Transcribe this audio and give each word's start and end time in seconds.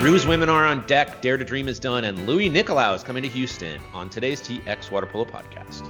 Roos 0.00 0.26
women 0.26 0.48
are 0.48 0.64
on 0.64 0.86
deck, 0.86 1.20
Dare 1.20 1.36
to 1.36 1.44
Dream 1.44 1.68
is 1.68 1.78
done, 1.78 2.04
and 2.04 2.26
Louis 2.26 2.48
Nicolau 2.48 2.96
is 2.96 3.02
coming 3.02 3.22
to 3.22 3.28
Houston 3.28 3.78
on 3.92 4.08
today's 4.08 4.40
TX 4.40 4.90
Water 4.90 5.04
Polo 5.04 5.26
podcast. 5.26 5.82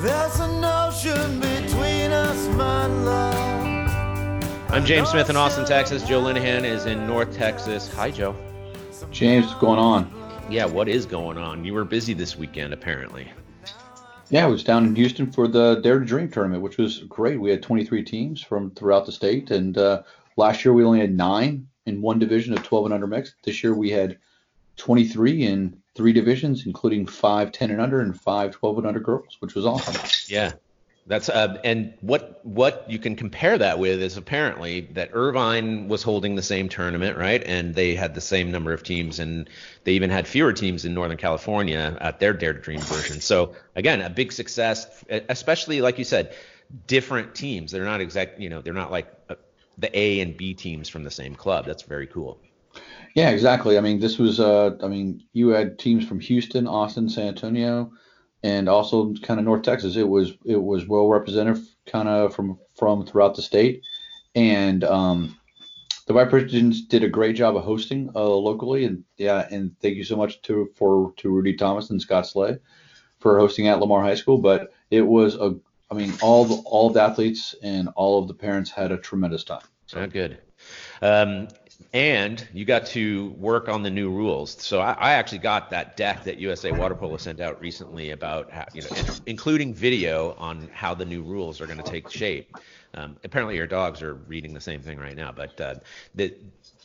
There's 0.00 0.40
an 0.40 0.64
ocean 0.64 1.38
between 1.40 2.10
us, 2.10 2.48
my 2.56 2.86
love. 2.86 4.72
I'm 4.72 4.86
James 4.86 5.10
Smith 5.10 5.28
in 5.28 5.36
Austin, 5.36 5.66
Texas. 5.66 6.02
Joe 6.04 6.22
Linehan 6.22 6.64
is 6.64 6.86
in 6.86 7.06
North 7.06 7.36
Texas. 7.36 7.92
Hi, 7.92 8.10
Joe. 8.10 8.34
James, 9.10 9.48
what's 9.48 9.60
going 9.60 9.78
on? 9.78 10.10
Yeah, 10.48 10.64
what 10.64 10.88
is 10.88 11.04
going 11.04 11.36
on? 11.36 11.62
You 11.62 11.74
were 11.74 11.84
busy 11.84 12.14
this 12.14 12.36
weekend, 12.36 12.72
apparently. 12.72 13.30
Yeah, 14.30 14.46
I 14.46 14.48
was 14.48 14.64
down 14.64 14.86
in 14.86 14.96
Houston 14.96 15.30
for 15.30 15.46
the 15.46 15.82
Dare 15.82 15.98
to 15.98 16.04
Dream 16.06 16.30
tournament, 16.30 16.62
which 16.62 16.78
was 16.78 17.00
great. 17.00 17.38
We 17.38 17.50
had 17.50 17.62
23 17.62 18.04
teams 18.04 18.40
from 18.42 18.70
throughout 18.70 19.04
the 19.04 19.12
state, 19.12 19.50
and 19.50 19.76
uh, 19.76 20.02
last 20.38 20.64
year 20.64 20.72
we 20.72 20.82
only 20.82 21.00
had 21.00 21.14
nine 21.14 21.66
in 21.86 22.02
one 22.02 22.18
division 22.18 22.52
of 22.52 22.62
12 22.62 22.86
and 22.86 22.94
under 22.94 23.06
mixed. 23.06 23.34
This 23.42 23.62
year 23.62 23.74
we 23.74 23.90
had 23.90 24.18
23 24.76 25.42
in 25.42 25.82
three 25.94 26.12
divisions, 26.12 26.66
including 26.66 27.06
five 27.06 27.52
10 27.52 27.70
and 27.70 27.80
under 27.80 28.00
and 28.00 28.18
five 28.18 28.52
12 28.52 28.78
and 28.78 28.86
under 28.86 29.00
girls, 29.00 29.36
which 29.40 29.54
was 29.54 29.66
awesome. 29.66 29.96
Yeah, 30.28 30.52
that's 31.06 31.28
uh, 31.28 31.58
and 31.64 31.94
what 32.00 32.44
what 32.44 32.86
you 32.88 32.98
can 32.98 33.16
compare 33.16 33.58
that 33.58 33.78
with 33.78 34.00
is 34.00 34.16
apparently 34.16 34.82
that 34.92 35.10
Irvine 35.12 35.88
was 35.88 36.02
holding 36.02 36.36
the 36.36 36.42
same 36.42 36.68
tournament, 36.68 37.16
right? 37.16 37.42
And 37.44 37.74
they 37.74 37.94
had 37.94 38.14
the 38.14 38.20
same 38.20 38.52
number 38.52 38.72
of 38.72 38.82
teams, 38.82 39.18
and 39.18 39.48
they 39.84 39.92
even 39.92 40.10
had 40.10 40.28
fewer 40.28 40.52
teams 40.52 40.84
in 40.84 40.94
Northern 40.94 41.16
California 41.16 41.96
at 42.00 42.20
their 42.20 42.32
Dare 42.32 42.52
to 42.52 42.60
Dream 42.60 42.80
version. 42.80 43.20
So 43.20 43.54
again, 43.74 44.02
a 44.02 44.10
big 44.10 44.30
success, 44.30 44.86
especially 45.08 45.80
like 45.80 45.98
you 45.98 46.04
said, 46.04 46.34
different 46.86 47.34
teams. 47.34 47.72
They're 47.72 47.84
not 47.84 48.00
exact, 48.00 48.38
you 48.38 48.48
know, 48.48 48.60
they're 48.60 48.72
not 48.72 48.90
like 48.90 49.12
uh, 49.28 49.34
the 49.78 49.96
A 49.98 50.20
and 50.20 50.36
B 50.36 50.54
teams 50.54 50.88
from 50.88 51.04
the 51.04 51.10
same 51.10 51.34
club. 51.34 51.66
That's 51.66 51.82
very 51.82 52.06
cool. 52.06 52.38
Yeah, 53.14 53.30
exactly. 53.30 53.76
I 53.76 53.80
mean, 53.80 53.98
this 53.98 54.18
was, 54.18 54.38
uh, 54.38 54.76
I 54.82 54.88
mean, 54.88 55.24
you 55.32 55.48
had 55.48 55.78
teams 55.78 56.06
from 56.06 56.20
Houston, 56.20 56.68
Austin, 56.68 57.08
San 57.08 57.28
Antonio, 57.28 57.90
and 58.42 58.68
also 58.68 59.12
kind 59.14 59.40
of 59.40 59.46
North 59.46 59.62
Texas. 59.62 59.96
It 59.96 60.08
was 60.08 60.32
it 60.44 60.62
was 60.62 60.86
well 60.86 61.08
represented, 61.08 61.58
kind 61.86 62.08
of 62.08 62.34
from 62.34 62.58
from 62.76 63.04
throughout 63.04 63.34
the 63.34 63.42
state, 63.42 63.82
and 64.34 64.84
um, 64.84 65.36
the 66.06 66.14
Vipers 66.14 66.82
did 66.82 67.04
a 67.04 67.08
great 67.08 67.36
job 67.36 67.56
of 67.56 67.64
hosting 67.64 68.10
uh, 68.14 68.28
locally, 68.28 68.84
and 68.84 69.04
yeah, 69.16 69.46
and 69.50 69.78
thank 69.80 69.96
you 69.96 70.04
so 70.04 70.16
much 70.16 70.40
to 70.42 70.70
for 70.74 71.12
to 71.18 71.30
Rudy 71.30 71.54
Thomas 71.54 71.90
and 71.90 72.00
Scott 72.00 72.26
Slay 72.26 72.58
for 73.18 73.38
hosting 73.38 73.68
at 73.68 73.80
Lamar 73.80 74.02
High 74.02 74.14
School. 74.14 74.38
But 74.38 74.72
it 74.90 75.02
was 75.02 75.34
a, 75.34 75.56
I 75.90 75.94
mean, 75.94 76.12
all 76.22 76.44
the 76.44 76.62
all 76.64 76.90
the 76.90 77.02
athletes 77.02 77.54
and 77.62 77.88
all 77.96 78.20
of 78.20 78.28
the 78.28 78.34
parents 78.34 78.70
had 78.70 78.92
a 78.92 78.96
tremendous 78.96 79.44
time. 79.44 79.62
So 79.86 80.06
good. 80.06 80.38
Um, 81.02 81.48
and 81.92 82.46
you 82.52 82.64
got 82.64 82.86
to 82.86 83.30
work 83.30 83.68
on 83.68 83.82
the 83.82 83.90
new 83.90 84.10
rules. 84.10 84.52
So 84.62 84.80
I, 84.80 84.92
I, 84.92 85.12
actually 85.14 85.38
got 85.38 85.70
that 85.70 85.96
deck 85.96 86.22
that 86.24 86.38
USA 86.38 86.70
Water 86.70 86.94
Polo 86.94 87.16
sent 87.16 87.40
out 87.40 87.60
recently 87.60 88.10
about 88.10 88.50
how, 88.50 88.66
you 88.72 88.82
know, 88.82 88.88
including 89.26 89.74
video 89.74 90.34
on 90.38 90.68
how 90.72 90.94
the 90.94 91.04
new 91.04 91.22
rules 91.22 91.60
are 91.60 91.66
going 91.66 91.78
to 91.78 91.90
take 91.90 92.08
shape. 92.10 92.56
Um, 92.94 93.16
apparently, 93.24 93.56
your 93.56 93.66
dogs 93.66 94.02
are 94.02 94.14
reading 94.14 94.52
the 94.52 94.60
same 94.60 94.80
thing 94.80 94.98
right 94.98 95.16
now, 95.16 95.32
but 95.32 95.60
uh, 95.60 95.74
the, 96.14 96.34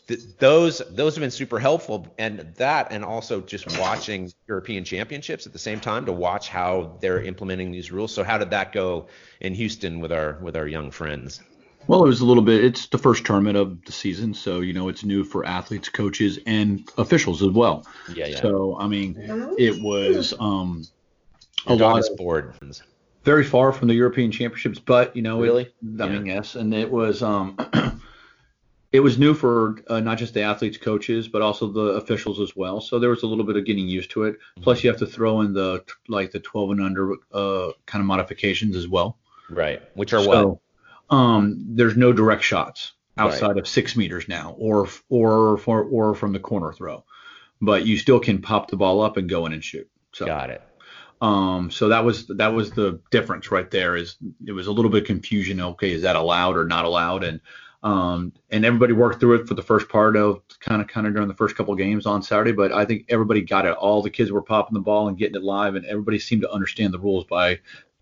those 0.08 0.81
those 0.92 1.16
have 1.16 1.22
been 1.22 1.31
super 1.31 1.59
helpful, 1.59 2.08
and 2.17 2.39
that, 2.58 2.92
and 2.92 3.03
also 3.03 3.42
just 3.42 3.80
watching 3.80 4.31
European 4.48 4.84
Championships 4.84 5.48
at 5.48 5.53
the 5.53 5.59
same 5.59 5.80
time 5.80 6.06
to 6.06 6.11
watch 6.11 6.48
how 6.50 6.98
they're 7.02 7.23
implementing 7.23 7.72
these 7.72 7.92
rules. 7.92 8.14
So 8.14 8.23
how 8.23 8.38
did 8.38 8.52
that 8.52 8.72
go 8.72 9.08
in 9.39 9.53
Houston 9.56 10.00
with 10.00 10.11
our 10.11 10.38
with 10.42 10.56
our 10.56 10.67
young 10.67 10.92
friends? 10.92 11.42
Well, 11.88 12.03
it 12.03 12.08
was 12.08 12.22
a 12.22 12.26
little 12.26 12.44
bit. 12.44 12.64
It's 12.64 12.88
the 12.88 12.98
first 12.98 13.26
tournament 13.26 13.58
of 13.58 13.83
the 13.86 13.92
season, 13.92 14.33
so 14.33 14.61
you 14.61 14.73
know 14.73 14.89
it's 14.89 15.03
new 15.03 15.23
for 15.23 15.45
athletes, 15.45 15.89
coaches, 15.89 16.39
and 16.45 16.87
officials 16.98 17.42
as 17.42 17.49
well. 17.49 17.86
Yeah, 18.14 18.27
yeah. 18.27 18.42
So 18.42 18.77
I 18.80 18.87
mean, 18.87 19.16
it 19.58 19.82
was 19.82 20.33
um, 20.39 20.86
a 21.66 21.76
lot 21.76 22.08
of 22.08 22.17
board. 22.17 22.54
Very 23.23 23.43
far 23.43 23.72
from 23.72 23.87
the 23.87 23.95
European 23.95 24.32
Championships, 24.32 24.77
but 24.77 25.16
you 25.16 25.23
know, 25.23 25.42
really, 25.42 25.64
it, 25.64 26.02
I 26.02 26.05
yeah. 26.05 26.11
mean, 26.11 26.26
yes, 26.27 26.54
and 26.54 26.73
it 26.76 26.92
was 26.92 27.23
um, 27.23 27.58
it 28.95 29.02
was 29.02 29.17
new 29.17 29.33
for 29.33 29.83
uh, 29.88 30.00
not 30.00 30.17
just 30.17 30.33
the 30.33 30.42
athletes, 30.42 30.78
coaches, 30.78 31.28
but 31.28 31.42
also 31.42 31.67
the 31.67 31.82
officials 31.82 32.39
as 32.39 32.56
well. 32.56 32.80
So 32.80 32.98
there 32.98 33.10
was 33.10 33.23
a 33.23 33.28
little 33.28 33.44
bit 33.44 33.58
of 33.58 33.66
getting 33.66 33.89
used 33.89 34.11
to 34.11 34.23
it. 34.23 34.38
Plus, 34.61 34.83
you 34.83 34.89
have 34.89 35.00
to 35.00 35.06
throw 35.06 35.42
in 35.42 35.54
the 35.54 35.83
like 36.08 36.32
the 36.32 36.39
12 36.39 36.72
and 36.72 36.82
under 36.82 37.14
uh, 37.34 37.72
kind 37.86 38.02
of 38.02 38.05
modifications 38.05 38.76
as 38.76 38.88
well. 38.88 39.17
Right. 39.50 39.82
Which 39.95 40.14
are 40.14 40.23
so, 40.23 40.61
what? 41.10 41.17
um, 41.17 41.66
there's 41.76 41.98
no 41.98 42.14
direct 42.14 42.44
shots 42.44 42.94
outside 43.17 43.48
right. 43.50 43.58
of 43.58 43.67
six 43.67 43.98
meters 43.98 44.30
now, 44.30 44.55
or 44.58 44.88
or 45.10 45.58
for, 45.58 45.84
or 45.84 46.16
from 46.16 46.32
the 46.32 46.39
corner 46.39 46.72
throw, 46.72 47.04
but 47.61 47.86
you 47.86 47.98
still 47.98 48.22
can 48.22 48.42
pop 48.42 48.72
the 48.72 48.78
ball 48.78 49.02
up 49.02 49.17
and 49.17 49.30
go 49.30 49.45
in 49.45 49.52
and 49.52 49.64
shoot. 49.64 49.89
So, 50.14 50.26
Got 50.26 50.52
it. 50.52 50.61
Um, 51.22 51.70
so 51.72 51.89
that 51.89 52.05
was 52.05 52.28
that 52.28 52.54
was 52.54 52.72
the 52.72 53.02
difference 53.11 53.52
right 53.52 53.70
there. 53.70 53.95
Is 53.95 54.16
it 54.45 54.54
was 54.54 54.67
a 54.67 54.72
little 54.72 54.92
bit 54.92 55.04
of 55.04 55.08
confusion. 55.08 55.60
Okay, 55.60 55.92
is 55.92 56.04
that 56.04 56.16
allowed 56.16 56.55
or 56.55 56.66
not 56.66 56.86
allowed? 56.86 57.23
And 57.23 57.42
um, 57.86 58.34
and 58.50 58.66
everybody 58.66 58.94
worked 58.94 59.20
through 59.20 59.36
it 59.36 59.48
for 59.48 59.54
the 59.54 59.62
first 59.62 59.88
part 59.90 60.18
of 60.18 60.42
kind 60.60 60.82
of 60.82 60.88
kind 60.88 61.06
of 61.06 61.14
during 61.14 61.28
the 61.28 61.36
first 61.36 61.56
couple 61.56 61.72
of 61.72 61.78
games 61.78 62.08
on 62.08 62.23
Saturday. 62.23 62.52
But 62.52 62.73
I 62.73 62.84
think 62.84 63.06
everybody 63.10 63.42
got 63.42 63.66
it. 63.66 63.73
All 63.73 64.02
the 64.02 64.10
kids 64.10 64.32
were 64.32 64.42
popping 64.42 64.73
the 64.73 64.80
ball 64.80 65.08
and 65.08 65.16
getting 65.16 65.36
it 65.36 65.44
live, 65.44 65.76
and 65.76 65.86
everybody 65.86 66.18
seemed 66.18 66.42
to 66.42 66.52
understand 66.52 66.94
the 66.94 67.00
rules 67.00 67.26
by 67.26 67.60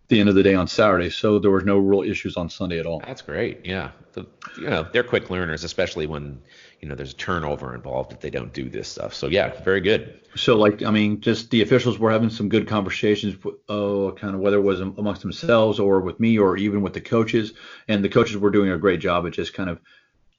the 0.07 0.19
end 0.21 0.29
of 0.29 0.35
the 0.35 0.43
day 0.43 0.53
on 0.53 0.67
Saturday, 0.67 1.09
so 1.09 1.39
there 1.39 1.51
was 1.51 1.65
no 1.65 1.77
real 1.77 2.01
issues 2.01 2.37
on 2.37 2.49
Sunday 2.49 2.79
at 2.79 2.85
all. 2.85 3.01
That's 3.05 3.21
great. 3.21 3.65
Yeah, 3.65 3.91
the, 4.13 4.25
you 4.57 4.69
know 4.69 4.87
they're 4.93 5.03
quick 5.03 5.29
learners, 5.29 5.65
especially 5.65 6.07
when 6.07 6.41
you 6.83 6.89
know 6.89 6.95
there's 6.95 7.13
a 7.13 7.15
turnover 7.15 7.73
involved 7.73 8.11
if 8.11 8.19
they 8.19 8.29
don't 8.29 8.51
do 8.51 8.67
this 8.67 8.89
stuff. 8.89 9.13
So 9.13 9.27
yeah, 9.27 9.57
very 9.63 9.79
good. 9.79 10.19
So 10.35 10.57
like 10.57 10.83
I 10.83 10.91
mean, 10.91 11.21
just 11.21 11.49
the 11.49 11.61
officials 11.61 11.97
were 11.97 12.11
having 12.11 12.29
some 12.29 12.49
good 12.49 12.67
conversations, 12.67 13.37
uh, 13.69 14.11
kind 14.17 14.35
of 14.35 14.41
whether 14.41 14.57
it 14.57 14.63
was 14.63 14.81
amongst 14.81 15.21
themselves 15.21 15.79
or 15.79 16.01
with 16.01 16.19
me 16.19 16.37
or 16.37 16.57
even 16.57 16.81
with 16.81 16.91
the 16.91 16.99
coaches, 16.99 17.53
and 17.87 18.03
the 18.03 18.09
coaches 18.09 18.35
were 18.35 18.51
doing 18.51 18.69
a 18.69 18.77
great 18.77 18.99
job 18.99 19.25
at 19.25 19.31
just 19.31 19.53
kind 19.53 19.69
of 19.69 19.79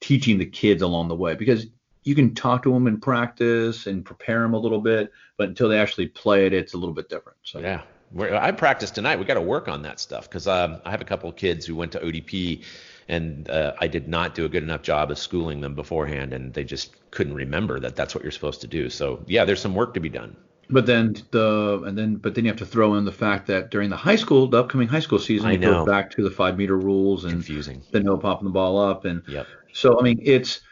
teaching 0.01 0.37
the 0.37 0.45
kids 0.45 0.83
along 0.83 1.09
the 1.09 1.15
way 1.15 1.35
because 1.35 1.67
you 2.03 2.15
can 2.15 2.35
talk 2.35 2.63
to 2.65 2.73
them 2.75 2.87
in 2.89 3.01
practice 3.01 3.87
and 3.87 4.05
prepare 4.05 4.43
them 4.43 4.53
a 4.53 4.59
little 4.59 4.83
bit, 4.83 5.13
but 5.39 5.49
until 5.49 5.71
they 5.71 5.79
actually 5.79 6.09
play 6.09 6.45
it, 6.45 6.53
it's 6.53 6.75
a 6.75 6.77
little 6.77 6.95
bit 6.95 7.09
different. 7.09 7.39
So 7.43 7.61
yeah, 7.61 7.81
I 8.21 8.53
practice 8.53 8.91
tonight. 8.91 9.19
We 9.19 9.25
got 9.25 9.35
to 9.35 9.41
work 9.41 9.67
on 9.67 9.81
that 9.83 9.99
stuff 9.99 10.29
because 10.29 10.47
um, 10.47 10.83
I 10.85 10.91
have 10.91 11.01
a 11.01 11.07
couple 11.07 11.31
of 11.31 11.37
kids 11.37 11.65
who 11.65 11.75
went 11.75 11.93
to 11.93 12.01
ODP, 12.01 12.65
and 13.09 13.49
uh, 13.51 13.75
I 13.81 13.87
did 13.87 14.09
not 14.09 14.35
do 14.35 14.45
a 14.45 14.49
good 14.49 14.63
enough 14.63 14.83
job 14.83 15.11
of 15.11 15.19
schooling 15.19 15.61
them 15.61 15.75
beforehand, 15.75 16.33
and 16.33 16.53
they 16.53 16.65
just 16.65 16.95
couldn't 17.11 17.35
remember 17.35 17.81
that 17.81 17.97
that's 17.97 18.15
what 18.15 18.25
you're 18.25 18.33
supposed 18.33 18.61
to 18.63 18.67
do. 18.67 18.91
So 18.91 19.23
yeah, 19.27 19.45
there's 19.45 19.61
some 19.61 19.75
work 19.75 19.95
to 19.95 20.01
be 20.01 20.09
done. 20.09 20.37
But 20.71 20.87
then 20.87 21.15
the 21.31 21.83
and 21.87 21.97
then 21.97 22.17
but 22.17 22.35
then 22.35 22.45
you 22.45 22.51
have 22.51 22.59
to 22.59 22.67
throw 22.67 22.95
in 22.95 23.05
the 23.05 23.13
fact 23.13 23.47
that 23.49 23.71
during 23.71 23.91
the 23.91 23.97
high 23.97 24.17
school, 24.17 24.47
the 24.47 24.59
upcoming 24.59 24.89
high 24.89 25.01
school 25.01 25.19
season, 25.19 25.51
it 25.51 25.59
goes 25.59 25.87
back 25.87 26.11
to 26.13 26.23
the 26.23 26.31
five 26.31 26.57
meter 26.57 26.79
rules 26.79 27.25
and 27.25 27.33
confusing. 27.33 27.83
the 27.91 28.01
no 28.01 28.17
popping 28.17 28.45
the 28.45 28.51
ball 28.51 28.79
up 28.79 29.05
and 29.05 29.23
yep. 29.29 29.47
so 29.73 29.99
I 30.01 30.03
mean 30.03 30.19
it's 30.23 30.63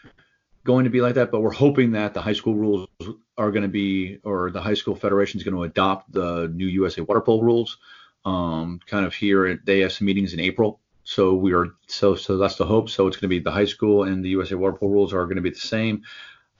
going 0.64 0.84
to 0.84 0.90
be 0.90 1.00
like 1.00 1.14
that, 1.14 1.30
but 1.30 1.40
we're 1.40 1.52
hoping 1.52 1.92
that 1.92 2.14
the 2.14 2.22
high 2.22 2.32
school 2.32 2.54
rules 2.54 2.88
are 3.36 3.50
going 3.50 3.62
to 3.62 3.68
be, 3.68 4.18
or 4.24 4.50
the 4.50 4.60
high 4.60 4.74
school 4.74 4.94
federation 4.94 5.38
is 5.38 5.44
going 5.44 5.56
to 5.56 5.64
adopt 5.64 6.12
the 6.12 6.50
new 6.54 6.66
USA 6.66 7.00
water 7.00 7.20
polo 7.20 7.42
rules. 7.42 7.78
Um, 8.24 8.78
kind 8.86 9.04
of 9.04 9.14
here, 9.14 9.60
they 9.64 9.80
have 9.80 9.92
some 9.92 10.06
meetings 10.06 10.32
in 10.32 10.40
April, 10.40 10.80
so 11.04 11.34
we 11.34 11.52
are 11.52 11.68
so 11.86 12.14
so 12.14 12.36
that's 12.36 12.56
the 12.56 12.66
hope. 12.66 12.90
So 12.90 13.06
it's 13.06 13.16
going 13.16 13.28
to 13.28 13.28
be 13.28 13.40
the 13.40 13.50
high 13.50 13.64
school 13.64 14.04
and 14.04 14.24
the 14.24 14.30
USA 14.30 14.54
water 14.54 14.76
polo 14.76 14.92
rules 14.92 15.12
are 15.12 15.24
going 15.24 15.36
to 15.36 15.42
be 15.42 15.50
the 15.50 15.56
same. 15.56 16.02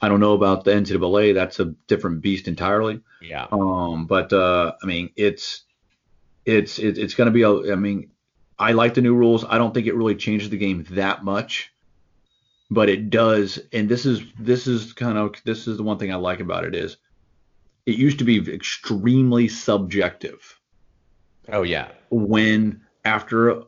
I 0.01 0.09
don't 0.09 0.21
know 0.21 0.35
about 0.35 0.65
the 0.65 0.73
NCAA; 0.73 1.35
that's 1.35 1.61
a 1.61 1.67
different 1.87 2.23
beast 2.23 2.49
entirely. 2.49 3.01
Yeah. 3.21 3.47
Um, 3.53 4.07
but 4.07 4.33
uh, 4.33 4.73
I 4.83 4.87
mean, 4.87 5.11
it's 5.17 5.63
it's 6.45 6.79
it, 6.79 6.99
it's 6.99 7.15
going 7.15 7.27
to 7.27 7.33
be 7.33 7.43
a. 7.43 7.73
I 7.73 7.77
mean, 7.77 8.11
I 8.59 8.73
like 8.73 8.95
the 8.95 9.01
new 9.01 9.15
rules. 9.15 9.45
I 9.45 9.59
don't 9.59 9.73
think 9.73 9.87
it 9.87 9.95
really 9.95 10.17
changes 10.17 10.51
the 10.51 10.59
game 10.59 10.85
that 10.91 11.25
much 11.25 11.73
but 12.73 12.89
it 12.89 13.11
does 13.11 13.61
and 13.73 13.89
this 13.89 14.07
is 14.07 14.23
this 14.39 14.67
is 14.67 14.95
kind 14.95 15.19
of 15.19 15.35
this 15.45 15.69
is 15.69 15.77
the 15.77 15.83
one 15.83 15.99
thing 15.99 16.11
i 16.11 16.17
like 16.17 16.41
about 16.41 16.65
it 16.65 16.75
is 16.75 16.97
it 17.85 17.97
used 17.97 18.19
to 18.19 18.25
be 18.25 18.39
extremely 18.53 19.47
subjective 19.47 20.59
oh 21.51 21.63
yeah 21.63 21.89
when 22.11 22.81
after 23.05 23.63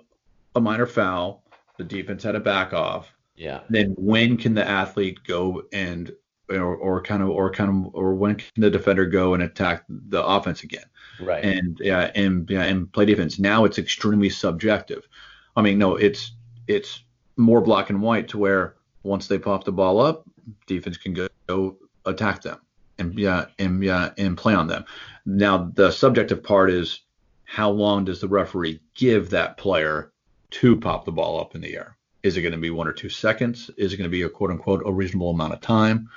a 0.54 0.60
minor 0.60 0.86
foul 0.86 1.44
the 1.76 1.84
defense 1.84 2.22
had 2.22 2.34
a 2.34 2.40
back 2.40 2.72
off. 2.72 3.12
Yeah. 3.36 3.60
Then 3.68 3.94
when 3.98 4.36
can 4.36 4.54
the 4.54 4.66
athlete 4.66 5.18
go 5.26 5.62
and 5.72 6.12
or, 6.48 6.76
or 6.76 7.02
kind 7.02 7.22
of 7.22 7.30
or 7.30 7.50
kind 7.50 7.86
of 7.86 7.94
or 7.94 8.14
when 8.14 8.36
can 8.36 8.48
the 8.56 8.70
defender 8.70 9.06
go 9.06 9.34
and 9.34 9.42
attack 9.42 9.84
the 9.88 10.24
offense 10.24 10.62
again? 10.62 10.84
Right. 11.20 11.44
And 11.44 11.78
yeah 11.80 12.10
and 12.14 12.48
yeah 12.48 12.62
and 12.62 12.92
play 12.92 13.06
defense. 13.06 13.38
Now 13.38 13.64
it's 13.64 13.78
extremely 13.78 14.30
subjective. 14.30 15.08
I 15.56 15.62
mean 15.62 15.78
no 15.78 15.96
it's 15.96 16.32
it's 16.68 17.02
more 17.36 17.60
black 17.60 17.90
and 17.90 18.00
white 18.00 18.28
to 18.28 18.38
where 18.38 18.76
once 19.02 19.26
they 19.26 19.38
pop 19.38 19.64
the 19.64 19.72
ball 19.72 20.00
up, 20.00 20.24
defense 20.66 20.96
can 20.96 21.12
go, 21.12 21.28
go 21.48 21.76
attack 22.06 22.42
them 22.42 22.60
and 22.98 23.18
yeah 23.18 23.46
and 23.58 23.82
yeah 23.82 24.12
and 24.16 24.36
play 24.36 24.54
on 24.54 24.68
them. 24.68 24.84
Now 25.26 25.70
the 25.74 25.90
subjective 25.90 26.42
part 26.42 26.70
is 26.70 27.00
how 27.44 27.70
long 27.70 28.04
does 28.04 28.20
the 28.20 28.28
referee 28.28 28.80
give 28.94 29.30
that 29.30 29.56
player 29.56 30.12
to 30.60 30.76
pop 30.76 31.04
the 31.04 31.12
ball 31.12 31.40
up 31.40 31.54
in 31.54 31.60
the 31.60 31.76
air? 31.76 31.96
Is 32.22 32.36
it 32.36 32.42
going 32.42 32.52
to 32.52 32.58
be 32.58 32.70
one 32.70 32.88
or 32.88 32.92
two 32.92 33.08
seconds? 33.08 33.70
Is 33.76 33.92
it 33.92 33.96
going 33.98 34.10
to 34.10 34.12
be 34.12 34.22
a 34.22 34.28
quote 34.28 34.50
unquote 34.50 34.82
a 34.86 34.92
reasonable 34.92 35.30
amount 35.30 35.52
of 35.52 35.60
time? 35.60 36.08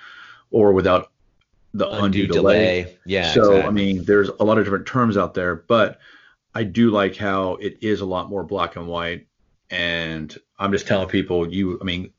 or 0.51 0.71
without 0.71 1.11
the 1.73 1.87
undue, 1.87 2.05
Undue 2.05 2.27
delay. 2.27 2.81
delay. 2.83 2.97
Yeah, 3.05 3.33
So 3.33 3.61
I 3.61 3.69
mean, 3.69 4.03
there's 4.05 4.29
a 4.29 4.43
lot 4.43 4.57
of 4.57 4.65
different 4.65 4.87
terms 4.87 5.17
out 5.17 5.33
there, 5.33 5.55
but 5.55 5.99
I 6.55 6.63
do 6.63 6.89
like 6.89 7.15
how 7.15 7.55
it 7.55 7.77
is 7.81 8.01
a 8.01 8.05
lot 8.05 8.29
more 8.29 8.43
black 8.43 8.75
and 8.75 8.87
white. 8.87 9.27
And 9.69 10.35
I'm 10.57 10.71
just 10.71 10.87
telling 10.87 11.09
people, 11.09 11.51
you, 11.53 11.77
I 11.79 11.83
mean, 11.83 12.13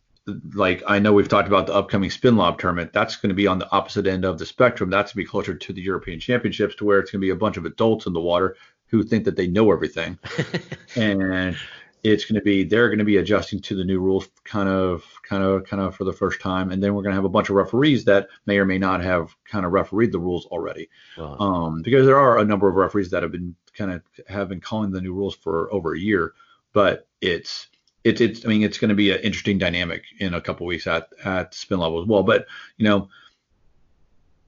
like 0.55 0.83
I 0.87 0.99
know 0.99 1.15
we've 1.15 1.29
talked 1.29 1.49
about 1.49 1.67
the 1.67 1.75
upcoming 1.75 2.11
spin 2.11 2.37
lob 2.37 2.59
tournament. 2.61 2.93
That's 2.93 3.17
going 3.17 3.31
to 3.31 3.35
be 3.35 3.47
on 3.47 3.59
the 3.59 3.71
opposite 3.73 4.07
end 4.07 4.25
of 4.27 4.39
the 4.39 4.47
spectrum. 4.47 4.91
That's 4.91 5.13
going 5.13 5.25
to 5.25 5.27
be 5.27 5.31
closer 5.31 5.55
to 5.55 5.73
the 5.73 5.81
European 5.81 6.21
Championships, 6.21 6.75
to 6.77 6.85
where 6.85 7.01
it's 7.01 7.11
going 7.11 7.21
to 7.21 7.25
be 7.27 7.31
a 7.31 7.37
bunch 7.37 7.57
of 7.57 7.65
adults 7.65 8.07
in 8.07 8.13
the 8.13 8.21
water 8.21 8.57
who 8.89 9.03
think 9.03 9.25
that 9.25 9.37
they 9.37 9.47
know 9.47 9.73
everything, 9.73 10.19
and 10.97 11.57
it's 12.03 12.25
going 12.25 12.37
to 12.37 12.41
be 12.41 12.65
they're 12.65 12.89
going 12.89 12.99
to 12.99 13.05
be 13.05 13.17
adjusting 13.17 13.61
to 13.61 13.75
the 13.75 13.85
new 13.85 14.01
rules, 14.01 14.29
kind 14.45 14.69
of, 14.69 15.05
kind 15.23 15.43
of, 15.43 15.65
kind 15.65 15.83
of 15.83 15.95
for 15.95 16.05
the 16.05 16.13
first 16.13 16.41
time. 16.41 16.71
And 16.71 16.83
then 16.83 16.95
we're 16.95 17.03
going 17.03 17.13
to 17.13 17.17
have 17.17 17.25
a 17.25 17.29
bunch 17.29 17.51
of 17.51 17.57
referees 17.57 18.05
that 18.05 18.29
may 18.47 18.59
or 18.59 18.65
may 18.65 18.79
not 18.79 19.03
have 19.03 19.35
kind 19.45 19.67
of 19.67 19.73
refereed 19.73 20.13
the 20.13 20.19
rules 20.19 20.47
already 20.47 20.89
Well, 21.17 21.43
um, 21.43 21.83
because 21.83 22.07
there 22.07 22.19
are 22.19 22.39
a 22.39 22.45
number 22.45 22.69
of 22.69 22.77
referees 22.77 23.11
that 23.11 23.23
have 23.23 23.33
been 23.33 23.55
kind 23.75 23.93
of 23.93 24.03
have 24.29 24.49
been 24.49 24.61
calling 24.61 24.91
the 24.91 25.01
new 25.01 25.13
rules 25.13 25.35
for 25.35 25.73
over 25.73 25.95
a 25.95 25.99
year, 25.99 26.35
but 26.73 27.07
it's 27.21 27.69
it's 28.05 28.21
it's 28.21 28.45
I 28.45 28.49
mean 28.49 28.63
it's 28.63 28.79
going 28.79 28.91
to 28.91 28.95
be 28.95 29.11
an 29.11 29.21
interesting 29.21 29.59
dynamic 29.59 30.05
in 30.19 30.35
a 30.35 30.41
couple 30.41 30.67
weeks 30.67 30.87
at 30.87 31.09
at 31.25 31.55
spin 31.55 31.79
level 31.79 32.01
as 32.01 32.07
well. 32.07 32.23
But 32.23 32.47
you 32.77 32.85
know, 32.85 33.09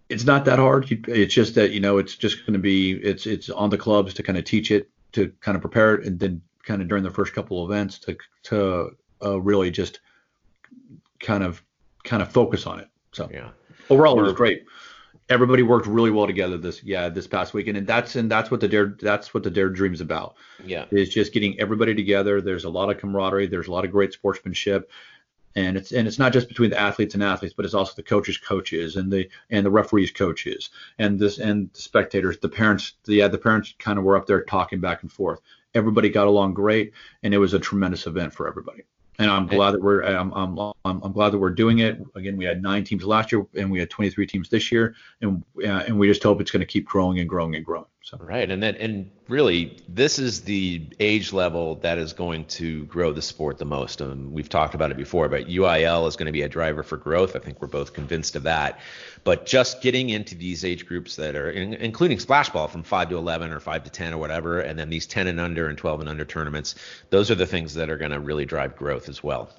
it's 0.08 0.24
not 0.24 0.44
that 0.44 0.58
hard. 0.58 0.86
It's 1.08 1.34
just 1.34 1.54
that 1.56 1.72
you 1.72 1.80
know 1.80 1.98
it's 1.98 2.16
just 2.16 2.40
going 2.46 2.54
to 2.54 2.58
be 2.58 2.92
it's 2.92 3.26
it's 3.26 3.50
on 3.50 3.70
the 3.70 3.78
clubs 3.78 4.14
to 4.14 4.22
kind 4.22 4.38
of 4.38 4.44
teach 4.44 4.70
it 4.70 4.88
to 5.12 5.32
kind 5.40 5.56
of 5.56 5.60
prepare 5.60 5.94
it, 5.94 6.06
and 6.06 6.18
then 6.18 6.42
kind 6.64 6.82
of 6.82 6.88
during 6.88 7.04
the 7.04 7.10
first 7.10 7.32
couple 7.32 7.64
of 7.64 7.70
events 7.70 7.98
to 8.00 8.16
to 8.44 8.96
uh, 9.24 9.40
really 9.40 9.70
just 9.70 10.00
kind 11.18 11.42
of 11.42 11.62
kind 12.04 12.22
of 12.22 12.30
focus 12.30 12.66
on 12.66 12.80
it. 12.80 12.88
So 13.12 13.28
yeah. 13.32 13.50
overall 13.88 14.18
it 14.18 14.22
was 14.22 14.32
great 14.32 14.64
everybody 15.30 15.62
worked 15.62 15.86
really 15.86 16.10
well 16.10 16.26
together 16.26 16.58
this 16.58 16.82
yeah 16.82 17.08
this 17.08 17.26
past 17.26 17.54
weekend 17.54 17.78
and 17.78 17.86
that's 17.86 18.16
and 18.16 18.30
that's 18.30 18.50
what 18.50 18.60
the 18.60 18.68
dare 18.68 18.96
that's 19.00 19.32
what 19.32 19.42
the 19.42 19.50
dare 19.50 19.70
dreams 19.70 20.00
about 20.00 20.34
Yeah. 20.64 20.84
is 20.90 21.08
just 21.08 21.32
getting 21.32 21.58
everybody 21.58 21.94
together 21.94 22.40
there's 22.40 22.64
a 22.64 22.70
lot 22.70 22.90
of 22.90 22.98
camaraderie 22.98 23.46
there's 23.46 23.68
a 23.68 23.72
lot 23.72 23.84
of 23.84 23.92
great 23.92 24.12
sportsmanship 24.12 24.90
and 25.54 25.76
it's 25.76 25.92
and 25.92 26.06
it's 26.06 26.18
not 26.18 26.32
just 26.32 26.48
between 26.48 26.70
the 26.70 26.78
athletes 26.78 27.14
and 27.14 27.22
athletes 27.22 27.54
but 27.56 27.64
it's 27.64 27.74
also 27.74 27.92
the 27.94 28.02
coaches 28.02 28.36
coaches 28.38 28.96
and 28.96 29.10
the 29.12 29.28
and 29.50 29.64
the 29.64 29.70
referees 29.70 30.10
coaches 30.10 30.70
and 30.98 31.18
this 31.18 31.38
and 31.38 31.70
the 31.72 31.80
spectators 31.80 32.38
the 32.38 32.48
parents 32.48 32.94
the, 33.04 33.14
yeah 33.14 33.28
the 33.28 33.38
parents 33.38 33.74
kind 33.78 33.98
of 33.98 34.04
were 34.04 34.16
up 34.16 34.26
there 34.26 34.42
talking 34.42 34.80
back 34.80 35.02
and 35.02 35.12
forth 35.12 35.40
everybody 35.74 36.08
got 36.08 36.26
along 36.26 36.54
great 36.54 36.92
and 37.22 37.32
it 37.32 37.38
was 37.38 37.54
a 37.54 37.58
tremendous 37.58 38.06
event 38.06 38.32
for 38.32 38.48
everybody 38.48 38.82
and 39.20 39.30
I'm 39.30 39.46
glad 39.46 39.72
that 39.72 39.82
we're 39.82 40.02
I'm, 40.02 40.32
I'm, 40.32 40.58
I'm, 40.58 41.02
I'm 41.02 41.12
glad 41.12 41.30
that 41.30 41.38
we're 41.38 41.50
doing 41.50 41.80
it. 41.80 42.00
Again, 42.14 42.38
we 42.38 42.46
had 42.46 42.62
nine 42.62 42.84
teams 42.84 43.04
last 43.04 43.30
year, 43.30 43.46
and 43.54 43.70
we 43.70 43.78
had 43.78 43.90
23 43.90 44.26
teams 44.26 44.48
this 44.48 44.72
year, 44.72 44.94
and 45.20 45.44
uh, 45.58 45.84
and 45.86 45.98
we 45.98 46.08
just 46.08 46.22
hope 46.22 46.40
it's 46.40 46.50
going 46.50 46.60
to 46.60 46.66
keep 46.66 46.86
growing 46.86 47.18
and 47.20 47.28
growing 47.28 47.54
and 47.54 47.64
growing. 47.64 47.84
So 48.10 48.18
Right, 48.20 48.50
and 48.50 48.60
then 48.60 48.74
and 48.74 49.08
really, 49.28 49.76
this 49.88 50.18
is 50.18 50.40
the 50.40 50.84
age 50.98 51.32
level 51.32 51.76
that 51.76 51.96
is 51.96 52.12
going 52.12 52.46
to 52.46 52.84
grow 52.86 53.12
the 53.12 53.22
sport 53.22 53.58
the 53.58 53.64
most. 53.64 54.02
Um, 54.02 54.32
we've 54.32 54.48
talked 54.48 54.74
about 54.74 54.90
it 54.90 54.96
before, 54.96 55.28
but 55.28 55.46
UIL 55.46 56.08
is 56.08 56.16
going 56.16 56.26
to 56.26 56.32
be 56.32 56.42
a 56.42 56.48
driver 56.48 56.82
for 56.82 56.96
growth. 56.96 57.36
I 57.36 57.38
think 57.38 57.62
we're 57.62 57.68
both 57.68 57.92
convinced 57.92 58.34
of 58.34 58.42
that. 58.42 58.80
But 59.22 59.46
just 59.46 59.80
getting 59.80 60.10
into 60.10 60.34
these 60.34 60.64
age 60.64 60.86
groups 60.86 61.14
that 61.14 61.36
are, 61.36 61.52
in, 61.52 61.74
including 61.74 62.18
splash 62.18 62.48
ball 62.48 62.66
from 62.66 62.82
five 62.82 63.10
to 63.10 63.16
11 63.16 63.52
or 63.52 63.60
five 63.60 63.84
to 63.84 63.90
10 63.90 64.12
or 64.12 64.18
whatever, 64.18 64.58
and 64.58 64.76
then 64.76 64.90
these 64.90 65.06
10 65.06 65.28
and 65.28 65.38
under 65.38 65.68
and 65.68 65.78
12 65.78 66.00
and 66.00 66.08
under 66.08 66.24
tournaments, 66.24 66.74
those 67.10 67.30
are 67.30 67.36
the 67.36 67.46
things 67.46 67.74
that 67.74 67.90
are 67.90 67.96
going 67.96 68.10
to 68.10 68.18
really 68.18 68.44
drive 68.44 68.74
growth 68.74 69.08
as 69.08 69.22
well. 69.22 69.50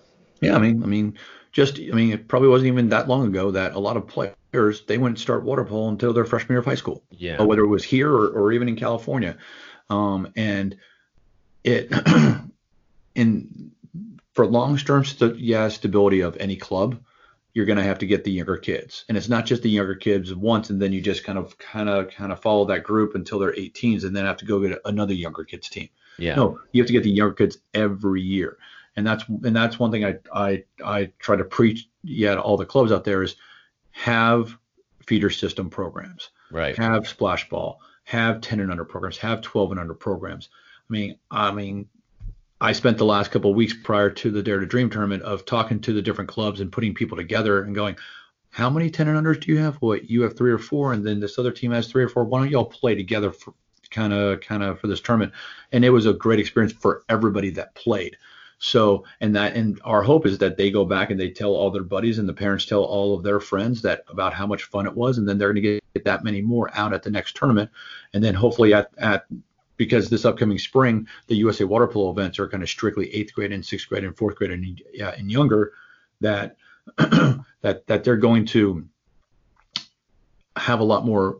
yeah, 0.41 0.57
I 0.57 0.59
mean, 0.59 0.83
I 0.83 0.87
mean, 0.87 1.17
just 1.53 1.79
I 1.79 1.93
mean, 1.93 2.11
it 2.11 2.27
probably 2.27 2.49
wasn't 2.49 2.67
even 2.67 2.89
that 2.89 3.07
long 3.07 3.27
ago 3.27 3.51
that 3.51 3.75
a 3.75 3.79
lot 3.79 3.95
of 3.95 4.07
players 4.07 4.35
they 4.51 4.97
wouldn't 4.97 5.19
start 5.19 5.43
water 5.43 5.63
polo 5.63 5.89
until 5.89 6.13
their 6.13 6.25
freshman 6.25 6.53
year 6.53 6.59
of 6.59 6.65
high 6.65 6.75
school. 6.75 7.03
Yeah. 7.11 7.41
whether 7.41 7.61
it 7.61 7.67
was 7.67 7.83
here 7.83 8.11
or, 8.11 8.27
or 8.29 8.51
even 8.51 8.67
in 8.67 8.75
California. 8.75 9.37
Um, 9.89 10.31
and 10.35 10.77
it 11.63 11.91
in 13.15 13.71
for 14.33 14.45
long 14.45 14.77
term 14.77 15.05
st- 15.05 15.37
yeah, 15.37 15.67
stability 15.67 16.21
of 16.21 16.37
any 16.37 16.55
club, 16.55 16.99
you're 17.53 17.65
going 17.65 17.77
to 17.77 17.83
have 17.83 17.99
to 17.99 18.05
get 18.05 18.23
the 18.23 18.31
younger 18.31 18.57
kids. 18.57 19.05
And 19.09 19.17
it's 19.17 19.29
not 19.29 19.45
just 19.45 19.63
the 19.63 19.69
younger 19.69 19.95
kids 19.95 20.33
once 20.33 20.69
and 20.69 20.81
then 20.81 20.93
you 20.93 21.01
just 21.01 21.23
kind 21.23 21.37
of 21.37 21.57
kind 21.57 21.89
of 21.89 22.09
kind 22.09 22.31
of 22.31 22.41
follow 22.41 22.65
that 22.65 22.83
group 22.83 23.15
until 23.15 23.39
they're 23.39 23.53
18s 23.53 24.03
and 24.03 24.15
then 24.15 24.25
have 24.25 24.37
to 24.37 24.45
go 24.45 24.59
get 24.59 24.79
another 24.85 25.13
younger 25.13 25.43
kids 25.43 25.69
team. 25.69 25.89
Yeah. 26.17 26.35
No, 26.35 26.59
you 26.71 26.81
have 26.81 26.87
to 26.87 26.93
get 26.93 27.03
the 27.03 27.11
younger 27.11 27.33
kids 27.35 27.57
every 27.73 28.21
year. 28.21 28.57
And 28.95 29.07
that's 29.07 29.23
and 29.27 29.55
that's 29.55 29.79
one 29.79 29.91
thing 29.91 30.05
I 30.05 30.15
I 30.33 30.63
I 30.83 31.11
try 31.19 31.37
to 31.37 31.45
preach 31.45 31.87
yeah 32.03 32.35
to 32.35 32.41
all 32.41 32.57
the 32.57 32.65
clubs 32.65 32.91
out 32.91 33.05
there 33.05 33.23
is 33.23 33.35
have 33.91 34.57
feeder 35.05 35.29
system 35.29 35.69
programs 35.69 36.29
Right. 36.51 36.77
have 36.77 37.07
splash 37.07 37.49
ball, 37.49 37.79
have 38.03 38.41
10 38.41 38.59
and 38.59 38.71
under 38.71 38.85
programs, 38.85 39.17
have 39.17 39.41
12 39.41 39.71
and 39.71 39.79
under 39.79 39.93
programs. 39.93 40.49
I 40.89 40.93
mean, 40.93 41.17
I 41.29 41.51
mean, 41.51 41.87
I 42.59 42.73
spent 42.73 42.97
the 42.97 43.05
last 43.05 43.31
couple 43.31 43.49
of 43.49 43.57
weeks 43.57 43.73
prior 43.73 44.09
to 44.09 44.29
the 44.29 44.43
Dare 44.43 44.59
to 44.59 44.65
Dream 44.65 44.89
tournament 44.89 45.23
of 45.23 45.45
talking 45.45 45.79
to 45.81 45.93
the 45.93 46.01
different 46.01 46.29
clubs 46.29 46.59
and 46.59 46.71
putting 46.71 46.93
people 46.93 47.17
together 47.17 47.63
and 47.63 47.73
going, 47.73 47.95
how 48.51 48.69
many 48.69 48.89
10 48.89 49.07
and 49.07 49.17
unders 49.17 49.39
do 49.39 49.51
you 49.51 49.57
have? 49.59 49.77
What 49.77 50.09
you 50.09 50.21
have 50.23 50.37
three 50.37 50.51
or 50.51 50.57
four, 50.57 50.93
and 50.93 51.05
then 51.05 51.19
this 51.19 51.39
other 51.39 51.51
team 51.51 51.71
has 51.71 51.87
three 51.87 52.03
or 52.03 52.09
four. 52.09 52.25
Why 52.25 52.39
don't 52.39 52.51
y'all 52.51 52.65
play 52.65 52.95
together 52.95 53.31
for 53.31 53.53
kind 53.89 54.13
of 54.13 54.41
kind 54.41 54.61
of 54.61 54.79
for 54.79 54.87
this 54.87 55.01
tournament? 55.01 55.33
And 55.71 55.85
it 55.85 55.89
was 55.89 56.05
a 56.05 56.13
great 56.13 56.39
experience 56.39 56.73
for 56.73 57.03
everybody 57.07 57.49
that 57.51 57.73
played. 57.75 58.17
So, 58.63 59.05
and 59.19 59.35
that, 59.35 59.55
and 59.55 59.81
our 59.83 60.03
hope 60.03 60.27
is 60.27 60.37
that 60.37 60.55
they 60.55 60.69
go 60.69 60.85
back 60.85 61.09
and 61.09 61.19
they 61.19 61.31
tell 61.31 61.55
all 61.55 61.71
their 61.71 61.81
buddies 61.81 62.19
and 62.19 62.29
the 62.29 62.33
parents 62.33 62.63
tell 62.63 62.83
all 62.83 63.15
of 63.17 63.23
their 63.23 63.39
friends 63.39 63.81
that 63.81 64.03
about 64.07 64.33
how 64.33 64.45
much 64.45 64.65
fun 64.65 64.85
it 64.85 64.95
was, 64.95 65.17
and 65.17 65.27
then 65.27 65.39
they're 65.39 65.51
going 65.51 65.63
to 65.63 65.79
get 65.95 66.05
that 66.05 66.23
many 66.23 66.43
more 66.43 66.69
out 66.75 66.93
at 66.93 67.01
the 67.01 67.09
next 67.09 67.35
tournament, 67.35 67.71
and 68.13 68.23
then 68.23 68.35
hopefully 68.35 68.71
at 68.71 68.91
at 68.99 69.25
because 69.77 70.11
this 70.11 70.25
upcoming 70.25 70.59
spring 70.59 71.07
the 71.25 71.35
USA 71.37 71.63
water 71.63 71.87
polo 71.87 72.11
events 72.11 72.37
are 72.37 72.47
kind 72.47 72.61
of 72.61 72.69
strictly 72.69 73.11
eighth 73.15 73.33
grade 73.33 73.51
and 73.51 73.65
sixth 73.65 73.89
grade 73.89 74.03
and 74.03 74.15
fourth 74.15 74.35
grade 74.35 74.51
and 74.51 74.79
yeah, 74.93 75.09
and 75.17 75.31
younger, 75.31 75.73
that 76.19 76.55
that 76.97 77.87
that 77.87 78.03
they're 78.03 78.15
going 78.15 78.45
to 78.45 78.87
have 80.55 80.81
a 80.81 80.83
lot 80.83 81.03
more 81.03 81.39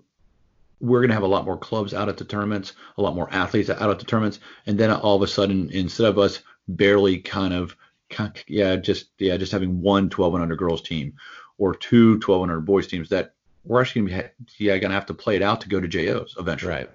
we're 0.80 1.02
going 1.02 1.10
to 1.10 1.14
have 1.14 1.22
a 1.22 1.28
lot 1.28 1.46
more 1.46 1.58
clubs 1.58 1.94
out 1.94 2.10
at 2.10 2.18
the 2.18 2.26
tournaments, 2.26 2.74
a 2.98 3.02
lot 3.04 3.14
more 3.14 3.32
athletes 3.32 3.70
out 3.70 3.92
at 3.92 4.00
the 4.00 4.06
tournaments, 4.06 4.40
and 4.66 4.80
then 4.80 4.90
all 4.90 5.16
of 5.16 5.22
a 5.22 5.28
sudden, 5.28 5.70
instead 5.70 6.08
of 6.08 6.18
us 6.18 6.42
barely 6.76 7.20
kind 7.20 7.54
of, 7.54 7.76
yeah, 8.48 8.76
just 8.76 9.10
yeah, 9.20 9.38
just 9.38 9.52
having 9.52 9.82
one 9.82 10.10
12 10.10 10.36
and 10.36 10.44
under 10.44 10.56
girls 10.56 10.82
team 10.82 11.14
or 11.58 11.76
two 11.76 12.20
12 12.20 12.44
and 12.44 12.52
under 12.52 12.62
boys 12.62 12.88
teams, 12.88 13.10
that 13.10 13.34
we're 13.64 13.82
actually 13.82 14.02
going 14.10 14.22
to 14.22 14.30
be 14.58 14.66
yeah 14.66 14.80
to 14.80 14.90
have 14.90 15.06
to 15.06 15.14
play 15.14 15.36
it 15.36 15.42
out 15.42 15.62
to 15.62 15.70
go 15.70 15.80
to 15.80 15.88
JOs 15.88 16.36
eventually. 16.38 16.74
Right. 16.74 16.90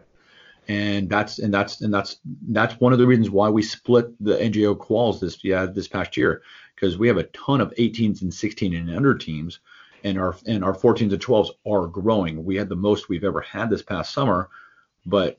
And 0.68 1.08
that's 1.08 1.38
and 1.38 1.54
that's 1.54 1.80
and 1.80 1.94
that's 1.94 2.18
that's 2.48 2.80
one 2.80 2.92
of 2.92 2.98
the 2.98 3.06
reasons 3.06 3.30
why 3.30 3.48
we 3.48 3.62
split 3.62 4.12
the 4.22 4.36
NGO 4.36 4.76
quals 4.76 5.20
this 5.20 5.44
yeah 5.44 5.64
this 5.66 5.86
past 5.86 6.16
year 6.16 6.42
because 6.74 6.98
we 6.98 7.06
have 7.06 7.18
a 7.18 7.24
ton 7.24 7.60
of 7.60 7.72
18s 7.78 8.22
and 8.22 8.34
16 8.34 8.74
and 8.74 8.90
under 8.90 9.14
teams 9.14 9.60
and 10.04 10.18
our 10.18 10.36
and 10.46 10.64
our 10.64 10.74
14s 10.74 11.12
and 11.12 11.22
12s 11.22 11.50
are 11.66 11.86
growing. 11.86 12.44
We 12.44 12.56
had 12.56 12.68
the 12.68 12.76
most 12.76 13.08
we've 13.08 13.24
ever 13.24 13.40
had 13.40 13.70
this 13.70 13.82
past 13.82 14.12
summer, 14.12 14.50
but 15.04 15.38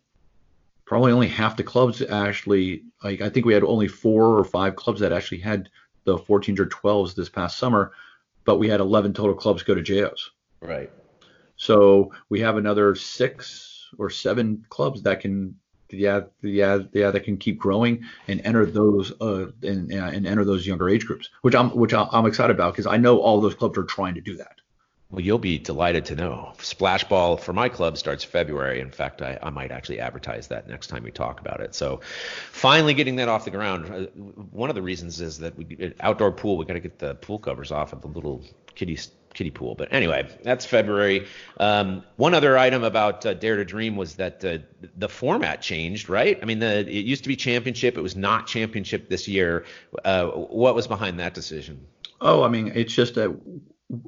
probably 0.87 1.11
only 1.11 1.27
half 1.27 1.57
the 1.57 1.63
clubs 1.63 2.01
actually 2.01 2.83
like 3.03 3.21
I 3.21 3.29
think 3.29 3.45
we 3.45 3.53
had 3.53 3.63
only 3.63 3.87
four 3.87 4.37
or 4.37 4.43
five 4.43 4.75
clubs 4.75 5.01
that 5.01 5.11
actually 5.11 5.41
had 5.41 5.69
the 6.05 6.17
14s 6.17 6.57
or 6.57 6.65
12s 6.65 7.13
this 7.13 7.27
past 7.27 7.59
summer, 7.59 7.91
but 8.45 8.57
we 8.57 8.69
had 8.69 8.79
11 8.79 9.13
total 9.13 9.35
clubs 9.35 9.61
go 9.61 9.75
to 9.75 9.81
JOs. 9.81 10.31
Right. 10.61 10.89
So 11.57 12.13
we 12.29 12.39
have 12.39 12.55
another 12.55 12.95
six 12.95 13.89
or 13.99 14.09
seven 14.09 14.65
clubs 14.69 15.03
that 15.03 15.19
can 15.19 15.55
yeah 15.89 16.21
yeah 16.41 16.79
yeah 16.91 17.11
that 17.11 17.23
can 17.23 17.37
keep 17.37 17.57
growing 17.57 18.03
and 18.27 18.41
enter 18.43 18.65
those 18.65 19.13
uh 19.21 19.45
and 19.63 19.89
and 19.91 20.27
enter 20.27 20.45
those 20.45 20.65
younger 20.65 20.89
age 20.89 21.05
groups, 21.05 21.29
which 21.41 21.55
I'm 21.55 21.69
which 21.71 21.93
I'm 21.93 22.25
excited 22.25 22.55
about 22.55 22.73
because 22.73 22.87
I 22.87 22.97
know 22.97 23.19
all 23.19 23.41
those 23.41 23.55
clubs 23.55 23.77
are 23.77 23.83
trying 23.83 24.15
to 24.15 24.21
do 24.21 24.37
that. 24.37 24.55
Well, 25.09 25.21
you'll 25.21 25.39
be 25.39 25.57
delighted 25.57 26.03
to 26.05 26.15
know. 26.15 26.51
Splash 26.59 27.05
ball 27.05 27.37
for 27.37 27.53
my 27.53 27.69
club 27.69 27.97
starts 27.97 28.25
February. 28.25 28.81
In 28.81 28.91
fact, 28.91 29.21
I, 29.21 29.39
I 29.41 29.49
might 29.49 29.71
actually 29.71 30.01
advertise 30.01 30.47
that 30.47 30.67
next 30.67 30.87
time 30.87 31.03
we 31.03 31.11
talk 31.11 31.39
about 31.39 31.61
it. 31.61 31.73
So, 31.75 32.01
finally 32.51 32.93
getting 32.93 33.15
that 33.15 33.29
off 33.29 33.45
the 33.45 33.51
ground. 33.51 33.89
Uh, 33.89 34.07
one 34.51 34.69
of 34.69 34.75
the 34.75 34.81
reasons 34.81 35.21
is 35.21 35.37
that 35.39 35.55
we 35.55 35.93
outdoor 36.01 36.33
pool. 36.33 36.57
We 36.57 36.65
got 36.65 36.73
to 36.73 36.81
get 36.81 36.99
the 36.99 37.15
pool 37.15 37.39
covers 37.39 37.71
off 37.71 37.93
of 37.93 38.01
the 38.01 38.09
little 38.09 38.43
kiddie 38.75 38.99
kiddie 39.33 39.51
pool. 39.51 39.75
But 39.75 39.93
anyway, 39.93 40.27
that's 40.43 40.65
February. 40.65 41.27
Um, 41.57 42.03
one 42.17 42.33
other 42.33 42.57
item 42.57 42.83
about 42.83 43.25
uh, 43.25 43.33
Dare 43.33 43.55
to 43.55 43.63
Dream 43.63 43.95
was 43.95 44.15
that 44.15 44.43
uh, 44.43 44.57
the 44.97 45.07
format 45.07 45.61
changed, 45.61 46.09
right? 46.09 46.37
I 46.41 46.45
mean, 46.45 46.59
the, 46.59 46.79
it 46.79 47.05
used 47.05 47.23
to 47.23 47.29
be 47.29 47.35
championship. 47.37 47.97
It 47.97 48.01
was 48.01 48.15
not 48.17 48.47
championship 48.47 49.07
this 49.07 49.27
year. 49.27 49.63
Uh, 50.03 50.25
what 50.27 50.75
was 50.75 50.87
behind 50.87 51.19
that 51.19 51.33
decision? 51.33 51.85
Oh, 52.19 52.43
I 52.43 52.49
mean, 52.49 52.71
it's 52.73 52.93
just 52.93 53.15
that 53.15 53.29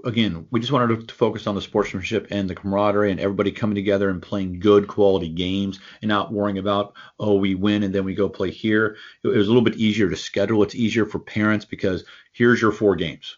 again, 0.03 0.45
we 0.51 0.59
just 0.59 0.71
wanted 0.71 1.07
to 1.07 1.15
focus 1.15 1.47
on 1.47 1.55
the 1.55 1.61
sportsmanship 1.61 2.27
and 2.31 2.49
the 2.49 2.55
camaraderie 2.55 3.11
and 3.11 3.19
everybody 3.19 3.51
coming 3.51 3.75
together 3.75 4.09
and 4.09 4.21
playing 4.21 4.59
good 4.59 4.87
quality 4.87 5.29
games 5.29 5.79
and 6.01 6.09
not 6.09 6.33
worrying 6.33 6.57
about, 6.57 6.93
oh, 7.19 7.35
we 7.35 7.55
win 7.55 7.83
and 7.83 7.95
then 7.95 8.03
we 8.03 8.13
go 8.13 8.27
play 8.27 8.51
here. 8.51 8.97
It 9.23 9.27
was 9.29 9.47
a 9.47 9.49
little 9.49 9.63
bit 9.63 9.77
easier 9.77 10.09
to 10.09 10.15
schedule. 10.15 10.63
It's 10.63 10.75
easier 10.75 11.05
for 11.05 11.19
parents 11.19 11.65
because 11.65 12.03
here's 12.33 12.61
your 12.61 12.71
four 12.71 12.95
games. 12.95 13.37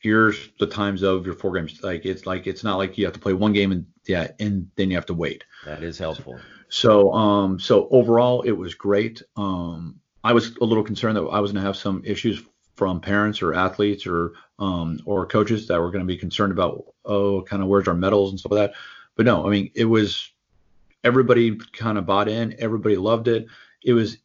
here's 0.00 0.50
the 0.60 0.66
times 0.66 1.02
of 1.02 1.26
your 1.26 1.34
four 1.34 1.52
games. 1.52 1.82
Like 1.82 2.04
it's 2.06 2.26
like 2.26 2.46
it's 2.46 2.62
not 2.64 2.76
like 2.76 2.96
you 2.98 3.04
have 3.04 3.14
to 3.14 3.20
play 3.20 3.32
one 3.32 3.52
game 3.52 3.72
and 3.72 3.86
yeah, 4.06 4.28
and 4.38 4.70
then 4.76 4.90
you 4.90 4.96
have 4.96 5.06
to 5.06 5.14
wait. 5.14 5.44
That 5.64 5.82
is 5.82 5.98
helpful. 5.98 6.38
So 6.68 7.12
um 7.12 7.58
so 7.58 7.88
overall 7.90 8.42
it 8.42 8.52
was 8.52 8.74
great. 8.74 9.22
Um 9.36 10.00
I 10.24 10.32
was 10.32 10.56
a 10.60 10.64
little 10.64 10.84
concerned 10.84 11.16
that 11.16 11.22
I 11.22 11.40
was 11.40 11.52
going 11.52 11.62
to 11.62 11.66
have 11.66 11.76
some 11.76 12.02
issues 12.04 12.42
from 12.78 13.00
parents 13.00 13.42
or 13.42 13.54
athletes 13.54 14.06
or 14.06 14.34
um 14.60 15.00
or 15.04 15.26
coaches 15.26 15.66
that 15.66 15.80
were 15.80 15.90
going 15.90 16.06
to 16.06 16.06
be 16.06 16.16
concerned 16.16 16.52
about 16.52 16.84
oh 17.04 17.42
kind 17.42 17.60
of 17.60 17.68
where's 17.68 17.88
our 17.88 17.94
medals 17.94 18.30
and 18.30 18.38
stuff 18.38 18.52
like 18.52 18.70
that. 18.70 18.78
But 19.16 19.26
no, 19.26 19.44
I 19.44 19.50
mean 19.50 19.72
it 19.74 19.84
was 19.84 20.30
everybody 21.02 21.56
kind 21.72 21.98
of 21.98 22.06
bought 22.06 22.28
in, 22.28 22.54
everybody 22.60 22.96
loved 22.96 23.26
it. 23.26 23.46
It 23.84 23.94
was 23.94 24.18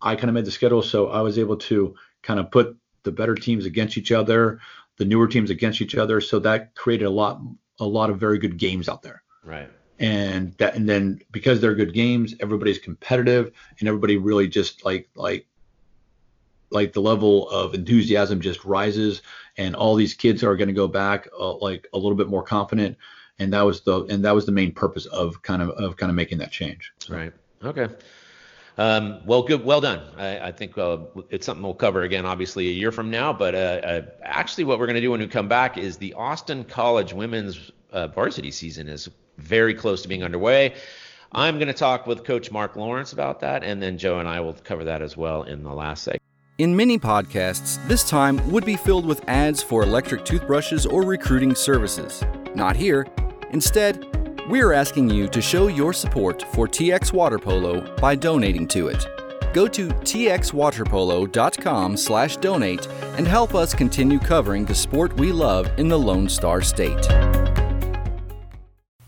I 0.00 0.16
kind 0.16 0.30
of 0.30 0.34
made 0.34 0.46
the 0.46 0.50
schedule 0.50 0.80
so 0.80 1.08
I 1.08 1.20
was 1.20 1.38
able 1.38 1.58
to 1.58 1.94
kind 2.22 2.40
of 2.40 2.50
put 2.50 2.78
the 3.02 3.12
better 3.12 3.34
teams 3.34 3.66
against 3.66 3.98
each 3.98 4.10
other, 4.10 4.60
the 4.96 5.04
newer 5.04 5.28
teams 5.28 5.50
against 5.50 5.82
each 5.82 5.96
other. 5.96 6.22
So 6.22 6.38
that 6.38 6.74
created 6.74 7.04
a 7.04 7.10
lot 7.10 7.42
a 7.78 7.84
lot 7.84 8.08
of 8.08 8.18
very 8.18 8.38
good 8.38 8.56
games 8.56 8.88
out 8.88 9.02
there. 9.02 9.22
Right. 9.44 9.68
And 9.98 10.54
that 10.56 10.76
and 10.76 10.88
then 10.88 11.20
because 11.30 11.60
they're 11.60 11.74
good 11.74 11.92
games, 11.92 12.34
everybody's 12.40 12.78
competitive 12.78 13.52
and 13.78 13.86
everybody 13.86 14.16
really 14.16 14.48
just 14.48 14.82
like 14.82 15.10
like 15.14 15.46
like 16.70 16.92
the 16.92 17.00
level 17.00 17.48
of 17.50 17.74
enthusiasm 17.74 18.40
just 18.40 18.64
rises 18.64 19.22
and 19.56 19.74
all 19.74 19.94
these 19.94 20.14
kids 20.14 20.42
are 20.44 20.56
going 20.56 20.68
to 20.68 20.74
go 20.74 20.88
back 20.88 21.28
uh, 21.38 21.56
like 21.56 21.86
a 21.92 21.98
little 21.98 22.16
bit 22.16 22.28
more 22.28 22.42
confident 22.42 22.96
and 23.40 23.52
that 23.52 23.62
was 23.62 23.80
the 23.80 24.04
and 24.04 24.24
that 24.24 24.34
was 24.34 24.46
the 24.46 24.52
main 24.52 24.70
purpose 24.70 25.06
of 25.06 25.42
kind 25.42 25.62
of 25.62 25.70
of 25.70 25.96
kind 25.96 26.10
of 26.10 26.16
making 26.16 26.38
that 26.38 26.52
change. 26.52 26.92
So. 27.00 27.16
Right. 27.16 27.32
Okay. 27.64 27.88
Um, 28.78 29.20
well, 29.26 29.42
good, 29.42 29.64
well 29.64 29.80
done. 29.80 30.00
I, 30.16 30.38
I 30.38 30.52
think 30.52 30.78
uh, 30.78 30.98
it's 31.28 31.44
something 31.44 31.62
we'll 31.62 31.74
cover 31.74 32.02
again, 32.02 32.24
obviously, 32.24 32.68
a 32.68 32.72
year 32.72 32.92
from 32.92 33.10
now. 33.10 33.32
But 33.32 33.54
uh, 33.54 33.58
uh, 33.58 34.02
actually, 34.22 34.64
what 34.64 34.78
we're 34.78 34.86
going 34.86 34.94
to 34.94 35.02
do 35.02 35.10
when 35.10 35.20
we 35.20 35.26
come 35.26 35.48
back 35.48 35.76
is 35.76 35.98
the 35.98 36.14
Austin 36.14 36.64
College 36.64 37.12
women's 37.12 37.72
uh, 37.90 38.06
varsity 38.06 38.50
season 38.50 38.88
is 38.88 39.10
very 39.36 39.74
close 39.74 40.00
to 40.02 40.08
being 40.08 40.22
underway. 40.22 40.74
I'm 41.32 41.56
going 41.56 41.68
to 41.68 41.74
talk 41.74 42.06
with 42.06 42.24
Coach 42.24 42.50
Mark 42.50 42.76
Lawrence 42.76 43.12
about 43.12 43.40
that, 43.40 43.64
and 43.64 43.82
then 43.82 43.98
Joe 43.98 44.18
and 44.18 44.28
I 44.28 44.40
will 44.40 44.54
cover 44.54 44.84
that 44.84 45.02
as 45.02 45.16
well 45.16 45.42
in 45.42 45.62
the 45.62 45.72
last 45.72 46.04
segment. 46.04 46.19
In 46.60 46.76
many 46.76 46.98
podcasts, 46.98 47.78
this 47.88 48.06
time 48.06 48.38
would 48.50 48.66
be 48.66 48.76
filled 48.76 49.06
with 49.06 49.26
ads 49.26 49.62
for 49.62 49.82
electric 49.82 50.26
toothbrushes 50.26 50.84
or 50.84 51.04
recruiting 51.04 51.54
services. 51.54 52.22
Not 52.54 52.76
here. 52.76 53.06
Instead, 53.52 54.04
we're 54.46 54.74
asking 54.74 55.08
you 55.08 55.26
to 55.28 55.40
show 55.40 55.68
your 55.68 55.94
support 55.94 56.42
for 56.52 56.68
TX 56.68 57.14
Water 57.14 57.38
Polo 57.38 57.96
by 57.96 58.14
donating 58.14 58.68
to 58.68 58.88
it. 58.88 59.06
Go 59.54 59.66
to 59.68 59.88
txwaterpolo.com/donate 59.88 62.88
and 63.16 63.26
help 63.26 63.54
us 63.54 63.72
continue 63.72 64.18
covering 64.18 64.66
the 64.66 64.74
sport 64.74 65.18
we 65.18 65.32
love 65.32 65.66
in 65.78 65.88
the 65.88 65.98
Lone 65.98 66.28
Star 66.28 66.60
State. 66.60 67.06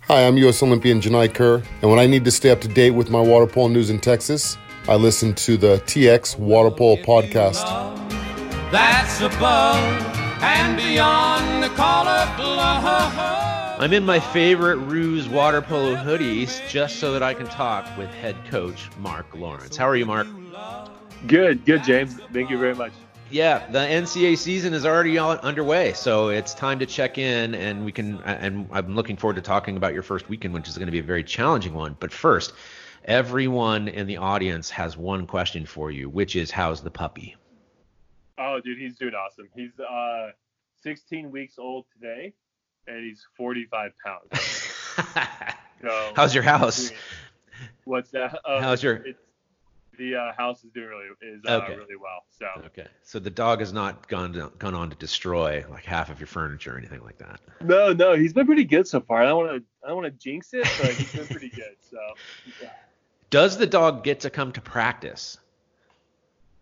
Hi, 0.09 0.27
I'm 0.27 0.39
U.S. 0.39 0.63
Olympian 0.63 1.03
Janai 1.03 1.35
Kerr, 1.35 1.63
and 1.83 1.91
when 1.91 1.99
I 1.99 2.07
need 2.07 2.25
to 2.25 2.31
stay 2.31 2.49
up 2.49 2.63
to 2.63 2.69
date 2.69 2.93
with 2.93 3.11
my 3.11 3.21
water 3.21 3.47
polo 3.47 3.69
news 3.69 3.91
in 3.91 3.99
Texas, 3.99 4.57
I 4.89 4.97
listen 4.97 5.33
to 5.35 5.57
the 5.57 5.77
TX 5.87 6.37
Water 6.41 6.71
Polo 6.71 6.97
podcast. 6.97 7.63
That's 8.73 9.21
above 9.21 9.79
and 10.43 10.77
beyond 10.77 11.63
the 11.63 11.69
call 11.69 12.09
of 12.09 12.39
love. 12.41 13.81
I'm 13.81 13.93
in 13.93 14.05
my 14.05 14.19
favorite 14.19 14.79
Roos 14.79 15.29
water 15.29 15.63
polo 15.63 15.95
hoodies 15.95 16.69
just 16.69 16.97
so 16.97 17.13
that 17.13 17.23
I 17.23 17.33
can 17.33 17.47
talk 17.47 17.97
with 17.97 18.11
head 18.11 18.35
coach 18.51 18.91
Mark 18.99 19.27
Lawrence. 19.37 19.77
How 19.77 19.87
are 19.87 19.95
you, 19.95 20.05
Mark? 20.05 20.27
Good, 21.29 21.65
good, 21.65 21.85
James. 21.85 22.15
Thank 22.33 22.51
you 22.51 22.59
very 22.59 22.75
much. 22.75 22.91
Yeah, 23.31 23.65
the 23.71 23.79
NCAA 23.79 24.37
season 24.37 24.75
is 24.75 24.85
already 24.85 25.17
underway, 25.17 25.93
so 25.93 26.29
it's 26.29 26.55
time 26.55 26.81
to 26.81 26.87
check 26.87 27.19
in, 27.19 27.55
and 27.55 27.85
we 27.85 27.93
can. 27.93 28.21
And 28.25 28.69
I'm 28.73 28.97
looking 28.97 29.17
forward 29.17 29.37
to 29.37 29.43
talking 29.43 29.77
about 29.77 29.95
your 29.95 30.03
first 30.03 30.29
weekend, 30.29 30.53
which 30.55 30.69
is 30.69 30.77
going 30.77 30.87
to 30.87 30.93
be 30.93 30.99
a 30.99 31.05
very 31.05 31.23
challenging 31.25 31.73
one. 31.73 31.97
But 31.99 32.13
first, 32.13 32.53
everyone 33.05 33.89
in 33.89 34.07
the 34.07 34.17
audience 34.17 34.71
has 34.71 34.97
one 34.97 35.27
question 35.27 35.67
for 35.67 35.91
you, 35.91 36.09
which 36.09 36.37
is, 36.37 36.51
how's 36.51 36.83
the 36.83 36.91
puppy? 36.91 37.37
Oh, 38.39 38.61
dude, 38.61 38.79
he's 38.79 38.97
doing 38.97 39.15
awesome. 39.15 39.49
He's 39.55 39.79
uh, 39.79 40.31
16 40.83 41.31
weeks 41.31 41.59
old 41.59 41.87
today 41.93 42.33
and 42.87 43.05
he's 43.05 43.27
45 43.37 43.93
pounds. 44.05 44.41
so, 45.83 46.13
How's 46.15 46.35
your 46.35 46.45
house? 46.45 46.91
What's 47.85 48.11
that? 48.11 48.41
Um, 48.45 48.63
How's 48.63 48.83
your? 48.83 49.05
the 49.99 50.17
uh, 50.17 50.33
house 50.33 50.65
is 50.65 50.71
doing 50.71 50.89
really 50.89 51.07
is 51.21 51.43
uh, 51.47 51.61
okay. 51.63 51.77
really 51.77 51.97
well. 51.97 52.25
So 52.31 52.47
okay, 52.67 52.87
so 53.03 53.19
the 53.19 53.31
dog 53.31 53.61
has 53.61 53.73
not 53.73 54.09
gone 54.09 54.33
to, 54.33 54.51
gone 54.59 54.75
on 54.75 54.91
to 54.91 54.97
destroy 54.97 55.65
like 55.71 55.85
half 55.85 56.11
of 56.11 56.19
your 56.19 56.27
furniture 56.27 56.75
or 56.75 56.79
anything 56.79 57.03
like 57.03 57.19
that. 57.19 57.41
No, 57.61 57.93
no, 57.93 58.15
he's 58.15 58.33
been 58.33 58.47
pretty 58.47 58.65
good 58.65 58.89
so 58.89 59.01
far. 59.01 59.23
I 59.23 59.27
don't 59.27 59.45
want 59.45 59.63
to 59.63 59.65
I 59.85 59.89
don't 59.89 60.03
want 60.03 60.07
to 60.07 60.19
jinx 60.19 60.55
it, 60.55 60.67
but 60.81 60.93
he's 60.93 61.13
been 61.13 61.27
pretty 61.27 61.51
good. 61.51 61.77
So. 61.91 61.99
Yeah. 62.63 62.71
Does 63.33 63.57
the 63.57 63.67
dog 63.67 64.05
get 64.05 64.21
to 64.21 64.31
come 64.31 64.53
to 64.53 64.61
practice? 64.61 65.39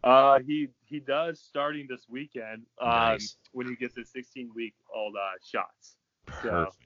Uh, 0.05 0.39
he 0.39 0.69
he 0.85 1.01
does 1.01 1.41
starting 1.41 1.87
this 1.91 2.07
weekend. 2.09 2.63
Um, 2.81 2.89
nice. 2.89 3.37
when 3.53 3.67
he 3.67 3.75
gets 3.75 3.97
his 3.97 4.09
16 4.11 4.53
week 4.55 4.75
old 4.95 5.17
uh, 5.17 5.37
shots. 5.45 5.97
Perfect. 6.27 6.77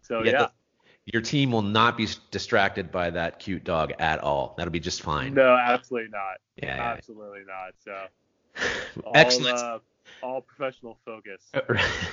So, 0.00 0.18
so 0.20 0.24
yeah. 0.24 0.30
yeah. 0.30 0.38
The, 0.38 0.50
your 1.12 1.22
team 1.22 1.50
will 1.50 1.62
not 1.62 1.96
be 1.96 2.06
distracted 2.30 2.92
by 2.92 3.10
that 3.10 3.40
cute 3.40 3.64
dog 3.64 3.92
at 3.98 4.20
all. 4.20 4.54
That'll 4.56 4.70
be 4.70 4.78
just 4.78 5.02
fine. 5.02 5.34
No, 5.34 5.56
absolutely 5.56 6.10
not. 6.10 6.36
Yeah, 6.62 6.80
absolutely 6.80 7.40
not. 7.48 7.74
So 7.84 8.06
all, 9.04 9.12
excellent. 9.16 9.58
Uh, 9.58 9.78
all 10.22 10.40
professional 10.40 10.98
focus. 11.04 11.42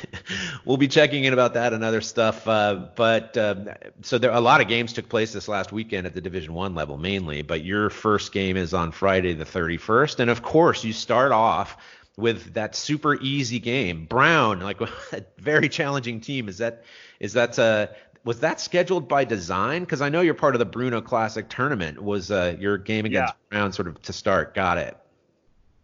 we'll 0.66 0.78
be 0.78 0.88
checking 0.88 1.24
in 1.24 1.34
about 1.34 1.54
that 1.56 1.74
and 1.74 1.84
other 1.84 2.02
stuff. 2.02 2.48
Uh, 2.48 2.88
but 2.96 3.38
um, 3.38 3.70
so 4.02 4.18
there 4.18 4.32
a 4.32 4.42
lot 4.42 4.62
of 4.62 4.68
games 4.68 4.94
took 4.94 5.10
place 5.10 5.34
this 5.34 5.48
last 5.48 5.72
weekend 5.72 6.08
at 6.08 6.14
the 6.14 6.22
Division 6.22 6.54
One 6.54 6.76
level 6.76 6.98
mainly. 6.98 7.42
But 7.42 7.64
your 7.64 7.90
first 7.90 8.32
game 8.32 8.58
is 8.58 8.74
on 8.74 8.92
Friday 8.92 9.34
the 9.34 9.46
31st, 9.46 10.20
and 10.20 10.30
of 10.30 10.42
course 10.42 10.84
you 10.84 10.94
start 10.94 11.32
off 11.32 11.78
with 12.18 12.56
that 12.56 12.76
super 12.76 13.16
easy 13.22 13.60
game. 13.60 14.06
Brown, 14.06 14.60
like 14.60 14.82
a 15.12 15.24
very 15.38 15.70
challenging 15.70 16.22
team. 16.22 16.50
Is 16.50 16.58
that 16.60 16.84
is 17.20 17.34
that 17.34 17.58
uh 17.58 17.88
was 18.24 18.42
that 18.42 18.60
scheduled 18.60 19.08
by 19.08 19.24
design? 19.24 19.84
Because 19.84 20.02
I 20.02 20.10
know 20.10 20.20
you're 20.20 20.34
part 20.34 20.54
of 20.54 20.60
the 20.60 20.66
Bruno 20.66 21.00
Classic 21.00 21.48
tournament. 21.48 22.04
Was 22.04 22.30
uh, 22.30 22.58
your 22.60 22.78
game 22.78 23.06
against 23.06 23.34
yeah. 23.34 23.58
Brown 23.58 23.72
sort 23.72 23.88
of 23.88 24.02
to 24.02 24.12
start? 24.12 24.54
Got 24.54 24.78
it. 24.80 24.98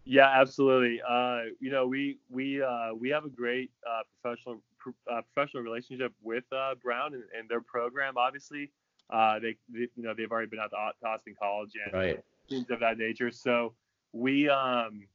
Yeah, 0.05 0.29
absolutely. 0.29 1.01
Uh, 1.07 1.41
you 1.60 1.72
know, 1.72 1.88
we 1.88 2.17
we 2.29 2.62
uh, 2.62 2.93
we 2.93 3.10
have 3.10 3.25
a 3.25 3.29
great 3.29 3.72
uh, 3.88 4.01
professional 4.22 4.62
uh, 5.10 5.22
professional 5.33 5.63
relationship 5.63 6.13
with 6.22 6.43
uh, 6.51 6.75
Brown 6.81 7.13
and, 7.13 7.24
and, 7.38 7.48
their 7.48 7.62
program. 7.62 8.17
Obviously, 8.17 8.69
uh, 9.10 9.39
they, 9.39 9.55
they, 9.69 9.88
you 9.95 10.03
know 10.03 10.13
they've 10.13 10.31
already 10.31 10.50
been 10.50 10.60
at 10.60 10.72
the 10.72 11.07
Austin 11.07 11.36
College 11.39 11.72
and 11.86 11.93
right. 11.93 12.24
things 12.50 12.69
of 12.69 12.81
that 12.81 12.98
nature. 12.98 13.31
So 13.31 13.74
we 14.12 14.50
um, 14.50 15.07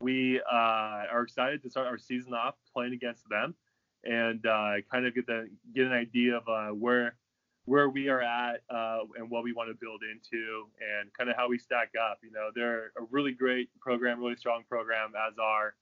we 0.00 0.40
uh, 0.40 1.04
are 1.10 1.22
excited 1.22 1.62
to 1.62 1.70
start 1.70 1.86
our 1.86 1.98
season 1.98 2.34
off 2.34 2.54
playing 2.72 2.92
against 2.92 3.28
them 3.28 3.54
and 4.04 4.44
uh, 4.46 4.74
kind 4.90 5.06
of 5.06 5.14
get 5.14 5.26
the 5.26 5.48
get 5.74 5.86
an 5.86 5.92
idea 5.92 6.36
of 6.36 6.48
uh, 6.48 6.72
where 6.74 7.16
where 7.68 7.90
we 7.90 8.08
are 8.08 8.22
at 8.22 8.62
uh, 8.70 9.00
and 9.16 9.28
what 9.30 9.44
we 9.44 9.52
want 9.52 9.68
to 9.68 9.74
build 9.78 10.00
into 10.02 10.64
and 10.80 11.12
kind 11.12 11.28
of 11.28 11.36
how 11.36 11.48
we 11.48 11.58
stack 11.58 11.90
up. 12.00 12.18
You 12.22 12.32
know, 12.32 12.48
they're 12.54 12.86
a 12.98 13.04
really 13.10 13.32
great 13.32 13.68
program, 13.78 14.20
really 14.20 14.36
strong 14.36 14.62
program, 14.66 15.12
as 15.28 15.34
are 15.38 15.74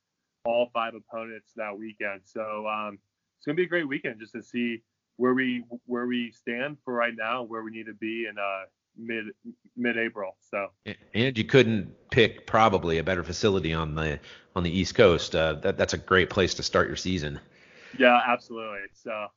all 0.44 0.68
five 0.74 0.94
opponents 0.94 1.52
that 1.54 1.78
weekend. 1.78 2.22
So 2.24 2.66
um, 2.66 2.98
it's 3.38 3.46
gonna 3.46 3.54
be 3.54 3.62
a 3.62 3.68
great 3.68 3.86
weekend 3.86 4.18
just 4.18 4.32
to 4.32 4.42
see 4.42 4.82
where 5.16 5.32
we 5.32 5.64
where 5.86 6.06
we 6.06 6.32
stand 6.32 6.78
for 6.84 6.92
right 6.92 7.14
now, 7.16 7.44
where 7.44 7.62
we 7.62 7.70
need 7.70 7.86
to 7.86 7.94
be 7.94 8.26
in 8.28 8.36
uh, 8.36 8.64
mid 8.98 9.26
mid 9.76 9.96
April. 9.96 10.36
So 10.50 10.70
and 11.14 11.38
you 11.38 11.44
couldn't 11.44 11.94
pick 12.10 12.46
probably 12.48 12.98
a 12.98 13.04
better 13.04 13.22
facility 13.22 13.72
on 13.72 13.94
the 13.94 14.18
on 14.56 14.64
the 14.64 14.76
East 14.76 14.96
Coast. 14.96 15.36
Uh, 15.36 15.54
that 15.54 15.78
that's 15.78 15.92
a 15.92 15.98
great 15.98 16.30
place 16.30 16.54
to 16.54 16.64
start 16.64 16.88
your 16.88 16.96
season. 16.96 17.38
Yeah, 17.96 18.20
absolutely. 18.26 18.80
So 18.92 19.28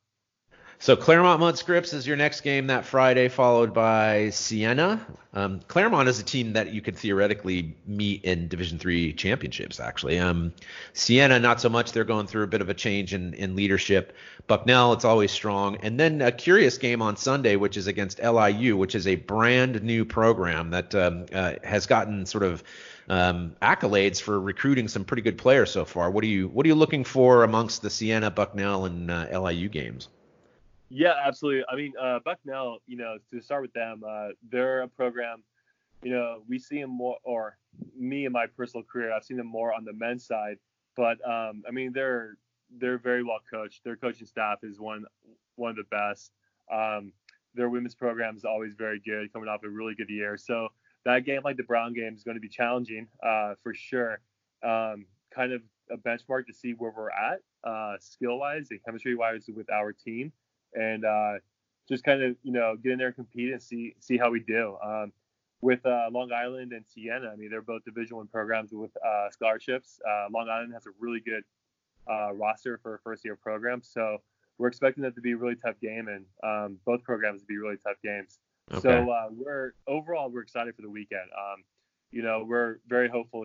so 0.80 0.96
Claremont 0.96 1.40
Mudd 1.40 1.58
Scripps 1.58 1.92
is 1.92 2.06
your 2.06 2.16
next 2.16 2.40
game 2.40 2.68
that 2.68 2.86
Friday, 2.86 3.28
followed 3.28 3.74
by 3.74 4.30
Siena. 4.30 5.06
Um, 5.34 5.60
Claremont 5.68 6.08
is 6.08 6.18
a 6.18 6.24
team 6.24 6.54
that 6.54 6.72
you 6.72 6.80
could 6.80 6.96
theoretically 6.96 7.76
meet 7.86 8.24
in 8.24 8.48
Division 8.48 8.78
Three 8.78 9.12
championships. 9.12 9.78
Actually, 9.78 10.18
um, 10.18 10.54
Siena 10.94 11.38
not 11.38 11.60
so 11.60 11.68
much. 11.68 11.92
They're 11.92 12.04
going 12.04 12.26
through 12.26 12.44
a 12.44 12.46
bit 12.46 12.62
of 12.62 12.70
a 12.70 12.74
change 12.74 13.12
in, 13.12 13.34
in 13.34 13.54
leadership. 13.54 14.16
Bucknell, 14.46 14.94
it's 14.94 15.04
always 15.04 15.30
strong. 15.30 15.76
And 15.82 16.00
then 16.00 16.22
a 16.22 16.32
curious 16.32 16.78
game 16.78 17.02
on 17.02 17.16
Sunday, 17.16 17.56
which 17.56 17.76
is 17.76 17.86
against 17.86 18.18
LIU, 18.18 18.76
which 18.76 18.94
is 18.94 19.06
a 19.06 19.16
brand 19.16 19.82
new 19.82 20.06
program 20.06 20.70
that 20.70 20.94
um, 20.94 21.26
uh, 21.32 21.56
has 21.62 21.84
gotten 21.84 22.24
sort 22.24 22.42
of 22.42 22.64
um, 23.10 23.54
accolades 23.60 24.18
for 24.18 24.40
recruiting 24.40 24.88
some 24.88 25.04
pretty 25.04 25.22
good 25.22 25.36
players 25.36 25.70
so 25.70 25.84
far. 25.84 26.10
What 26.10 26.24
are 26.24 26.28
you 26.28 26.48
What 26.48 26.64
are 26.64 26.68
you 26.68 26.74
looking 26.74 27.04
for 27.04 27.44
amongst 27.44 27.82
the 27.82 27.90
Siena, 27.90 28.30
Bucknell, 28.30 28.86
and 28.86 29.10
uh, 29.10 29.26
LIU 29.38 29.68
games? 29.68 30.08
Yeah, 30.90 31.14
absolutely. 31.24 31.64
I 31.68 31.76
mean, 31.76 31.92
uh, 32.00 32.18
Bucknell, 32.24 32.78
you 32.86 32.96
know, 32.96 33.18
to 33.32 33.40
start 33.40 33.62
with 33.62 33.72
them, 33.72 34.02
uh, 34.06 34.28
they're 34.50 34.82
a 34.82 34.88
program, 34.88 35.44
you 36.02 36.10
know, 36.10 36.42
we 36.48 36.58
see 36.58 36.80
them 36.80 36.90
more, 36.90 37.16
or 37.22 37.56
me 37.96 38.26
in 38.26 38.32
my 38.32 38.46
personal 38.46 38.84
career, 38.84 39.12
I've 39.12 39.24
seen 39.24 39.36
them 39.36 39.46
more 39.46 39.72
on 39.72 39.84
the 39.84 39.92
men's 39.92 40.26
side, 40.26 40.56
but 40.96 41.18
um, 41.28 41.62
I 41.66 41.70
mean 41.70 41.92
they're 41.92 42.36
they're 42.78 42.98
very 42.98 43.22
well 43.22 43.40
coached. 43.50 43.84
Their 43.84 43.96
coaching 43.96 44.26
staff 44.26 44.58
is 44.62 44.80
one 44.80 45.04
one 45.56 45.70
of 45.70 45.76
the 45.76 45.84
best. 45.84 46.32
Um, 46.72 47.12
their 47.54 47.68
women's 47.68 47.94
program 47.94 48.36
is 48.36 48.44
always 48.44 48.74
very 48.74 49.00
good, 49.00 49.32
coming 49.32 49.48
off 49.48 49.62
a 49.64 49.68
really 49.68 49.94
good 49.94 50.10
year. 50.10 50.36
So 50.36 50.68
that 51.04 51.24
game, 51.24 51.40
like 51.44 51.56
the 51.56 51.64
Brown 51.64 51.94
game, 51.94 52.14
is 52.14 52.22
going 52.22 52.36
to 52.36 52.40
be 52.40 52.48
challenging 52.48 53.08
uh, 53.22 53.54
for 53.62 53.74
sure. 53.74 54.20
Um, 54.62 55.06
kind 55.34 55.52
of 55.52 55.62
a 55.90 55.96
benchmark 55.96 56.46
to 56.46 56.54
see 56.54 56.72
where 56.72 56.92
we're 56.96 57.10
at 57.10 57.40
uh, 57.64 57.96
skill 58.00 58.38
wise 58.38 58.68
and 58.70 58.80
chemistry 58.84 59.14
wise 59.14 59.48
with 59.54 59.70
our 59.72 59.92
team, 59.92 60.32
and 60.74 61.04
uh, 61.04 61.34
just 61.88 62.04
kind 62.04 62.22
of 62.22 62.36
you 62.42 62.52
know 62.52 62.76
get 62.82 62.92
in 62.92 62.98
there 62.98 63.08
and 63.08 63.16
compete 63.16 63.52
and 63.52 63.62
see 63.62 63.94
see 64.00 64.16
how 64.16 64.30
we 64.30 64.40
do. 64.40 64.76
Um, 64.82 65.12
with 65.62 65.84
uh, 65.84 66.06
Long 66.10 66.32
Island 66.32 66.72
and 66.72 66.84
Siena, 66.86 67.30
I 67.32 67.36
mean 67.36 67.50
they're 67.50 67.62
both 67.62 67.84
Division 67.84 68.16
One 68.16 68.28
programs 68.28 68.72
with 68.72 68.90
uh, 69.06 69.30
scholarships. 69.30 70.00
Uh, 70.08 70.26
Long 70.32 70.48
Island 70.48 70.72
has 70.72 70.86
a 70.86 70.90
really 70.98 71.20
good 71.20 71.42
uh, 72.10 72.32
roster 72.32 72.78
for 72.82 72.94
a 72.94 72.98
first 73.00 73.24
year 73.24 73.36
program, 73.36 73.82
so 73.82 74.18
we're 74.58 74.68
expecting 74.68 75.02
that 75.04 75.14
to 75.14 75.20
be 75.20 75.32
a 75.32 75.36
really 75.36 75.56
tough 75.56 75.78
game, 75.80 76.08
and 76.08 76.24
um, 76.42 76.78
both 76.86 77.02
programs 77.02 77.42
to 77.42 77.46
be 77.46 77.58
really 77.58 77.76
tough 77.76 77.96
games. 78.02 78.38
Okay. 78.72 78.80
So 78.80 79.28
we're 79.32 79.74
overall 79.86 80.30
we're 80.30 80.42
excited 80.42 80.76
for 80.76 80.82
the 80.82 80.90
weekend. 80.90 81.28
Um, 81.36 81.64
you 82.10 82.22
know 82.22 82.44
we're 82.46 82.78
very 82.88 83.08
hopeful 83.08 83.44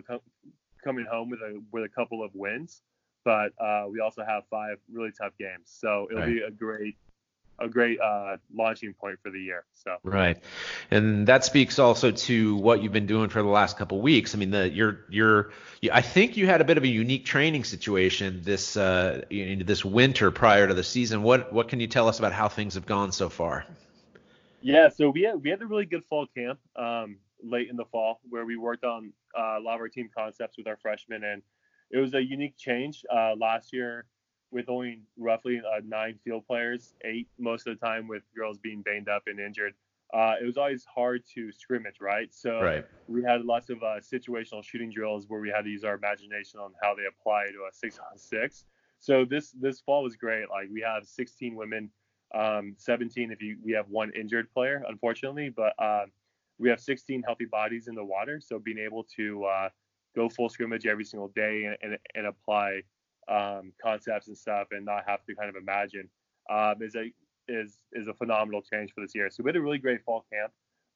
coming 0.84 1.05
home 1.10 1.29
with 1.29 1.39
a 1.41 1.62
with 1.72 1.84
a 1.84 1.89
couple 1.89 2.24
of 2.24 2.32
wins, 2.34 2.82
but 3.25 3.51
uh, 3.60 3.86
we 3.89 4.00
also 4.00 4.24
have 4.25 4.44
five 4.50 4.77
really 4.91 5.12
tough 5.12 5.34
games. 5.38 5.65
So 5.65 6.08
it'll 6.12 6.24
right. 6.24 6.34
be 6.34 6.41
a 6.41 6.51
great 6.51 6.96
a 7.60 7.68
great 7.68 8.00
uh, 8.00 8.38
launching 8.54 8.94
point 8.94 9.20
for 9.22 9.30
the 9.32 9.40
year. 9.40 9.66
So 9.74 9.98
right, 10.04 10.38
and 10.92 11.28
that 11.28 11.46
speaks 11.46 11.80
also 11.80 12.12
to 12.12 12.56
what 12.56 12.82
you've 12.82 12.94
been 12.94 13.06
doing 13.06 13.30
for 13.30 13.42
the 13.42 13.48
last 13.48 13.78
couple 13.78 14.02
weeks. 14.02 14.36
I 14.36 14.38
mean, 14.38 14.52
the 14.52 14.70
you're 14.70 15.00
you're 15.10 15.52
I 15.92 16.02
think 16.02 16.38
you 16.38 16.48
had 16.48 16.62
a 16.62 16.66
bit 16.66 16.78
of 16.78 16.84
a 16.84 16.88
unique 16.88 17.26
training 17.26 17.64
situation 17.64 18.42
this 18.44 18.78
uh, 18.78 19.24
you 19.30 19.56
know, 19.56 19.64
this 19.64 19.86
winter 19.86 20.32
prior 20.32 20.68
to 20.68 20.74
the 20.74 20.84
season. 20.84 21.24
What 21.24 21.54
what 21.54 21.70
can 21.70 21.80
you 21.80 21.88
tell 21.88 22.08
us 22.08 22.20
about 22.20 22.34
how 22.34 22.50
things 22.50 22.76
have 22.76 22.86
gone 22.86 23.12
so 23.12 23.30
far? 23.30 23.66
Yeah, 24.62 24.90
so 24.90 25.10
we 25.10 25.24
had 25.24 25.42
we 25.42 25.50
had 25.50 25.62
a 25.62 25.68
really 25.68 25.86
good 25.86 26.04
fall 26.10 26.28
camp. 26.36 26.60
Um, 26.76 27.18
late 27.44 27.70
in 27.70 27.76
the 27.76 27.86
fall 27.86 28.20
where 28.30 28.46
we 28.46 28.58
worked 28.58 28.84
on 28.84 29.14
uh, 29.38 29.60
a 29.60 29.62
lot 29.62 29.76
of 29.76 29.82
our 29.82 29.90
team 29.90 30.10
concepts 30.16 30.58
with 30.58 30.68
our 30.68 30.78
freshmen, 30.78 31.24
and 31.24 31.42
it 31.92 32.00
was 32.00 32.14
a 32.14 32.24
unique 32.24 32.58
change. 32.58 33.04
Uh, 33.14 33.34
last 33.38 33.72
year, 33.72 34.06
with 34.52 34.70
only 34.70 35.02
roughly 35.18 35.60
uh, 35.60 35.82
nine 35.86 36.20
field 36.24 36.46
players, 36.48 36.94
eight 37.04 37.28
most 37.38 37.68
of 37.68 37.78
the 37.78 37.86
time 37.86 38.08
with 38.08 38.24
girls 38.36 38.58
being 38.58 38.82
banged 38.82 39.10
up 39.10 39.24
and 39.28 39.40
injured, 39.40 39.74
uh, 40.14 40.36
it 40.42 40.46
was 40.46 40.58
always 40.58 40.86
hard 40.86 41.24
to 41.34 41.52
scrimmage, 41.52 42.00
right? 42.00 42.34
So 42.34 42.62
right. 42.62 42.86
we 43.08 43.24
had 43.24 43.42
lots 43.42 43.70
of 43.70 43.82
uh, 43.84 44.00
situational 44.00 44.64
shooting 44.64 44.92
drills 44.92 45.25
where 45.28 45.42
we 45.42 45.50
had 45.50 45.64
to 45.64 45.70
use 45.70 45.84
our 45.84 45.96
imagination 45.96 46.60
on 46.60 46.72
how 46.82 46.96
they 46.96 47.04
apply 47.06 47.46
to 47.46 47.68
a 47.70 47.74
six 47.74 48.00
on 48.00 48.18
six. 48.18 48.66
So 49.00 49.25
this 49.25 49.52
this 49.52 49.82
fall 49.82 50.04
was 50.04 50.16
great. 50.16 50.50
Like 50.50 50.70
we 50.72 50.82
have 50.82 51.06
16 51.06 51.56
women, 51.56 51.90
um, 52.34 52.75
17 52.78 53.32
if 53.32 53.42
you 53.42 53.58
we 53.64 53.74
have 53.74 53.90
one 53.90 54.12
injured 54.16 54.52
player, 54.54 54.84
unfortunately, 54.88 55.50
but 55.50 55.74
uh, 55.80 56.06
we 56.60 56.70
have 56.70 56.80
16 56.80 57.24
healthy 57.24 57.46
bodies 57.46 57.88
in 57.88 57.96
the 57.96 58.04
water, 58.04 58.40
so 58.40 58.60
being 58.60 58.80
able 58.80 59.04
to 59.16 59.44
uh, 59.46 59.70
go 60.16 60.30
full 60.30 60.50
scrimmage 60.50 60.86
every 60.86 61.04
single 61.04 61.28
day 61.30 61.66
and, 61.66 61.78
and, 61.82 62.00
and 62.16 62.25
apply 62.25 62.82
um, 63.27 63.72
concepts 63.82 64.27
and 64.27 64.38
stuff, 64.38 64.67
and 64.72 64.86
not 64.86 65.03
have 65.08 65.24
to 65.25 65.36
kind 65.36 65.50
of 65.50 65.55
imagine 65.55 66.10
um, 66.50 66.75
is 66.82 66.96
a 66.96 67.12
is 67.48 67.77
is 67.94 68.08
a 68.08 68.13
phenomenal 68.13 68.62
change 68.62 68.91
for 68.94 69.01
this 69.01 69.13
year. 69.15 69.29
So 69.29 69.44
we 69.44 69.50
had 69.50 69.55
a 69.55 69.62
really 69.62 69.77
great 69.77 70.03
fall 70.03 70.25
camp. 70.32 70.51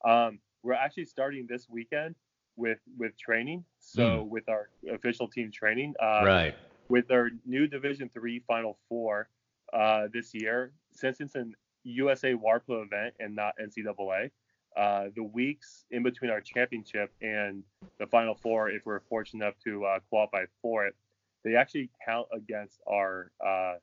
Um, 0.05 0.39
we're 0.63 0.73
actually 0.73 1.05
starting 1.05 1.47
this 1.47 1.67
weekend 1.69 2.15
with 2.55 2.79
with 2.97 3.17
training. 3.17 3.63
So 3.79 4.01
mm. 4.01 4.27
with 4.27 4.47
our 4.49 4.69
official 4.91 5.27
team 5.27 5.51
training, 5.51 5.93
uh, 6.01 6.21
right, 6.25 6.55
with 6.89 7.11
our 7.11 7.29
new 7.45 7.67
Division 7.67 8.09
Three 8.13 8.43
Final 8.47 8.77
Four 8.87 9.29
uh, 9.73 10.07
this 10.13 10.33
year, 10.33 10.73
since 10.91 11.21
it's 11.21 11.35
an 11.35 11.53
USA 11.83 12.33
Water 12.33 12.61
Polo 12.65 12.83
event 12.83 13.15
and 13.19 13.35
not 13.35 13.53
NCAA, 13.61 14.31
uh, 14.77 15.05
the 15.15 15.23
weeks 15.23 15.85
in 15.91 16.03
between 16.03 16.29
our 16.29 16.41
championship 16.41 17.11
and 17.21 17.63
the 17.99 18.07
final 18.07 18.35
four, 18.35 18.69
if 18.69 18.85
we're 18.85 18.99
fortunate 19.09 19.43
enough 19.43 19.55
to 19.63 19.85
uh, 19.85 19.99
qualify 20.09 20.45
for 20.61 20.85
it, 20.85 20.95
they 21.43 21.55
actually 21.55 21.89
count 22.05 22.27
against 22.33 22.79
our 22.87 23.31
uh, 23.45 23.75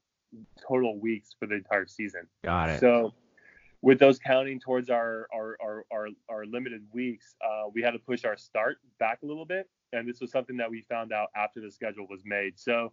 total 0.67 0.99
weeks 0.99 1.31
for 1.39 1.47
the 1.47 1.55
entire 1.55 1.87
season. 1.87 2.27
Got 2.45 2.71
it. 2.71 2.81
So 2.81 3.15
with 3.83 3.99
those 3.99 4.19
counting 4.19 4.61
towards 4.61 4.91
our 4.91 5.29
our 5.33 5.57
our 5.63 5.85
our, 5.93 6.09
our 6.29 6.47
limited 6.47 6.83
weeks, 6.93 7.35
uh, 7.45 7.69
we 7.73 7.83
had 7.83 7.93
to 7.93 7.99
push 7.99 8.25
our 8.25 8.37
start 8.37 8.79
back 8.99 9.21
a 9.23 9.27
little 9.27 9.47
bit, 9.47 9.69
and 9.93 10.09
this 10.09 10.21
was 10.21 10.31
something 10.31 10.57
that 10.57 10.71
we 10.71 10.85
found 10.89 11.13
out 11.13 11.29
after 11.37 11.61
the 11.61 11.71
schedule 11.71 12.07
was 12.09 12.23
made. 12.25 12.59
So 12.59 12.93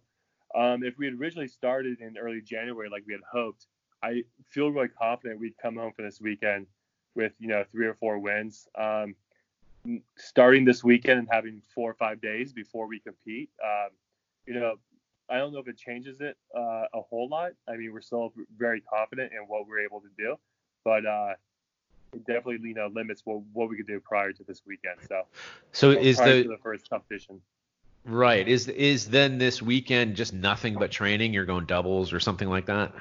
um, 0.54 0.84
if 0.84 0.96
we 0.98 1.06
had 1.06 1.14
originally 1.14 1.48
started 1.48 2.00
in 2.00 2.16
early 2.16 2.40
January 2.40 2.88
like 2.88 3.04
we 3.06 3.12
had 3.12 3.22
hoped, 3.30 3.66
I 4.02 4.22
feel 4.50 4.70
really 4.70 4.88
confident 4.88 5.40
we'd 5.40 5.58
come 5.60 5.76
home 5.76 5.92
for 5.96 6.02
this 6.02 6.20
weekend 6.20 6.66
with 7.14 7.32
you 7.38 7.48
know 7.48 7.64
three 7.72 7.86
or 7.86 7.94
four 7.94 8.18
wins. 8.18 8.68
Um, 8.78 9.14
starting 10.16 10.64
this 10.64 10.82
weekend 10.82 11.18
and 11.18 11.28
having 11.30 11.60
four 11.74 11.90
or 11.90 11.94
five 11.94 12.20
days 12.20 12.52
before 12.52 12.86
we 12.86 13.00
compete, 13.00 13.50
um, 13.62 13.90
you 14.46 14.54
know, 14.54 14.74
I 15.28 15.38
don't 15.38 15.52
know 15.52 15.58
if 15.58 15.68
it 15.68 15.78
changes 15.78 16.20
it 16.20 16.36
uh, 16.56 16.84
a 16.92 17.00
whole 17.00 17.28
lot. 17.28 17.52
I 17.68 17.76
mean, 17.76 17.92
we're 17.92 18.02
still 18.02 18.32
very 18.58 18.80
confident 18.82 19.32
in 19.32 19.40
what 19.46 19.66
we're 19.66 19.80
able 19.80 20.00
to 20.00 20.08
do, 20.18 20.36
but 20.84 21.06
uh, 21.06 21.34
it 22.12 22.26
definitely 22.26 22.68
you 22.68 22.74
know 22.74 22.88
limits 22.92 23.22
what, 23.24 23.40
what 23.52 23.68
we 23.68 23.76
could 23.76 23.86
do 23.86 24.00
prior 24.00 24.32
to 24.32 24.44
this 24.44 24.62
weekend. 24.66 24.96
So, 25.08 25.22
so 25.72 25.90
is 25.90 26.18
the, 26.18 26.46
the 26.48 26.58
first 26.62 26.88
competition. 26.90 27.40
Right. 28.04 28.46
Is 28.46 28.68
is 28.68 29.08
then 29.08 29.38
this 29.38 29.62
weekend 29.62 30.14
just 30.14 30.34
nothing 30.34 30.74
but 30.74 30.90
training? 30.90 31.32
You're 31.32 31.46
going 31.46 31.64
doubles 31.64 32.12
or 32.12 32.20
something 32.20 32.48
like 32.48 32.66
that? 32.66 32.92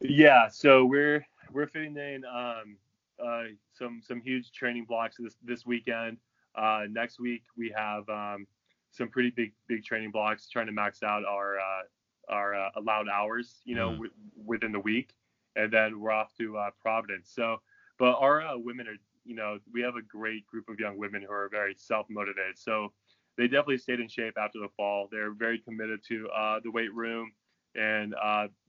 Yeah. 0.00 0.48
So 0.48 0.86
we're 0.86 1.26
we're 1.52 1.66
fitting 1.66 1.96
in 1.96 2.24
um, 2.24 2.76
uh, 3.22 3.44
some 3.74 4.00
some 4.02 4.22
huge 4.22 4.50
training 4.52 4.86
blocks 4.86 5.16
this 5.18 5.36
this 5.44 5.66
weekend. 5.66 6.16
Uh, 6.54 6.84
next 6.88 7.20
week 7.20 7.42
we 7.56 7.72
have 7.76 8.08
um, 8.08 8.46
some 8.92 9.08
pretty 9.08 9.30
big 9.30 9.52
big 9.68 9.84
training 9.84 10.10
blocks, 10.10 10.48
trying 10.48 10.66
to 10.66 10.72
max 10.72 11.02
out 11.02 11.24
our 11.24 11.58
uh, 11.58 11.82
our 12.28 12.54
uh, 12.54 12.70
allowed 12.76 13.08
hours, 13.08 13.60
you 13.64 13.74
know, 13.74 13.88
mm. 13.90 13.94
w- 13.94 14.12
within 14.44 14.72
the 14.72 14.80
week, 14.80 15.14
and 15.56 15.72
then 15.72 16.00
we're 16.00 16.12
off 16.12 16.32
to 16.38 16.56
uh, 16.56 16.70
Providence. 16.80 17.30
So, 17.34 17.56
but 17.98 18.14
our 18.18 18.42
uh, 18.42 18.56
women 18.56 18.86
are, 18.86 18.96
you 19.24 19.34
know, 19.34 19.58
we 19.72 19.82
have 19.82 19.96
a 19.96 20.02
great 20.02 20.46
group 20.46 20.68
of 20.68 20.78
young 20.78 20.98
women 20.98 21.22
who 21.22 21.32
are 21.32 21.48
very 21.50 21.74
self 21.76 22.06
motivated. 22.08 22.58
So 22.58 22.92
they 23.36 23.44
definitely 23.44 23.78
stayed 23.78 24.00
in 24.00 24.08
shape 24.08 24.34
after 24.38 24.60
the 24.60 24.68
fall. 24.76 25.08
They're 25.10 25.32
very 25.32 25.58
committed 25.58 26.00
to 26.08 26.28
the 26.62 26.70
weight 26.70 26.94
room 26.94 27.32
and 27.74 28.14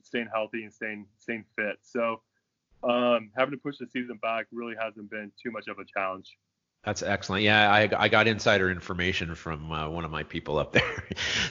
staying 0.02 0.30
healthy 0.34 0.64
and 0.64 0.74
staying 0.74 1.06
staying 1.20 1.46
fit. 1.56 1.80
So 1.82 2.22
um, 2.84 3.32
having 3.38 3.52
to 3.52 3.58
push 3.58 3.78
the 3.78 3.88
season 3.88 4.20
back 4.22 4.48
really 4.52 4.76
hasn't 4.80 5.10
been 5.10 5.32
too 5.42 5.52
much 5.52 5.68
of 5.68 5.80
a 5.80 5.86
challenge. 5.86 6.38
That's 6.86 7.02
excellent. 7.02 7.43
Yeah, 7.43 7.72
I, 7.72 7.89
I 7.98 8.10
got 8.10 8.28
insider 8.28 8.69
information 8.69 9.36
from 9.36 9.72
uh, 9.72 9.89
one 9.89 10.04
of 10.04 10.12
my 10.12 10.24
people 10.24 10.58
up 10.58 10.72
there, 10.74 11.04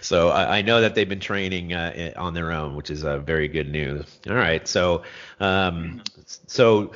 so 0.03 0.29
I, 0.29 0.59
I, 0.59 0.62
know 0.62 0.83
that 0.83 0.95
they've 0.95 1.09
been 1.09 1.21
training 1.21 1.73
uh, 1.73 2.12
on 2.16 2.35
their 2.35 2.53
own, 2.53 2.77
which 2.77 2.90
is 2.90 3.03
uh, 3.03 3.18
very 3.18 3.49
good 3.49 3.71
news. 3.71 4.05
All 4.29 4.35
right, 4.35 4.66
so 4.68 5.05
um, 5.40 6.03
so 6.27 6.92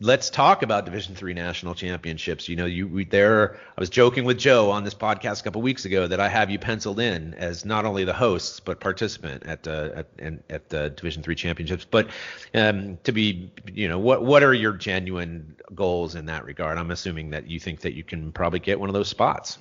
let's 0.00 0.30
talk 0.30 0.62
about 0.62 0.84
Division 0.84 1.14
Three 1.14 1.34
national 1.34 1.74
championships. 1.74 2.48
You 2.48 2.56
know, 2.56 2.66
you 2.66 2.86
we, 2.86 3.04
there. 3.04 3.56
I 3.56 3.80
was 3.80 3.90
joking 3.90 4.24
with 4.24 4.38
Joe 4.38 4.70
on 4.70 4.84
this 4.84 4.94
podcast 4.94 5.40
a 5.40 5.44
couple 5.44 5.62
weeks 5.62 5.84
ago 5.84 6.06
that 6.06 6.20
I 6.20 6.28
have 6.28 6.50
you 6.50 6.58
penciled 6.58 7.00
in 7.00 7.34
as 7.34 7.64
not 7.64 7.84
only 7.84 8.04
the 8.04 8.12
hosts 8.12 8.60
but 8.60 8.80
participant 8.80 9.44
at 9.46 9.66
uh, 9.66 10.02
at, 10.18 10.42
at 10.50 10.68
the 10.68 10.90
Division 10.90 11.22
Three 11.22 11.34
championships. 11.34 11.84
But 11.84 12.08
um, 12.54 12.98
to 13.04 13.12
be, 13.12 13.50
you 13.72 13.88
know, 13.88 13.98
what 13.98 14.24
what 14.24 14.42
are 14.42 14.54
your 14.54 14.72
genuine 14.72 15.56
goals 15.74 16.14
in 16.14 16.26
that 16.26 16.44
regard? 16.44 16.78
I'm 16.78 16.90
assuming 16.90 17.30
that 17.30 17.48
you 17.48 17.60
think 17.60 17.80
that 17.80 17.94
you 17.94 18.04
can 18.04 18.32
probably 18.32 18.60
get 18.60 18.78
one 18.78 18.88
of 18.88 18.94
those 18.94 19.08
spots. 19.08 19.58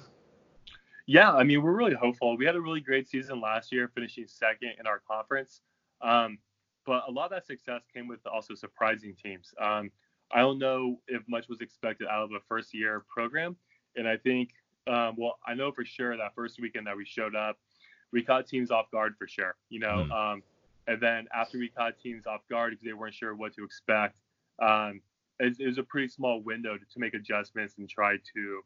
Yeah, 1.05 1.33
I 1.33 1.43
mean, 1.43 1.61
we're 1.61 1.75
really 1.75 1.95
hopeful. 1.95 2.37
We 2.37 2.45
had 2.45 2.55
a 2.55 2.61
really 2.61 2.79
great 2.79 3.09
season 3.09 3.41
last 3.41 3.73
year, 3.73 3.91
finishing 3.93 4.25
second 4.25 4.71
in 4.79 4.87
our 4.87 4.99
conference. 4.99 5.59
Um, 6.01 6.37
but 6.85 7.03
a 7.07 7.11
lot 7.11 7.25
of 7.25 7.31
that 7.31 7.45
success 7.45 7.81
came 7.93 8.07
with 8.07 8.25
also 8.25 8.55
surprising 8.55 9.13
teams. 9.21 9.53
Um, 9.59 9.91
I 10.33 10.39
don't 10.39 10.59
know 10.59 10.99
if 11.07 11.21
much 11.27 11.47
was 11.47 11.61
expected 11.61 12.07
out 12.07 12.23
of 12.23 12.31
a 12.31 12.39
first 12.47 12.73
year 12.73 13.05
program. 13.07 13.55
And 13.95 14.07
I 14.07 14.17
think, 14.17 14.49
um, 14.87 15.15
well, 15.17 15.37
I 15.47 15.53
know 15.53 15.71
for 15.71 15.85
sure 15.85 16.17
that 16.17 16.33
first 16.35 16.59
weekend 16.59 16.87
that 16.87 16.97
we 16.97 17.05
showed 17.05 17.35
up, 17.35 17.57
we 18.11 18.23
caught 18.23 18.47
teams 18.47 18.71
off 18.71 18.89
guard 18.91 19.15
for 19.17 19.27
sure, 19.27 19.55
you 19.69 19.79
know. 19.79 20.07
Mm. 20.09 20.11
Um, 20.11 20.43
and 20.87 20.99
then 21.01 21.27
after 21.33 21.57
we 21.57 21.69
caught 21.69 21.99
teams 21.99 22.25
off 22.25 22.41
guard 22.49 22.71
because 22.71 22.85
they 22.85 22.93
weren't 22.93 23.13
sure 23.13 23.35
what 23.35 23.55
to 23.55 23.63
expect, 23.63 24.17
um, 24.61 25.01
it, 25.39 25.55
it, 25.59 25.67
was 25.67 25.77
a 25.77 25.83
pretty 25.83 26.07
small 26.07 26.41
window 26.41 26.77
to, 26.77 26.85
to, 26.93 26.99
make 26.99 27.13
adjustments 27.13 27.75
and 27.77 27.89
try 27.89 28.17
to 28.33 28.61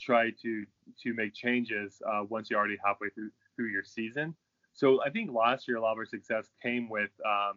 try 0.00 0.30
to 0.42 0.64
to 1.02 1.14
make 1.14 1.34
changes 1.34 2.00
uh, 2.10 2.22
once 2.28 2.48
you're 2.48 2.58
already 2.58 2.78
halfway 2.84 3.08
through 3.10 3.30
through 3.56 3.68
your 3.68 3.84
season. 3.84 4.34
So 4.72 5.02
I 5.02 5.10
think 5.10 5.32
last 5.32 5.66
year 5.66 5.76
a 5.76 5.80
lot 5.80 5.92
of 5.92 5.98
our 5.98 6.06
success 6.06 6.48
came 6.62 6.88
with 6.88 7.10
um, 7.26 7.54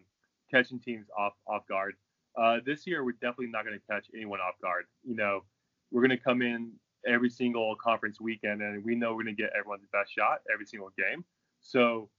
catching 0.49 0.79
teams 0.79 1.07
off 1.17 1.33
off 1.47 1.67
guard. 1.67 1.95
Uh, 2.35 2.57
this 2.65 2.87
year, 2.87 3.03
we're 3.03 3.11
definitely 3.13 3.47
not 3.47 3.65
going 3.65 3.77
to 3.77 3.85
catch 3.93 4.07
anyone 4.15 4.39
off 4.39 4.55
guard. 4.61 4.85
You 5.03 5.15
know, 5.15 5.43
we're 5.91 6.01
going 6.01 6.17
to 6.17 6.23
come 6.23 6.41
in 6.41 6.71
every 7.05 7.29
single 7.29 7.75
conference 7.75 8.21
weekend, 8.21 8.61
and 8.61 8.83
we 8.83 8.95
know 8.95 9.09
we're 9.11 9.23
going 9.23 9.35
to 9.35 9.41
get 9.41 9.51
everyone's 9.57 9.85
best 9.91 10.13
shot 10.13 10.41
every 10.51 10.65
single 10.65 10.91
game. 10.97 11.25
So 11.61 12.09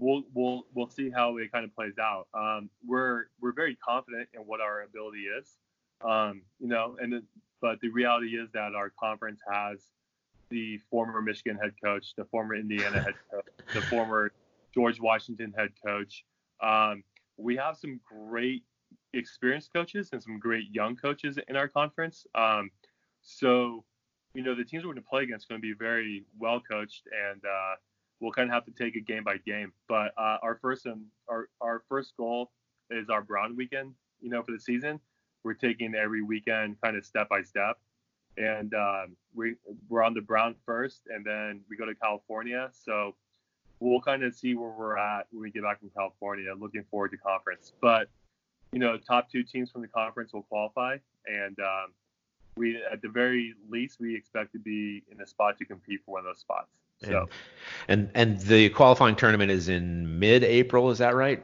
we'll 0.00 0.22
we'll 0.34 0.62
we'll 0.74 0.88
see 0.88 1.10
how 1.10 1.36
it 1.38 1.52
kind 1.52 1.64
of 1.64 1.74
plays 1.74 1.98
out. 2.00 2.26
Um, 2.34 2.70
we're 2.86 3.26
we're 3.40 3.52
very 3.52 3.76
confident 3.76 4.28
in 4.34 4.40
what 4.42 4.60
our 4.60 4.82
ability 4.82 5.24
is, 5.38 5.56
um, 6.04 6.42
you 6.58 6.68
know, 6.68 6.96
and 7.00 7.22
but 7.60 7.80
the 7.80 7.88
reality 7.88 8.38
is 8.38 8.50
that 8.52 8.74
our 8.74 8.92
conference 8.98 9.40
has 9.50 9.84
the 10.50 10.78
former 10.90 11.20
Michigan 11.20 11.58
head 11.60 11.74
coach, 11.82 12.14
the 12.16 12.24
former 12.26 12.54
Indiana 12.54 13.02
head 13.02 13.14
coach, 13.30 13.44
the 13.74 13.82
former 13.82 14.32
George 14.72 15.00
Washington 15.00 15.52
head 15.56 15.70
coach. 15.84 16.24
Um, 16.62 17.02
we 17.36 17.56
have 17.56 17.76
some 17.76 18.00
great 18.04 18.62
experienced 19.14 19.72
coaches 19.72 20.10
and 20.12 20.22
some 20.22 20.38
great 20.38 20.64
young 20.72 20.96
coaches 20.96 21.38
in 21.48 21.56
our 21.56 21.68
conference. 21.68 22.26
Um, 22.34 22.70
so, 23.22 23.84
you 24.34 24.42
know, 24.42 24.54
the 24.54 24.64
teams 24.64 24.84
we're 24.84 24.92
going 24.92 25.02
to 25.02 25.08
play 25.08 25.22
against 25.22 25.46
are 25.46 25.54
going 25.54 25.62
to 25.62 25.68
be 25.68 25.74
very 25.74 26.24
well 26.38 26.60
coached, 26.60 27.08
and 27.30 27.42
uh, 27.44 27.74
we'll 28.20 28.32
kind 28.32 28.48
of 28.48 28.54
have 28.54 28.64
to 28.66 28.72
take 28.72 28.96
it 28.96 29.06
game 29.06 29.24
by 29.24 29.36
game. 29.38 29.72
But 29.88 30.12
uh, 30.18 30.38
our 30.42 30.58
first 30.60 30.86
and 30.86 31.02
our 31.28 31.48
our 31.60 31.82
first 31.88 32.14
goal 32.16 32.50
is 32.90 33.08
our 33.08 33.22
Brown 33.22 33.56
weekend. 33.56 33.94
You 34.20 34.30
know, 34.30 34.42
for 34.42 34.52
the 34.52 34.60
season, 34.60 35.00
we're 35.44 35.54
taking 35.54 35.94
every 35.94 36.22
weekend 36.22 36.80
kind 36.82 36.96
of 36.96 37.04
step 37.04 37.28
by 37.28 37.42
step, 37.42 37.78
and 38.36 38.72
um, 38.74 39.16
we 39.34 39.54
we're 39.88 40.02
on 40.02 40.14
the 40.14 40.20
Brown 40.20 40.54
first, 40.66 41.02
and 41.08 41.24
then 41.24 41.62
we 41.68 41.76
go 41.76 41.86
to 41.86 41.94
California. 41.94 42.70
So 42.72 43.14
we'll 43.80 44.00
kind 44.00 44.22
of 44.24 44.34
see 44.34 44.54
where 44.54 44.70
we're 44.70 44.98
at 44.98 45.26
when 45.30 45.42
we 45.42 45.50
get 45.50 45.62
back 45.62 45.80
from 45.80 45.90
California. 45.90 46.52
Looking 46.58 46.84
forward 46.90 47.10
to 47.12 47.16
conference, 47.16 47.72
but 47.80 48.08
you 48.72 48.78
know, 48.78 48.96
top 48.98 49.30
two 49.30 49.42
teams 49.42 49.70
from 49.70 49.82
the 49.82 49.88
conference 49.88 50.32
will 50.32 50.42
qualify, 50.42 50.96
and 51.26 51.58
um, 51.60 51.92
we 52.56 52.80
at 52.90 53.00
the 53.02 53.08
very 53.08 53.54
least 53.68 53.98
we 54.00 54.14
expect 54.14 54.52
to 54.52 54.58
be 54.58 55.02
in 55.10 55.20
a 55.20 55.26
spot 55.26 55.58
to 55.58 55.64
compete 55.64 56.00
for 56.04 56.12
one 56.12 56.20
of 56.20 56.26
those 56.26 56.40
spots. 56.40 56.70
So, 57.02 57.28
and 57.88 58.10
and, 58.14 58.32
and 58.32 58.40
the 58.40 58.68
qualifying 58.70 59.14
tournament 59.14 59.50
is 59.50 59.68
in 59.68 60.18
mid-April, 60.18 60.90
is 60.90 60.98
that 60.98 61.14
right? 61.14 61.42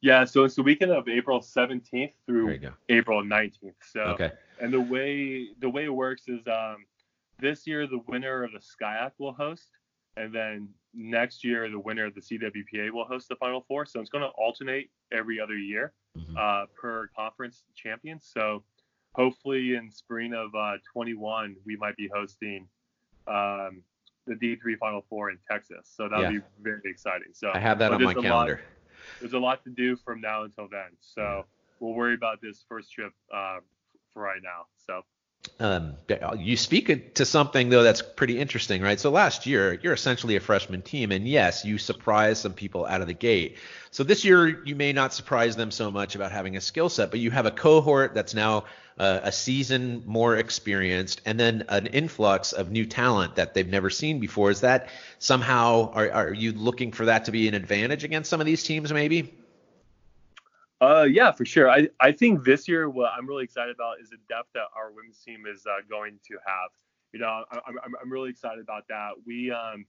Yeah, 0.00 0.24
so 0.24 0.44
it's 0.44 0.54
the 0.54 0.62
weekend 0.62 0.92
of 0.92 1.08
April 1.08 1.40
17th 1.40 2.12
through 2.26 2.58
April 2.88 3.22
19th. 3.22 3.72
So, 3.82 4.00
okay. 4.00 4.32
and 4.60 4.72
the 4.72 4.80
way 4.80 5.48
the 5.60 5.68
way 5.68 5.84
it 5.84 5.94
works 5.94 6.28
is 6.28 6.40
um, 6.46 6.84
this 7.40 7.66
year 7.66 7.86
the 7.86 8.00
winner 8.06 8.44
of 8.44 8.52
the 8.52 8.58
SCIAC 8.60 9.12
will 9.18 9.32
host, 9.32 9.70
and 10.16 10.32
then 10.34 10.68
next 10.94 11.44
year 11.44 11.68
the 11.68 11.78
winner 11.78 12.06
of 12.06 12.14
the 12.14 12.20
CWPA 12.20 12.92
will 12.92 13.04
host 13.04 13.28
the 13.28 13.36
Final 13.36 13.64
Four. 13.66 13.86
So 13.86 14.00
it's 14.00 14.10
going 14.10 14.22
to 14.22 14.30
alternate 14.30 14.90
every 15.12 15.40
other 15.40 15.56
year 15.56 15.92
mm-hmm. 16.20 16.36
uh, 16.36 16.66
per 16.80 17.08
conference 17.16 17.64
champion. 17.74 18.20
So 18.20 18.62
hopefully 19.14 19.74
in 19.74 19.90
spring 19.90 20.34
of 20.34 20.54
uh, 20.54 20.76
21 20.92 21.56
we 21.64 21.76
might 21.76 21.96
be 21.96 22.08
hosting 22.14 22.68
um, 23.26 23.82
the 24.26 24.34
D3 24.34 24.78
Final 24.78 25.04
Four 25.08 25.30
in 25.30 25.38
Texas. 25.50 25.90
So 25.94 26.08
that'll 26.08 26.32
yeah. 26.32 26.40
be 26.40 26.44
very 26.60 26.80
exciting. 26.84 27.28
So 27.32 27.50
I 27.52 27.58
have 27.58 27.78
that 27.78 27.92
on 27.92 28.02
my 28.02 28.14
calendar. 28.14 28.54
Lot, 28.54 29.20
there's 29.20 29.32
a 29.32 29.38
lot 29.38 29.64
to 29.64 29.70
do 29.70 29.96
from 29.96 30.20
now 30.20 30.44
until 30.44 30.68
then. 30.70 30.90
So 31.00 31.44
we'll 31.80 31.94
worry 31.94 32.14
about 32.14 32.40
this 32.40 32.64
first 32.68 32.92
trip 32.92 33.12
uh, 33.34 33.58
for 34.12 34.22
right 34.22 34.40
now. 34.42 34.66
So. 34.86 35.02
Um, 35.60 35.94
you 36.38 36.56
speak 36.56 37.14
to 37.14 37.24
something 37.24 37.68
though 37.68 37.82
that's 37.82 38.02
pretty 38.02 38.38
interesting, 38.38 38.82
right? 38.82 38.98
So 38.98 39.10
last 39.10 39.46
year 39.46 39.78
you're 39.82 39.92
essentially 39.92 40.36
a 40.36 40.40
freshman 40.40 40.82
team, 40.82 41.12
and 41.12 41.26
yes, 41.26 41.64
you 41.64 41.78
surprised 41.78 42.42
some 42.42 42.52
people 42.52 42.86
out 42.86 43.00
of 43.00 43.06
the 43.06 43.14
gate. 43.14 43.58
So 43.90 44.04
this 44.04 44.24
year 44.24 44.64
you 44.64 44.76
may 44.76 44.92
not 44.92 45.14
surprise 45.14 45.56
them 45.56 45.70
so 45.70 45.90
much 45.90 46.14
about 46.14 46.32
having 46.32 46.56
a 46.56 46.60
skill 46.60 46.88
set, 46.88 47.10
but 47.10 47.20
you 47.20 47.30
have 47.30 47.46
a 47.46 47.50
cohort 47.50 48.14
that's 48.14 48.34
now 48.34 48.64
uh, 48.98 49.20
a 49.22 49.32
season 49.32 50.02
more 50.06 50.36
experienced, 50.36 51.20
and 51.24 51.38
then 51.38 51.64
an 51.68 51.86
influx 51.86 52.52
of 52.52 52.70
new 52.70 52.84
talent 52.84 53.36
that 53.36 53.54
they've 53.54 53.68
never 53.68 53.90
seen 53.90 54.18
before. 54.18 54.50
Is 54.50 54.62
that 54.62 54.88
somehow 55.18 55.92
are, 55.92 56.10
are 56.10 56.32
you 56.32 56.52
looking 56.52 56.92
for 56.92 57.06
that 57.06 57.26
to 57.26 57.30
be 57.30 57.48
an 57.48 57.54
advantage 57.54 58.04
against 58.04 58.28
some 58.28 58.40
of 58.40 58.46
these 58.46 58.64
teams, 58.64 58.92
maybe? 58.92 59.37
Uh, 60.80 61.06
yeah, 61.10 61.32
for 61.32 61.44
sure. 61.44 61.70
I, 61.70 61.88
I 62.00 62.12
think 62.12 62.44
this 62.44 62.68
year 62.68 62.88
what 62.88 63.10
I'm 63.16 63.26
really 63.26 63.44
excited 63.44 63.74
about 63.74 64.00
is 64.00 64.10
the 64.10 64.18
depth 64.28 64.50
that 64.54 64.66
our 64.76 64.92
women's 64.92 65.18
team 65.18 65.44
is 65.50 65.66
uh, 65.66 65.82
going 65.88 66.18
to 66.28 66.34
have. 66.46 66.70
You 67.12 67.20
know, 67.20 67.44
I, 67.50 67.58
I'm, 67.66 67.94
I'm 68.00 68.12
really 68.12 68.30
excited 68.30 68.60
about 68.60 68.86
that. 68.88 69.12
We 69.26 69.50
um 69.50 69.86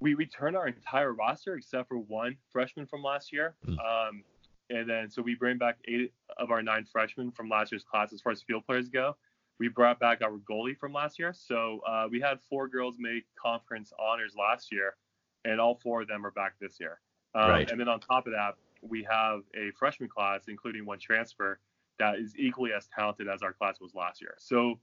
we 0.00 0.14
returned 0.14 0.56
our 0.56 0.66
entire 0.66 1.12
roster 1.12 1.54
except 1.54 1.88
for 1.88 1.98
one 1.98 2.36
freshman 2.50 2.86
from 2.86 3.02
last 3.02 3.32
year. 3.32 3.54
Mm. 3.66 3.78
Um, 3.78 4.24
and 4.70 4.88
then 4.88 5.10
so 5.10 5.22
we 5.22 5.34
bring 5.34 5.58
back 5.58 5.76
eight 5.86 6.12
of 6.38 6.50
our 6.50 6.62
nine 6.62 6.84
freshmen 6.84 7.30
from 7.30 7.48
last 7.48 7.70
year's 7.70 7.84
class 7.84 8.12
as 8.12 8.20
far 8.20 8.32
as 8.32 8.42
field 8.42 8.66
players 8.66 8.88
go. 8.88 9.16
We 9.60 9.68
brought 9.68 10.00
back 10.00 10.20
our 10.22 10.38
goalie 10.50 10.76
from 10.76 10.92
last 10.92 11.18
year. 11.18 11.32
So 11.32 11.80
uh, 11.86 12.08
we 12.10 12.20
had 12.20 12.40
four 12.50 12.66
girls 12.66 12.96
make 12.98 13.24
conference 13.40 13.92
honors 13.98 14.34
last 14.36 14.72
year, 14.72 14.96
and 15.44 15.60
all 15.60 15.76
four 15.76 16.02
of 16.02 16.08
them 16.08 16.26
are 16.26 16.32
back 16.32 16.54
this 16.60 16.80
year. 16.80 16.98
Um, 17.36 17.50
right. 17.50 17.70
And 17.70 17.78
then 17.78 17.88
on 17.88 18.00
top 18.00 18.26
of 18.26 18.32
that, 18.32 18.56
we 18.88 19.06
have 19.10 19.40
a 19.54 19.70
freshman 19.78 20.08
class, 20.08 20.44
including 20.48 20.84
one 20.84 20.98
transfer, 20.98 21.58
that 21.98 22.16
is 22.18 22.36
equally 22.36 22.72
as 22.72 22.88
talented 22.88 23.28
as 23.28 23.42
our 23.42 23.52
class 23.52 23.80
was 23.80 23.94
last 23.94 24.20
year. 24.20 24.34
So 24.38 24.78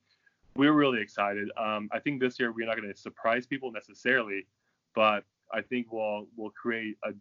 we're 0.55 0.73
really 0.73 1.01
excited. 1.01 1.49
Um, 1.57 1.89
I 1.91 1.99
think 1.99 2.19
this 2.19 2.39
year 2.39 2.51
we're 2.51 2.67
not 2.67 2.77
going 2.77 2.91
to 2.91 2.97
surprise 2.97 3.45
people 3.45 3.71
necessarily, 3.71 4.47
but 4.95 5.23
I 5.53 5.61
think 5.61 5.91
we'll 5.91 6.27
we'll 6.35 6.51
create 6.51 6.97
a 7.03 7.11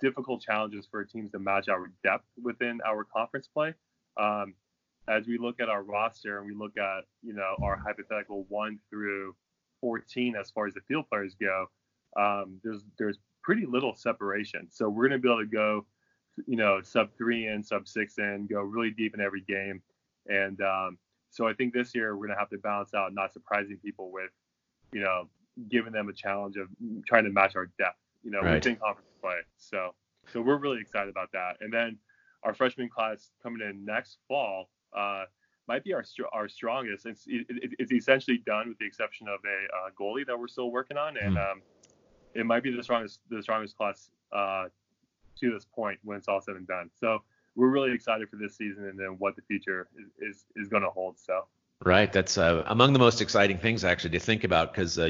difficult 0.00 0.42
challenges 0.42 0.86
for 0.90 1.04
teams 1.04 1.30
to 1.32 1.38
match 1.38 1.68
our 1.68 1.92
depth 2.02 2.24
within 2.42 2.80
our 2.86 3.04
conference 3.04 3.46
play. 3.46 3.74
Um, 4.16 4.54
as 5.08 5.26
we 5.26 5.38
look 5.38 5.60
at 5.60 5.68
our 5.68 5.82
roster 5.82 6.38
and 6.38 6.46
we 6.46 6.54
look 6.54 6.76
at 6.76 7.04
you 7.22 7.34
know 7.34 7.56
our 7.62 7.76
hypothetical 7.76 8.44
one 8.48 8.78
through 8.90 9.34
14 9.80 10.36
as 10.36 10.50
far 10.50 10.66
as 10.66 10.74
the 10.74 10.80
field 10.82 11.06
players 11.08 11.34
go, 11.34 11.66
um, 12.16 12.58
there's 12.62 12.82
there's 12.98 13.18
pretty 13.42 13.66
little 13.66 13.94
separation. 13.94 14.68
So 14.70 14.88
we're 14.88 15.08
going 15.08 15.20
to 15.20 15.22
be 15.22 15.28
able 15.28 15.40
to 15.40 15.46
go, 15.46 15.86
you 16.46 16.56
know, 16.56 16.80
sub 16.82 17.10
three 17.16 17.46
in, 17.46 17.62
sub 17.62 17.86
six 17.88 18.18
in, 18.18 18.46
go 18.50 18.60
really 18.60 18.90
deep 18.90 19.14
in 19.14 19.20
every 19.20 19.42
game, 19.42 19.82
and 20.28 20.60
um, 20.60 20.98
so 21.30 21.46
I 21.46 21.54
think 21.54 21.72
this 21.72 21.94
year 21.94 22.16
we're 22.16 22.26
going 22.26 22.36
to 22.36 22.40
have 22.40 22.50
to 22.50 22.58
balance 22.58 22.92
out 22.92 23.14
not 23.14 23.32
surprising 23.32 23.78
people 23.82 24.10
with, 24.10 24.30
you 24.92 25.00
know, 25.00 25.28
giving 25.68 25.92
them 25.92 26.08
a 26.08 26.12
challenge 26.12 26.56
of 26.56 26.68
trying 27.06 27.24
to 27.24 27.30
match 27.30 27.54
our 27.56 27.66
depth, 27.78 27.98
you 28.22 28.30
know, 28.30 28.40
right. 28.40 28.54
within 28.54 28.76
conference 28.76 29.10
play. 29.20 29.38
So, 29.56 29.94
so 30.32 30.40
we're 30.40 30.58
really 30.58 30.80
excited 30.80 31.08
about 31.08 31.30
that. 31.32 31.56
And 31.60 31.72
then 31.72 31.98
our 32.42 32.52
freshman 32.52 32.88
class 32.88 33.30
coming 33.42 33.60
in 33.62 33.84
next 33.84 34.18
fall 34.26 34.70
uh, 34.96 35.24
might 35.68 35.84
be 35.84 35.92
our 35.94 36.04
our 36.32 36.48
strongest. 36.48 37.06
It's 37.06 37.24
it, 37.28 37.46
it's 37.78 37.92
essentially 37.92 38.38
done 38.38 38.68
with 38.68 38.78
the 38.78 38.86
exception 38.86 39.28
of 39.28 39.38
a 39.44 39.86
uh, 39.86 39.90
goalie 39.98 40.26
that 40.26 40.38
we're 40.38 40.48
still 40.48 40.72
working 40.72 40.96
on, 40.96 41.16
and 41.16 41.36
mm. 41.36 41.52
um, 41.52 41.62
it 42.34 42.44
might 42.44 42.64
be 42.64 42.74
the 42.74 42.82
strongest 42.82 43.20
the 43.28 43.42
strongest 43.42 43.76
class 43.76 44.10
uh, 44.32 44.64
to 45.40 45.52
this 45.52 45.64
point 45.64 45.98
when 46.04 46.16
it's 46.18 46.28
all 46.28 46.40
said 46.40 46.56
and 46.56 46.66
done. 46.66 46.90
So 46.98 47.22
we're 47.56 47.68
really 47.68 47.92
excited 47.92 48.28
for 48.28 48.36
this 48.36 48.56
season 48.56 48.86
and 48.86 48.98
then 48.98 49.16
what 49.18 49.36
the 49.36 49.42
future 49.42 49.88
is 49.98 50.36
is, 50.36 50.44
is 50.56 50.68
going 50.68 50.82
to 50.82 50.90
hold. 50.90 51.18
So. 51.18 51.46
Right, 51.82 52.12
that's 52.12 52.36
uh, 52.36 52.62
among 52.66 52.92
the 52.92 52.98
most 52.98 53.22
exciting 53.22 53.56
things 53.56 53.84
actually 53.84 54.10
to 54.10 54.18
think 54.18 54.44
about 54.44 54.74
because 54.74 54.98
uh, 54.98 55.04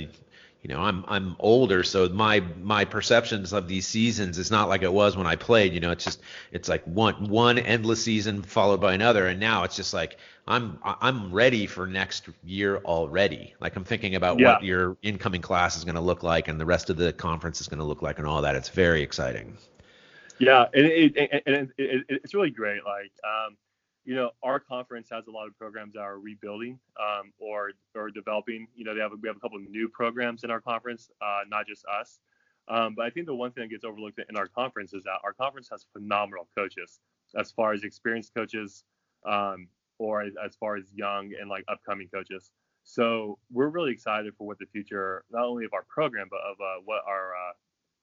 you 0.63 0.69
know 0.69 0.81
I'm 0.81 1.05
I'm 1.09 1.35
older, 1.41 1.83
so 1.83 2.09
my 2.11 2.45
my 2.63 2.85
perceptions 2.85 3.53
of 3.53 3.67
these 3.67 3.89
seasons 3.89 4.39
is 4.39 4.53
not 4.53 4.69
like 4.69 4.83
it 4.83 4.93
was 4.93 5.17
when 5.17 5.27
I 5.27 5.35
played. 5.35 5.73
You 5.73 5.81
know, 5.81 5.91
it's 5.91 6.05
just 6.05 6.21
it's 6.53 6.69
like 6.69 6.85
one 6.85 7.29
one 7.29 7.59
endless 7.59 8.05
season 8.05 8.43
followed 8.43 8.81
by 8.81 8.95
another, 8.95 9.27
and 9.27 9.41
now 9.41 9.65
it's 9.65 9.75
just 9.75 9.93
like 9.93 10.19
I'm 10.47 10.79
I'm 10.85 11.33
ready 11.33 11.67
for 11.67 11.89
next 11.89 12.29
year 12.45 12.77
already. 12.85 13.53
Like 13.61 13.75
I'm 13.75 13.83
thinking 13.83 14.15
about 14.15 14.39
yeah. 14.39 14.55
what 14.55 14.63
your 14.63 14.97
incoming 15.03 15.43
class 15.43 15.77
is 15.77 15.83
going 15.83 15.97
to 15.97 16.01
look 16.01 16.23
like, 16.23 16.47
and 16.47 16.61
the 16.61 16.67
rest 16.67 16.89
of 16.89 16.97
the 16.97 17.13
conference 17.13 17.61
is 17.61 17.67
going 17.67 17.81
to 17.81 17.85
look 17.85 18.01
like, 18.01 18.19
and 18.19 18.29
all 18.29 18.43
that. 18.43 18.55
It's 18.55 18.69
very 18.69 19.03
exciting. 19.03 19.57
Yeah, 20.41 20.67
and, 20.75 20.87
it, 20.87 21.17
it, 21.17 21.43
and 21.47 21.73
it, 21.77 22.05
it's 22.09 22.35
really 22.35 22.51
great. 22.51 22.83
Like 22.85 23.13
um, 23.25 23.57
you 24.05 24.15
know, 24.15 24.31
our 24.43 24.59
conference 24.59 25.09
has 25.13 25.27
a 25.27 25.31
lot 25.31 25.47
of 25.47 25.57
programs 25.59 25.93
that 25.93 26.01
are 26.01 26.19
rebuilding 26.19 26.79
um, 26.99 27.33
or 27.39 27.73
or 27.95 28.11
developing. 28.11 28.67
You 28.75 28.85
know, 28.85 28.95
they 28.95 29.01
have 29.01 29.13
we 29.21 29.29
have 29.29 29.37
a 29.37 29.41
couple 29.41 29.59
of 29.59 29.71
new 29.71 29.89
programs 29.89 30.43
in 30.43 30.51
our 30.51 30.61
conference, 30.61 31.11
uh, 31.21 31.41
not 31.49 31.67
just 31.67 31.85
us. 31.87 32.21
Um, 32.69 32.95
but 32.95 33.05
I 33.05 33.11
think 33.11 33.27
the 33.27 33.35
one 33.35 33.53
thing 33.53 33.65
that 33.65 33.71
gets 33.71 33.85
overlooked 33.85 34.21
in 34.29 34.37
our 34.37 34.47
conference 34.47 34.95
is 34.95 35.03
that 35.05 35.19
our 35.25 35.33
conference 35.33 35.69
has 35.71 35.87
phenomenal 35.93 36.49
coaches, 36.57 37.01
as 37.37 37.51
far 37.51 37.73
as 37.73 37.85
experienced 37.85 38.33
coaches, 38.35 38.85
um, 39.27 39.67
or 39.99 40.23
as, 40.23 40.33
as, 40.45 40.55
far 40.57 40.77
as 40.77 40.85
young 40.95 41.33
and 41.41 41.51
like 41.51 41.65
upcoming 41.69 42.09
coaches. 42.13 42.53
So 42.85 43.39
we're 43.53 43.69
really 43.69 43.93
excited 43.93 44.35
for 44.39 44.47
what 44.47 44.59
the 44.59 44.67
future, 44.67 45.25
not 45.31 45.45
only 45.45 45.65
of 45.65 45.73
our 45.75 45.85
program, 45.89 46.29
but 46.31 46.41
of 46.41 46.57
uh, 46.61 46.81
what 46.85 47.03
our 47.09 47.33
uh, 47.35 47.53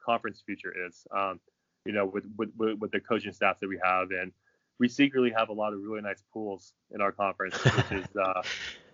conference 0.03 0.43
future 0.45 0.73
is. 0.87 1.07
Um, 1.15 1.39
you 1.87 1.93
know, 1.93 2.05
with, 2.05 2.25
with 2.37 2.49
with 2.79 2.91
the 2.91 2.99
coaching 2.99 3.31
staff 3.31 3.59
that 3.61 3.69
we 3.69 3.79
have 3.81 4.11
and 4.11 4.31
we 4.79 4.87
secretly 4.87 5.31
have 5.35 5.49
a 5.49 5.53
lot 5.53 5.73
of 5.73 5.79
really 5.81 6.01
nice 6.01 6.21
pools 6.33 6.73
in 6.91 7.01
our 7.01 7.11
conference, 7.11 7.55
which 7.63 7.91
is 7.91 8.05
uh, 8.21 8.43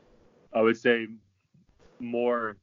I 0.53 0.61
would 0.61 0.77
say 0.77 1.07
more 1.99 2.57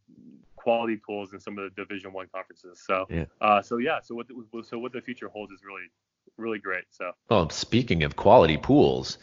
quality 0.57 0.97
pools 0.97 1.31
than 1.31 1.41
some 1.41 1.59
of 1.59 1.65
the 1.65 1.83
Division 1.83 2.13
One 2.13 2.29
conferences. 2.33 2.81
So 2.87 3.07
yeah. 3.11 3.25
Uh, 3.41 3.61
so 3.61 3.79
yeah, 3.79 4.01
so 4.03 4.15
what 4.15 4.29
the, 4.29 4.63
so 4.63 4.79
what 4.79 4.93
the 4.93 5.01
future 5.01 5.29
holds 5.29 5.53
is 5.53 5.61
really 5.65 5.89
really 6.37 6.59
great. 6.59 6.85
So 6.91 7.11
well, 7.29 7.51
speaking 7.51 8.05
of 8.05 8.17
quality 8.17 8.57
pools. 8.57 9.19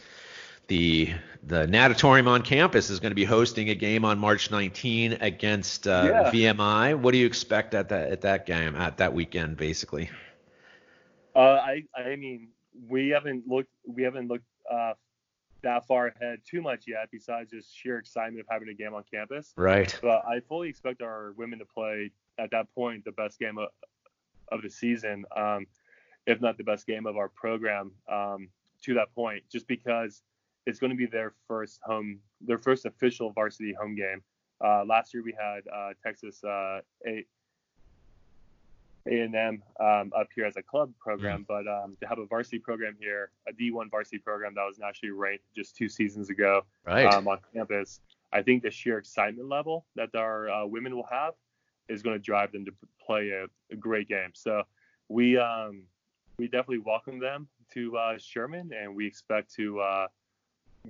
the 0.68 1.14
the 1.44 1.66
natatorium 1.66 2.28
on 2.28 2.42
campus 2.42 2.90
is 2.90 3.00
going 3.00 3.10
to 3.10 3.16
be 3.16 3.24
hosting 3.24 3.70
a 3.70 3.74
game 3.74 4.04
on 4.04 4.18
March 4.18 4.50
19 4.50 5.14
against 5.14 5.88
uh, 5.88 6.04
yeah. 6.04 6.30
VMI. 6.30 6.98
What 7.00 7.12
do 7.12 7.18
you 7.18 7.26
expect 7.26 7.72
at 7.72 7.88
that 7.88 8.10
at 8.10 8.20
that 8.20 8.44
game 8.44 8.76
at 8.76 8.98
that 8.98 9.14
weekend, 9.14 9.56
basically? 9.56 10.10
Uh, 11.38 11.60
I 11.62 11.84
I 11.96 12.16
mean 12.16 12.48
we 12.88 13.10
haven't 13.10 13.46
looked 13.46 13.70
we 13.86 14.02
haven't 14.02 14.28
looked 14.28 14.46
uh, 14.70 14.94
that 15.62 15.86
far 15.86 16.08
ahead 16.08 16.40
too 16.48 16.62
much 16.62 16.84
yet, 16.86 17.08
besides 17.10 17.50
just 17.50 17.74
sheer 17.74 17.98
excitement 17.98 18.40
of 18.40 18.46
having 18.50 18.68
a 18.68 18.74
game 18.74 18.94
on 18.94 19.04
campus. 19.12 19.52
Right. 19.56 19.96
But 20.02 20.24
I 20.26 20.40
fully 20.40 20.68
expect 20.68 21.02
our 21.02 21.32
women 21.36 21.58
to 21.60 21.64
play 21.64 22.10
at 22.38 22.50
that 22.50 22.72
point 22.74 23.04
the 23.04 23.12
best 23.12 23.38
game 23.38 23.58
of, 23.58 23.68
of 24.52 24.62
the 24.62 24.70
season, 24.70 25.24
um, 25.36 25.66
if 26.26 26.40
not 26.40 26.56
the 26.56 26.64
best 26.64 26.86
game 26.86 27.06
of 27.06 27.16
our 27.16 27.28
program 27.28 27.92
um, 28.10 28.48
to 28.82 28.94
that 28.94 29.14
point, 29.14 29.42
just 29.50 29.66
because 29.66 30.22
it's 30.66 30.78
going 30.78 30.90
to 30.90 30.96
be 30.96 31.06
their 31.06 31.32
first 31.46 31.80
home, 31.82 32.20
their 32.40 32.58
first 32.58 32.84
official 32.84 33.30
varsity 33.32 33.74
home 33.80 33.94
game. 33.96 34.22
Uh, 34.64 34.84
last 34.84 35.14
year 35.14 35.22
we 35.22 35.34
had 35.38 35.60
uh, 35.74 35.92
Texas 36.02 36.42
uh, 36.44 36.80
A 37.06 37.24
and 39.08 39.34
M 39.34 39.62
um, 39.80 40.12
up 40.16 40.28
here 40.34 40.44
as 40.44 40.56
a 40.56 40.62
club 40.62 40.92
program, 41.00 41.44
mm-hmm. 41.48 41.64
but 41.64 41.70
um, 41.70 41.96
to 42.00 42.06
have 42.06 42.18
a 42.18 42.26
varsity 42.26 42.58
program 42.58 42.96
here, 43.00 43.30
a 43.48 43.52
D1 43.52 43.90
varsity 43.90 44.18
program 44.18 44.54
that 44.54 44.64
was 44.64 44.78
nationally 44.78 45.12
ranked 45.12 45.44
just 45.56 45.76
two 45.76 45.88
seasons 45.88 46.30
ago 46.30 46.62
right. 46.86 47.06
um, 47.12 47.26
on 47.26 47.38
campus, 47.54 48.00
I 48.32 48.42
think 48.42 48.62
the 48.62 48.70
sheer 48.70 48.98
excitement 48.98 49.48
level 49.48 49.86
that 49.96 50.14
our 50.14 50.50
uh, 50.50 50.66
women 50.66 50.94
will 50.94 51.06
have 51.10 51.34
is 51.88 52.02
going 52.02 52.14
to 52.14 52.22
drive 52.22 52.52
them 52.52 52.64
to 52.66 52.72
play 53.04 53.30
a, 53.30 53.46
a 53.72 53.76
great 53.76 54.08
game. 54.08 54.30
So 54.34 54.62
we 55.08 55.38
um, 55.38 55.84
we 56.38 56.46
definitely 56.46 56.78
welcome 56.78 57.18
them 57.18 57.48
to 57.74 57.96
uh, 57.96 58.18
Sherman, 58.18 58.70
and 58.78 58.94
we 58.94 59.06
expect 59.06 59.52
to 59.54 59.80
uh, 59.80 60.06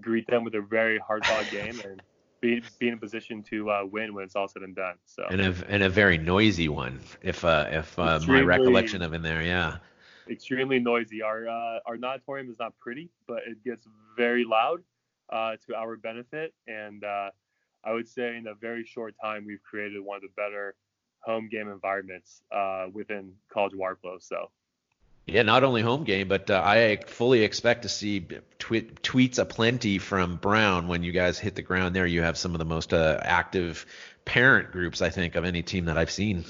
greet 0.00 0.26
them 0.26 0.44
with 0.44 0.54
a 0.54 0.60
very 0.60 0.98
hard-fought 0.98 1.50
game 1.50 1.80
and 1.84 2.02
be, 2.40 2.62
be 2.78 2.88
in 2.88 2.94
a 2.94 2.96
position 2.96 3.42
to 3.44 3.70
uh, 3.70 3.84
win 3.84 4.14
when 4.14 4.24
it's 4.24 4.36
all 4.36 4.48
said 4.48 4.62
and 4.62 4.74
done. 4.74 4.96
So 5.06 5.24
and 5.30 5.40
a 5.40 5.54
and 5.68 5.82
a 5.82 5.88
very 5.88 6.18
noisy 6.18 6.68
one, 6.68 7.00
if 7.22 7.44
uh, 7.44 7.66
if 7.70 7.98
uh, 7.98 8.20
my 8.26 8.42
recollection 8.42 9.02
of 9.02 9.12
in 9.12 9.22
there, 9.22 9.42
yeah. 9.42 9.78
Extremely 10.30 10.78
noisy. 10.78 11.22
Our 11.22 11.48
uh, 11.48 11.78
our 11.86 11.96
natatorium 11.96 12.50
is 12.50 12.58
not 12.58 12.78
pretty, 12.78 13.10
but 13.26 13.38
it 13.46 13.62
gets 13.64 13.86
very 14.16 14.44
loud 14.44 14.82
uh, 15.30 15.56
to 15.66 15.74
our 15.74 15.96
benefit, 15.96 16.54
and 16.66 17.02
uh, 17.02 17.30
I 17.84 17.92
would 17.92 18.08
say 18.08 18.36
in 18.36 18.46
a 18.46 18.54
very 18.54 18.84
short 18.84 19.14
time 19.22 19.44
we've 19.46 19.62
created 19.62 20.00
one 20.00 20.16
of 20.16 20.22
the 20.22 20.28
better 20.36 20.74
home 21.20 21.48
game 21.48 21.68
environments 21.68 22.42
uh, 22.52 22.86
within 22.92 23.32
college 23.52 23.74
water. 23.74 23.96
So 24.20 24.50
yeah, 25.28 25.42
not 25.42 25.62
only 25.62 25.82
home 25.82 26.04
game, 26.04 26.26
but 26.26 26.50
uh, 26.50 26.62
I 26.64 27.00
fully 27.06 27.42
expect 27.42 27.82
to 27.82 27.88
see 27.88 28.20
tw- 28.20 29.02
tweets 29.02 29.38
aplenty 29.38 29.98
from 29.98 30.36
Brown 30.36 30.88
when 30.88 31.02
you 31.02 31.12
guys 31.12 31.38
hit 31.38 31.54
the 31.54 31.62
ground 31.62 31.94
there. 31.94 32.06
You 32.06 32.22
have 32.22 32.38
some 32.38 32.54
of 32.54 32.58
the 32.58 32.64
most 32.64 32.94
uh, 32.94 33.20
active 33.22 33.84
parent 34.24 34.72
groups, 34.72 35.02
I 35.02 35.10
think, 35.10 35.34
of 35.34 35.44
any 35.44 35.62
team 35.62 35.84
that 35.84 35.98
I've 35.98 36.10
seen. 36.10 36.44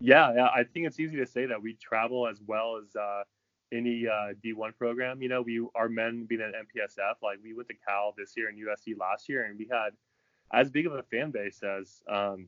Yeah, 0.00 0.32
yeah, 0.34 0.46
I 0.46 0.64
think 0.64 0.86
it's 0.86 0.98
easy 0.98 1.16
to 1.18 1.26
say 1.26 1.46
that 1.46 1.62
we 1.62 1.74
travel 1.74 2.26
as 2.26 2.40
well 2.46 2.80
as 2.82 2.96
uh, 2.96 3.22
any 3.70 4.06
uh, 4.06 4.32
D1 4.42 4.76
program. 4.78 5.20
You 5.20 5.28
know, 5.28 5.42
we 5.42 5.66
our 5.74 5.88
men 5.90 6.24
being 6.24 6.40
at 6.40 6.52
MPSF, 6.52 7.16
like 7.22 7.38
we 7.42 7.52
went 7.52 7.68
to 7.68 7.74
Cal 7.86 8.14
this 8.16 8.34
year 8.34 8.48
and 8.48 8.58
USC 8.58 8.98
last 8.98 9.28
year, 9.28 9.44
and 9.44 9.58
we 9.58 9.68
had 9.70 9.90
as 10.52 10.70
big 10.70 10.86
of 10.86 10.94
a 10.94 11.02
fan 11.02 11.30
base 11.30 11.62
as 11.62 12.02
um, 12.10 12.46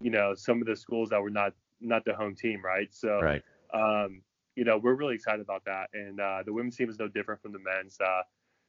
you 0.00 0.10
know 0.10 0.34
some 0.34 0.60
of 0.60 0.66
the 0.66 0.76
schools 0.76 1.10
that 1.10 1.20
were 1.20 1.30
not 1.30 1.54
not 1.80 2.04
the 2.04 2.14
home 2.14 2.36
team, 2.36 2.64
right? 2.64 2.88
So 2.92 3.20
right. 3.20 3.42
Um, 3.72 4.22
you 4.60 4.66
know, 4.66 4.76
we're 4.76 4.92
really 4.92 5.14
excited 5.14 5.40
about 5.40 5.64
that. 5.64 5.88
And 5.94 6.20
uh, 6.20 6.42
the 6.44 6.52
women's 6.52 6.76
team 6.76 6.90
is 6.90 6.98
no 6.98 7.08
different 7.08 7.40
from 7.40 7.52
the 7.52 7.58
men's. 7.60 7.96
Uh, 7.98 8.20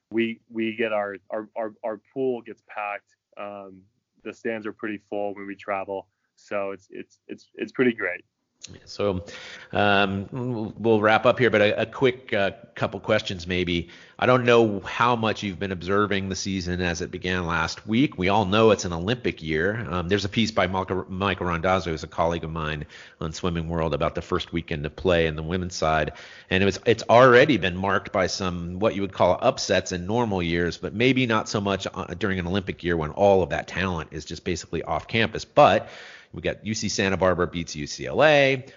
we 0.09 0.39
we 0.49 0.73
get 0.73 0.93
our 0.93 1.17
our 1.29 1.49
our, 1.57 1.73
our 1.83 1.99
pool 2.13 2.41
gets 2.41 2.63
packed. 2.69 3.13
Um, 3.37 3.81
the 4.23 4.33
stands 4.33 4.65
are 4.65 4.71
pretty 4.71 5.01
full 5.09 5.35
when 5.35 5.45
we 5.45 5.53
travel, 5.53 6.07
so 6.37 6.71
it's 6.71 6.87
it's 6.91 7.19
it's 7.27 7.49
it's 7.55 7.73
pretty 7.73 7.91
great. 7.91 8.23
So 8.85 9.23
um, 9.71 10.73
we'll 10.77 11.01
wrap 11.01 11.25
up 11.25 11.39
here, 11.39 11.49
but 11.49 11.61
a, 11.61 11.81
a 11.81 11.85
quick 11.85 12.31
uh, 12.33 12.51
couple 12.75 12.99
questions 12.99 13.47
maybe. 13.47 13.89
I 14.19 14.27
don't 14.27 14.45
know 14.45 14.81
how 14.81 15.15
much 15.15 15.41
you've 15.41 15.57
been 15.57 15.71
observing 15.71 16.29
the 16.29 16.35
season 16.35 16.79
as 16.79 17.01
it 17.01 17.09
began 17.09 17.47
last 17.47 17.87
week. 17.87 18.19
We 18.19 18.29
all 18.29 18.45
know 18.45 18.69
it's 18.69 18.85
an 18.85 18.93
Olympic 18.93 19.41
year. 19.41 19.87
Um, 19.89 20.09
there's 20.09 20.25
a 20.25 20.29
piece 20.29 20.51
by 20.51 20.67
Michael, 20.67 21.05
Michael 21.09 21.47
Randazzo, 21.47 21.89
who's 21.89 22.03
a 22.03 22.07
colleague 22.07 22.43
of 22.43 22.51
mine 22.51 22.85
on 23.19 23.33
Swimming 23.33 23.67
World, 23.67 23.95
about 23.95 24.13
the 24.13 24.21
first 24.21 24.53
weekend 24.53 24.85
of 24.85 24.95
play 24.95 25.25
in 25.25 25.35
the 25.35 25.43
women's 25.43 25.75
side, 25.75 26.13
and 26.51 26.61
it 26.61 26.65
was 26.65 26.79
it's 26.85 27.03
already 27.09 27.57
been 27.57 27.75
marked 27.75 28.11
by 28.11 28.27
some 28.27 28.77
what 28.79 28.93
you 28.93 29.01
would 29.01 29.13
call 29.13 29.39
upsets 29.41 29.91
in 29.91 30.05
normal 30.05 30.43
years, 30.43 30.77
but 30.77 30.93
maybe 30.93 31.25
not 31.25 31.49
so 31.49 31.59
much 31.59 31.87
uh, 31.91 32.05
during 32.19 32.37
an 32.37 32.45
Olympic 32.45 32.83
year 32.83 32.95
when 32.95 33.09
all 33.11 33.41
of 33.41 33.49
that 33.49 33.67
talent 33.67 34.09
is 34.11 34.23
just 34.23 34.43
basically 34.43 34.83
off 34.83 35.07
campus. 35.07 35.45
But 35.45 35.89
we 36.33 36.41
got 36.41 36.63
UC 36.63 36.91
Santa 36.91 37.17
Barbara 37.17 37.47
beats 37.47 37.75
UCLA. 37.75 38.69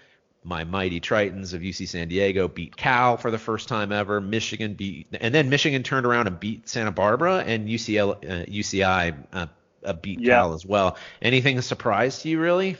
My 0.47 0.65
mighty 0.65 1.01
Tritons 1.01 1.55
of 1.55 1.63
UC 1.63 1.89
San 1.89 2.09
Diego 2.09 2.49
beat 2.49 2.77
Cal 2.77 3.17
for 3.17 3.31
the 3.31 3.39
first 3.39 3.67
time 3.67 3.93
ever. 3.93 4.21
Michigan 4.21 4.75
beat, 4.75 5.07
and 5.19 5.35
then 5.35 5.49
Michigan 5.49 5.83
turned 5.83 6.05
around 6.05 6.27
and 6.27 6.39
beat 6.39 6.69
Santa 6.69 6.93
Barbara, 6.93 7.39
and 7.47 7.67
UCL, 7.67 8.11
uh, 8.13 8.45
UCI 8.45 9.17
uh, 9.33 9.47
uh, 9.85 9.93
beat 9.95 10.21
yeah. 10.21 10.35
Cal 10.35 10.53
as 10.53 10.67
well. 10.67 10.99
Anything 11.23 11.61
surprised 11.63 12.23
to 12.23 12.29
you, 12.29 12.41
really? 12.41 12.77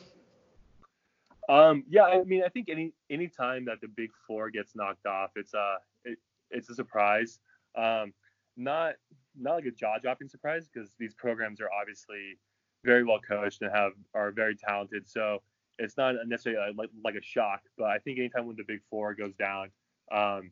Um, 1.49 1.85
yeah, 1.89 2.05
I 2.05 2.23
mean, 2.25 2.43
I 2.45 2.49
think 2.49 2.69
any 2.69 2.93
any 3.11 3.29
time 3.29 3.65
that 3.67 3.81
the 3.81 3.89
Big 3.89 4.11
Four 4.27 4.51
gets 4.51 4.75
knocked 4.75 5.07
off, 5.07 5.31
it's 5.37 5.55
a 5.55 5.59
uh, 5.59 5.77
it, 6.05 6.19
it's 6.51 6.69
a 6.69 6.75
surprise. 6.75 7.39
Um, 7.77 8.13
not 8.57 8.95
not 9.39 9.55
like 9.55 9.67
a 9.67 9.71
jaw 9.71 9.99
dropping 10.01 10.29
surprise 10.29 10.69
because 10.73 10.91
these 10.99 11.15
programs 11.15 11.61
are 11.61 11.69
obviously 11.71 12.39
very 12.85 13.05
well 13.05 13.21
coached 13.27 13.63
and 13.63 13.71
have 13.75 13.93
are 14.15 14.31
very 14.31 14.55
talented. 14.55 15.09
So 15.09 15.43
it's 15.79 15.97
not 15.97 16.15
necessarily 16.27 16.73
like, 16.77 16.91
like 17.05 17.15
a 17.15 17.23
shock, 17.23 17.63
but 17.77 17.87
I 17.87 17.99
think 17.99 18.19
anytime 18.19 18.47
when 18.47 18.57
the 18.57 18.65
Big 18.65 18.81
Four 18.91 19.15
goes 19.15 19.35
down 19.35 19.71
um, 20.13 20.51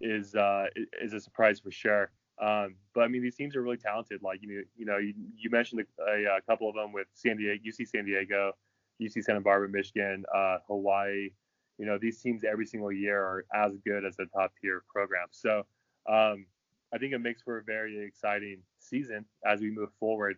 is 0.00 0.34
uh, 0.34 0.66
is 1.00 1.12
a 1.12 1.20
surprise 1.20 1.60
for 1.60 1.70
sure. 1.70 2.10
Um, 2.40 2.76
but 2.94 3.02
I 3.02 3.08
mean, 3.08 3.22
these 3.22 3.36
teams 3.36 3.54
are 3.56 3.62
really 3.62 3.76
talented. 3.76 4.22
Like 4.22 4.40
you 4.42 4.64
you 4.76 4.86
know, 4.86 4.98
you, 4.98 5.14
you 5.36 5.50
mentioned 5.50 5.84
a, 6.08 6.36
a, 6.36 6.40
couple 6.48 6.68
of 6.68 6.74
them 6.74 6.92
with 6.92 7.06
San 7.14 7.36
Diego, 7.36 7.60
UC 7.66 7.88
San 7.88 8.04
Diego, 8.04 8.52
UC 9.00 9.24
Santa 9.24 9.40
Barbara, 9.40 9.68
Michigan, 9.68 10.24
uh, 10.34 10.58
Hawaii. 10.66 11.30
You 11.78 11.86
know, 11.86 11.98
these 11.98 12.20
teams 12.20 12.44
every 12.44 12.66
single 12.66 12.92
year 12.92 13.18
are 13.18 13.44
as 13.54 13.72
good 13.86 14.04
as 14.04 14.16
the 14.16 14.26
top 14.26 14.52
tier 14.60 14.84
programs. 14.92 15.38
So 15.40 15.64
um, 16.08 16.46
I 16.92 16.98
think 16.98 17.14
it 17.14 17.18
makes 17.20 17.42
for 17.42 17.58
a 17.58 17.62
very 17.62 18.04
exciting 18.04 18.58
season 18.78 19.24
as 19.46 19.60
we 19.60 19.70
move 19.70 19.90
forward 19.98 20.36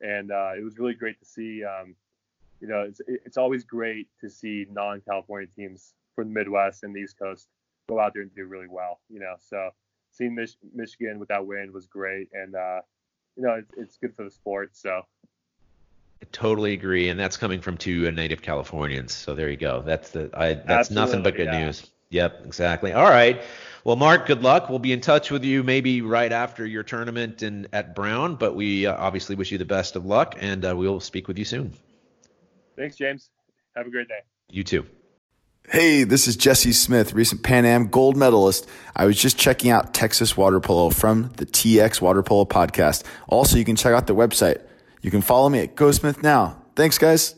and 0.00 0.30
uh, 0.30 0.52
it 0.56 0.64
was 0.64 0.78
really 0.78 0.94
great 0.94 1.18
to 1.20 1.24
see. 1.24 1.64
Um, 1.64 1.94
you 2.60 2.68
know, 2.68 2.82
it's 2.82 3.00
it's 3.06 3.36
always 3.36 3.64
great 3.64 4.08
to 4.20 4.30
see 4.30 4.66
non-California 4.70 5.48
teams 5.56 5.92
from 6.14 6.28
the 6.28 6.34
Midwest 6.34 6.82
and 6.82 6.94
the 6.94 7.00
East 7.00 7.18
Coast 7.18 7.48
go 7.88 8.00
out 8.00 8.14
there 8.14 8.22
and 8.22 8.34
do 8.34 8.46
really 8.46 8.68
well. 8.68 9.00
You 9.10 9.20
know, 9.20 9.34
so 9.38 9.70
seeing 10.12 10.34
Mich- 10.34 10.56
Michigan 10.74 11.18
with 11.18 11.28
that 11.28 11.46
win 11.46 11.72
was 11.72 11.86
great, 11.86 12.28
and 12.32 12.54
uh, 12.54 12.80
you 13.36 13.42
know, 13.42 13.54
it's, 13.54 13.70
it's 13.76 13.96
good 13.98 14.14
for 14.14 14.24
the 14.24 14.30
sport. 14.30 14.76
So. 14.76 15.02
I 16.22 16.26
totally 16.32 16.72
agree, 16.72 17.08
and 17.10 17.20
that's 17.20 17.36
coming 17.36 17.60
from 17.60 17.76
two 17.76 18.10
native 18.12 18.40
Californians. 18.40 19.12
So 19.12 19.34
there 19.34 19.50
you 19.50 19.56
go. 19.56 19.82
That's 19.84 20.10
the 20.10 20.30
I, 20.32 20.54
that's 20.54 20.90
Absolutely, 20.90 20.94
nothing 20.94 21.22
but 21.22 21.36
good 21.36 21.46
yeah. 21.52 21.64
news. 21.66 21.90
Yep, 22.14 22.46
exactly. 22.46 22.92
All 22.92 23.10
right. 23.10 23.42
Well, 23.82 23.96
Mark, 23.96 24.26
good 24.26 24.40
luck. 24.40 24.70
We'll 24.70 24.78
be 24.78 24.92
in 24.92 25.00
touch 25.00 25.32
with 25.32 25.42
you 25.42 25.64
maybe 25.64 26.00
right 26.00 26.30
after 26.30 26.64
your 26.64 26.84
tournament 26.84 27.42
in 27.42 27.66
at 27.72 27.96
Brown, 27.96 28.36
but 28.36 28.54
we 28.54 28.86
uh, 28.86 28.94
obviously 28.96 29.34
wish 29.34 29.50
you 29.50 29.58
the 29.58 29.64
best 29.64 29.96
of 29.96 30.06
luck, 30.06 30.36
and 30.38 30.64
uh, 30.64 30.76
we'll 30.76 31.00
speak 31.00 31.26
with 31.26 31.36
you 31.36 31.44
soon. 31.44 31.72
Thanks, 32.76 32.94
James. 32.94 33.30
Have 33.74 33.88
a 33.88 33.90
great 33.90 34.06
day. 34.06 34.20
You 34.48 34.62
too. 34.62 34.86
Hey, 35.68 36.04
this 36.04 36.28
is 36.28 36.36
Jesse 36.36 36.70
Smith, 36.70 37.14
recent 37.14 37.42
Pan 37.42 37.64
Am 37.64 37.88
gold 37.88 38.16
medalist. 38.16 38.68
I 38.94 39.06
was 39.06 39.18
just 39.18 39.36
checking 39.36 39.72
out 39.72 39.92
Texas 39.92 40.36
Water 40.36 40.60
Polo 40.60 40.90
from 40.90 41.32
the 41.36 41.46
TX 41.46 42.00
Water 42.00 42.22
Polo 42.22 42.44
podcast. 42.44 43.02
Also, 43.26 43.56
you 43.56 43.64
can 43.64 43.74
check 43.74 43.92
out 43.92 44.06
their 44.06 44.14
website. 44.14 44.62
You 45.02 45.10
can 45.10 45.20
follow 45.20 45.48
me 45.48 45.58
at 45.58 45.74
Go 45.74 45.90
Smith 45.90 46.22
Now. 46.22 46.62
Thanks, 46.76 46.96
guys. 46.96 47.34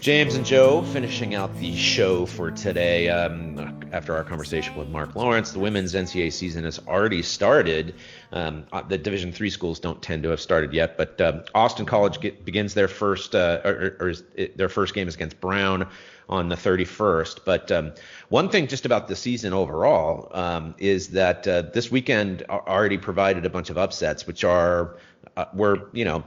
James 0.00 0.34
and 0.34 0.44
Joe 0.44 0.82
finishing 0.82 1.34
out 1.34 1.54
the 1.58 1.76
show 1.76 2.26
for 2.26 2.50
today. 2.50 3.08
Um, 3.08 3.80
after 3.92 4.14
our 4.14 4.24
conversation 4.24 4.74
with 4.74 4.88
Mark 4.88 5.14
Lawrence, 5.14 5.52
the 5.52 5.58
women's 5.58 5.94
NCAA 5.94 6.32
season 6.32 6.64
has 6.64 6.78
already 6.86 7.22
started. 7.22 7.94
Um, 8.32 8.64
uh, 8.72 8.82
the 8.82 8.98
Division 8.98 9.32
three 9.32 9.50
schools 9.50 9.80
don't 9.80 10.00
tend 10.00 10.22
to 10.22 10.30
have 10.30 10.40
started 10.40 10.72
yet, 10.72 10.96
but 10.96 11.20
um, 11.20 11.42
Austin 11.54 11.86
College 11.86 12.20
get, 12.20 12.44
begins 12.44 12.74
their 12.74 12.88
first 12.88 13.34
uh, 13.34 13.60
or, 13.64 13.96
or 14.00 14.14
it, 14.34 14.56
their 14.56 14.68
first 14.68 14.94
game 14.94 15.08
is 15.08 15.14
against 15.14 15.40
Brown 15.40 15.88
on 16.28 16.48
the 16.48 16.56
31st. 16.56 17.40
But 17.44 17.70
um, 17.70 17.92
one 18.28 18.48
thing 18.48 18.66
just 18.68 18.86
about 18.86 19.08
the 19.08 19.16
season 19.16 19.52
overall 19.52 20.28
um, 20.32 20.74
is 20.78 21.08
that 21.10 21.46
uh, 21.46 21.62
this 21.62 21.90
weekend 21.90 22.44
already 22.48 22.98
provided 22.98 23.44
a 23.44 23.50
bunch 23.50 23.68
of 23.68 23.76
upsets, 23.78 24.26
which 24.26 24.44
are 24.44 24.96
uh, 25.36 25.46
were 25.54 25.88
you 25.92 26.04
know 26.04 26.24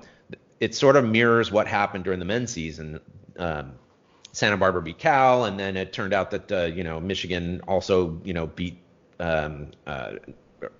it 0.59 0.75
sort 0.75 0.95
of 0.95 1.05
mirrors 1.05 1.51
what 1.51 1.67
happened 1.67 2.03
during 2.03 2.19
the 2.19 2.25
men's 2.25 2.51
season. 2.51 2.99
Um, 3.37 3.73
Santa 4.31 4.57
Barbara 4.57 4.81
beat 4.81 4.97
Cal, 4.97 5.45
and 5.45 5.57
then 5.57 5.77
it 5.77 5.93
turned 5.93 6.13
out 6.13 6.31
that 6.31 6.51
uh, 6.51 6.63
you 6.63 6.83
know 6.83 6.99
Michigan 6.99 7.61
also 7.67 8.19
you 8.23 8.33
know 8.33 8.47
beat 8.47 8.77
um, 9.19 9.71
uh, 9.87 10.13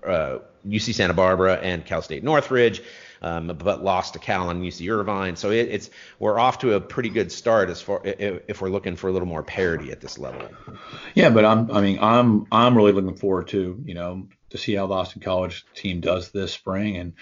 uh, 0.06 0.38
UC 0.66 0.94
Santa 0.94 1.14
Barbara 1.14 1.54
and 1.54 1.84
Cal 1.84 2.02
State 2.02 2.22
Northridge, 2.22 2.82
um, 3.22 3.46
but 3.46 3.82
lost 3.82 4.12
to 4.14 4.18
Cal 4.18 4.50
and 4.50 4.62
UC 4.62 4.90
Irvine. 4.92 5.36
So 5.36 5.50
it, 5.50 5.68
it's 5.70 5.90
we're 6.18 6.38
off 6.38 6.58
to 6.60 6.74
a 6.74 6.80
pretty 6.80 7.08
good 7.08 7.32
start 7.32 7.70
as 7.70 7.80
far 7.80 8.02
if, 8.04 8.60
we're 8.60 8.68
looking 8.68 8.96
for 8.96 9.08
a 9.08 9.12
little 9.12 9.28
more 9.28 9.42
parity 9.42 9.90
at 9.90 10.00
this 10.00 10.18
level. 10.18 10.48
Yeah, 11.14 11.30
but 11.30 11.44
I'm 11.44 11.70
I 11.70 11.80
mean 11.80 11.98
I'm 12.00 12.46
I'm 12.52 12.76
really 12.76 12.92
looking 12.92 13.16
forward 13.16 13.48
to 13.48 13.82
you 13.84 13.94
know 13.94 14.28
to 14.50 14.58
see 14.58 14.74
how 14.74 14.86
the 14.86 14.94
Austin 14.94 15.22
College 15.22 15.64
team 15.74 16.00
does 16.00 16.30
this 16.30 16.52
spring, 16.52 16.96
and 16.96 17.14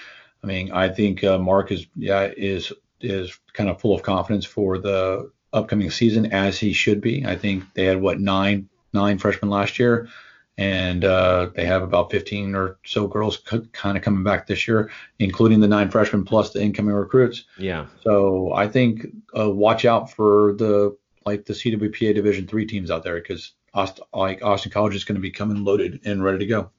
I 0.42 0.46
mean 0.46 0.72
I 0.72 0.88
think 0.88 1.22
uh, 1.22 1.38
Mark 1.38 1.70
is 1.70 1.86
yeah 1.94 2.32
is 2.36 2.72
is 3.04 3.38
kind 3.52 3.68
of 3.70 3.80
full 3.80 3.94
of 3.94 4.02
confidence 4.02 4.44
for 4.44 4.78
the 4.78 5.30
upcoming 5.52 5.90
season 5.90 6.32
as 6.32 6.58
he 6.58 6.72
should 6.72 7.00
be. 7.00 7.24
I 7.24 7.36
think 7.36 7.64
they 7.74 7.84
had 7.84 8.00
what 8.00 8.20
nine 8.20 8.68
nine 8.92 9.18
freshmen 9.18 9.50
last 9.50 9.78
year 9.78 10.08
and 10.56 11.04
uh, 11.04 11.50
they 11.54 11.64
have 11.64 11.82
about 11.82 12.10
15 12.10 12.54
or 12.54 12.78
so 12.84 13.08
girls 13.08 13.38
kind 13.72 13.96
of 13.96 14.02
coming 14.02 14.22
back 14.22 14.46
this 14.46 14.68
year, 14.68 14.90
including 15.18 15.60
the 15.60 15.68
nine 15.68 15.90
freshmen 15.90 16.24
plus 16.24 16.52
the 16.52 16.62
incoming 16.62 16.94
recruits. 16.94 17.44
Yeah. 17.58 17.86
So 18.02 18.52
I 18.52 18.68
think 18.68 19.06
uh, 19.36 19.50
watch 19.50 19.84
out 19.84 20.10
for 20.10 20.54
the 20.54 20.96
like 21.26 21.46
the 21.46 21.54
CWPA 21.54 22.14
Division 22.14 22.46
three 22.46 22.66
teams 22.66 22.90
out 22.90 23.02
there 23.02 23.20
because 23.20 23.52
Austin, 23.72 24.04
like 24.12 24.44
Austin 24.44 24.70
College 24.70 24.94
is 24.94 25.04
going 25.04 25.16
to 25.16 25.22
be 25.22 25.30
coming 25.30 25.64
loaded 25.64 26.00
and 26.04 26.22
ready 26.22 26.38
to 26.38 26.46
go. 26.46 26.70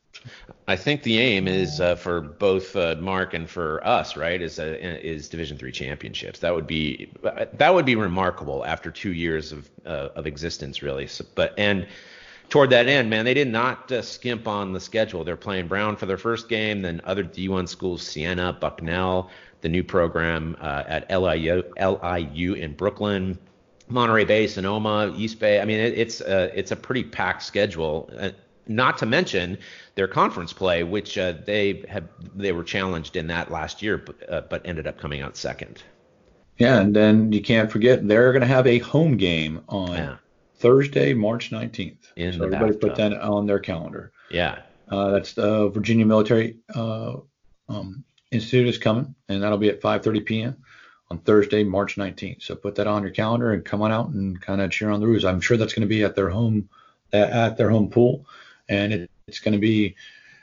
I 0.67 0.75
think 0.75 1.03
the 1.03 1.19
aim 1.19 1.47
is 1.47 1.79
uh, 1.79 1.95
for 1.95 2.21
both 2.21 2.75
uh, 2.75 2.95
Mark 2.99 3.33
and 3.35 3.47
for 3.47 3.85
us, 3.85 4.17
right? 4.17 4.41
Is 4.41 4.57
uh, 4.59 4.77
is 4.79 5.29
Division 5.29 5.57
three 5.57 5.71
championships. 5.71 6.39
That 6.39 6.55
would 6.55 6.65
be 6.65 7.11
that 7.53 7.73
would 7.73 7.85
be 7.85 7.95
remarkable 7.95 8.65
after 8.65 8.89
two 8.89 9.13
years 9.13 9.51
of 9.51 9.69
uh, 9.85 10.09
of 10.15 10.25
existence, 10.25 10.81
really. 10.81 11.05
So, 11.05 11.23
but 11.35 11.53
and 11.57 11.85
toward 12.49 12.71
that 12.71 12.87
end, 12.87 13.11
man, 13.11 13.25
they 13.25 13.35
did 13.35 13.47
not 13.47 13.91
uh, 13.91 14.01
skimp 14.01 14.47
on 14.47 14.73
the 14.73 14.79
schedule. 14.79 15.23
They're 15.23 15.37
playing 15.37 15.67
Brown 15.67 15.95
for 15.97 16.07
their 16.07 16.17
first 16.17 16.49
game, 16.49 16.81
then 16.81 16.99
other 17.03 17.23
D1 17.23 17.69
schools, 17.69 18.01
Siena, 18.01 18.51
Bucknell, 18.53 19.29
the 19.61 19.69
new 19.69 19.83
program 19.83 20.57
uh, 20.61 20.83
at 20.87 21.11
LIU, 21.11 21.63
LIU 21.79 22.53
in 22.53 22.73
Brooklyn, 22.73 23.37
Monterey 23.87 24.25
Bay, 24.25 24.47
Sonoma, 24.47 25.13
East 25.15 25.39
Bay. 25.39 25.59
I 25.59 25.65
mean, 25.65 25.79
it, 25.79 25.93
it's 25.95 26.21
it's 26.21 26.71
a 26.71 26.75
pretty 26.75 27.03
packed 27.03 27.43
schedule. 27.43 28.09
Not 28.67 28.97
to 28.99 29.05
mention 29.05 29.57
their 29.95 30.07
conference 30.07 30.53
play, 30.53 30.83
which 30.83 31.17
uh, 31.17 31.33
they 31.45 31.83
have 31.87 32.07
they 32.35 32.51
were 32.51 32.63
challenged 32.63 33.15
in 33.15 33.27
that 33.27 33.51
last 33.51 33.81
year, 33.81 33.97
but, 33.97 34.29
uh, 34.29 34.41
but 34.49 34.65
ended 34.65 34.87
up 34.87 34.97
coming 34.97 35.21
out 35.21 35.37
second. 35.37 35.83
Yeah, 36.57 36.79
and 36.79 36.95
then 36.95 37.31
you 37.31 37.41
can't 37.41 37.71
forget 37.71 38.07
they're 38.07 38.31
going 38.31 38.41
to 38.41 38.47
have 38.47 38.65
a 38.65 38.79
home 38.79 39.17
game 39.17 39.61
on 39.67 39.93
yeah. 39.93 40.15
Thursday, 40.55 41.13
March 41.13 41.51
19th. 41.51 41.97
In 42.15 42.33
so 42.33 42.45
everybody 42.45 42.71
bathtub. 42.71 42.81
put 42.81 42.95
that 42.95 43.13
on 43.13 43.45
their 43.45 43.59
calendar. 43.59 44.11
Yeah. 44.29 44.61
Uh, 44.89 45.11
that's 45.11 45.33
the 45.33 45.69
Virginia 45.69 46.05
Military 46.05 46.57
uh, 46.73 47.17
um, 47.67 48.03
Institute 48.31 48.67
is 48.67 48.77
coming, 48.77 49.15
and 49.27 49.43
that'll 49.43 49.57
be 49.57 49.69
at 49.69 49.81
5:30 49.81 50.25
p.m. 50.25 50.57
on 51.09 51.19
Thursday, 51.19 51.63
March 51.63 51.95
19th. 51.95 52.43
So 52.43 52.55
put 52.55 52.75
that 52.75 52.87
on 52.87 53.01
your 53.01 53.11
calendar 53.11 53.51
and 53.51 53.65
come 53.65 53.81
on 53.81 53.91
out 53.91 54.09
and 54.09 54.39
kind 54.41 54.61
of 54.61 54.71
cheer 54.71 54.89
on 54.89 54.99
the 54.99 55.07
Roos. 55.07 55.25
I'm 55.25 55.41
sure 55.41 55.57
that's 55.57 55.73
going 55.73 55.87
to 55.87 55.87
be 55.87 56.03
at 56.03 56.15
their 56.15 56.29
home 56.29 56.69
at 57.13 57.57
their 57.57 57.69
home 57.69 57.89
pool, 57.89 58.25
and 58.69 58.93
it, 58.93 59.11
it's 59.27 59.39
going 59.39 59.53
to 59.53 59.59
be 59.59 59.95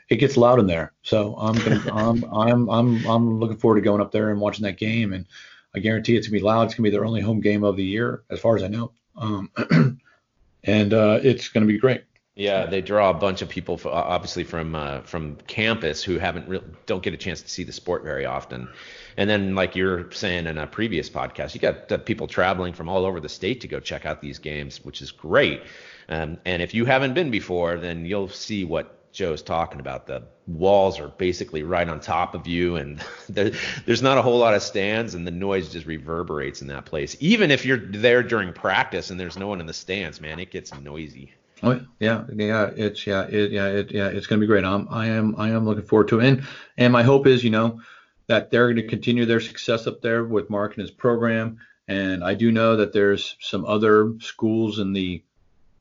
it 0.09 0.17
gets 0.17 0.37
loud 0.37 0.59
in 0.59 0.67
there. 0.67 0.93
So 1.01 1.35
I'm 1.37 1.55
gonna 1.55 1.81
I'm 1.93 2.23
I'm 2.25 2.69
I'm 2.69 3.05
I'm 3.07 3.39
looking 3.39 3.57
forward 3.57 3.75
to 3.75 3.81
going 3.81 4.01
up 4.01 4.11
there 4.11 4.29
and 4.29 4.39
watching 4.39 4.63
that 4.63 4.77
game, 4.77 5.13
and 5.13 5.25
I 5.75 5.79
guarantee 5.79 6.15
it's 6.15 6.27
gonna 6.27 6.39
be 6.39 6.43
loud. 6.43 6.65
It's 6.65 6.75
gonna 6.75 6.87
be 6.87 6.91
their 6.91 7.05
only 7.05 7.21
home 7.21 7.41
game 7.41 7.63
of 7.63 7.77
the 7.77 7.85
year, 7.85 8.23
as 8.29 8.39
far 8.39 8.55
as 8.55 8.63
I 8.63 8.67
know. 8.67 8.91
Um, 9.15 9.49
and 10.63 10.93
uh, 10.93 11.19
it's 11.23 11.49
going 11.49 11.65
to 11.65 11.71
be 11.71 11.79
great. 11.79 12.03
Yeah, 12.35 12.65
they 12.65 12.81
draw 12.81 13.11
a 13.11 13.13
bunch 13.13 13.43
of 13.43 13.49
people, 13.49 13.79
obviously 13.85 14.43
from 14.43 14.73
uh, 14.73 15.01
from 15.01 15.35
campus 15.45 16.03
who 16.03 16.17
haven't 16.17 16.47
re- 16.49 16.63
don't 16.87 17.03
get 17.03 17.13
a 17.13 17.17
chance 17.17 17.43
to 17.43 17.49
see 17.49 17.63
the 17.63 17.71
sport 17.71 18.03
very 18.03 18.25
often. 18.25 18.69
And 19.17 19.29
then, 19.29 19.53
like 19.53 19.75
you're 19.75 20.11
saying 20.11 20.47
in 20.47 20.57
a 20.57 20.65
previous 20.65 21.11
podcast, 21.11 21.53
you 21.53 21.61
got 21.61 21.91
uh, 21.91 21.99
people 21.99 22.25
traveling 22.25 22.73
from 22.73 22.89
all 22.89 23.05
over 23.05 23.19
the 23.19 23.29
state 23.29 23.61
to 23.61 23.67
go 23.67 23.79
check 23.79 24.07
out 24.07 24.19
these 24.19 24.39
games, 24.39 24.83
which 24.83 24.99
is 25.03 25.11
great. 25.11 25.61
Um, 26.09 26.39
and 26.43 26.63
if 26.63 26.73
you 26.73 26.85
haven't 26.85 27.13
been 27.13 27.29
before, 27.29 27.77
then 27.77 28.03
you'll 28.03 28.29
see 28.29 28.65
what 28.65 29.11
Joe's 29.13 29.43
talking 29.43 29.79
about. 29.79 30.07
The 30.07 30.23
walls 30.47 30.99
are 30.99 31.09
basically 31.09 31.61
right 31.61 31.87
on 31.87 31.99
top 31.99 32.33
of 32.33 32.47
you, 32.47 32.77
and 32.77 32.99
there, 33.29 33.51
there's 33.85 34.01
not 34.01 34.17
a 34.17 34.23
whole 34.23 34.39
lot 34.39 34.55
of 34.55 34.63
stands, 34.63 35.13
and 35.13 35.27
the 35.27 35.31
noise 35.31 35.71
just 35.71 35.85
reverberates 35.85 36.63
in 36.63 36.67
that 36.69 36.85
place. 36.85 37.15
Even 37.19 37.51
if 37.51 37.63
you're 37.63 37.77
there 37.77 38.23
during 38.23 38.53
practice 38.53 39.11
and 39.11 39.19
there's 39.19 39.37
no 39.37 39.47
one 39.47 39.59
in 39.59 39.67
the 39.67 39.73
stands, 39.73 40.19
man, 40.19 40.39
it 40.39 40.49
gets 40.49 40.73
noisy. 40.73 41.31
Oh 41.61 41.79
yeah, 41.99 42.25
yeah, 42.33 42.71
it's 42.75 43.05
yeah, 43.07 43.23
it, 43.23 43.51
yeah, 43.51 43.67
it, 43.67 43.91
yeah, 43.91 44.07
it's 44.07 44.27
gonna 44.27 44.41
be 44.41 44.47
great. 44.47 44.65
I'm, 44.65 44.87
I 44.89 45.07
am, 45.07 45.35
I 45.37 45.49
am 45.49 45.65
looking 45.65 45.85
forward 45.85 46.09
to 46.09 46.19
it, 46.19 46.27
and 46.27 46.43
and 46.77 46.91
my 46.91 47.03
hope 47.03 47.27
is, 47.27 47.43
you 47.43 47.51
know, 47.51 47.81
that 48.27 48.49
they're 48.49 48.65
going 48.65 48.77
to 48.77 48.87
continue 48.87 49.25
their 49.25 49.39
success 49.39 49.87
up 49.87 50.01
there 50.01 50.23
with 50.23 50.49
Mark 50.49 50.73
and 50.73 50.81
his 50.81 50.91
program. 50.91 51.59
And 51.87 52.23
I 52.23 52.33
do 52.33 52.51
know 52.51 52.77
that 52.77 52.93
there's 52.93 53.35
some 53.39 53.65
other 53.65 54.13
schools 54.19 54.79
in 54.79 54.93
the 54.93 55.23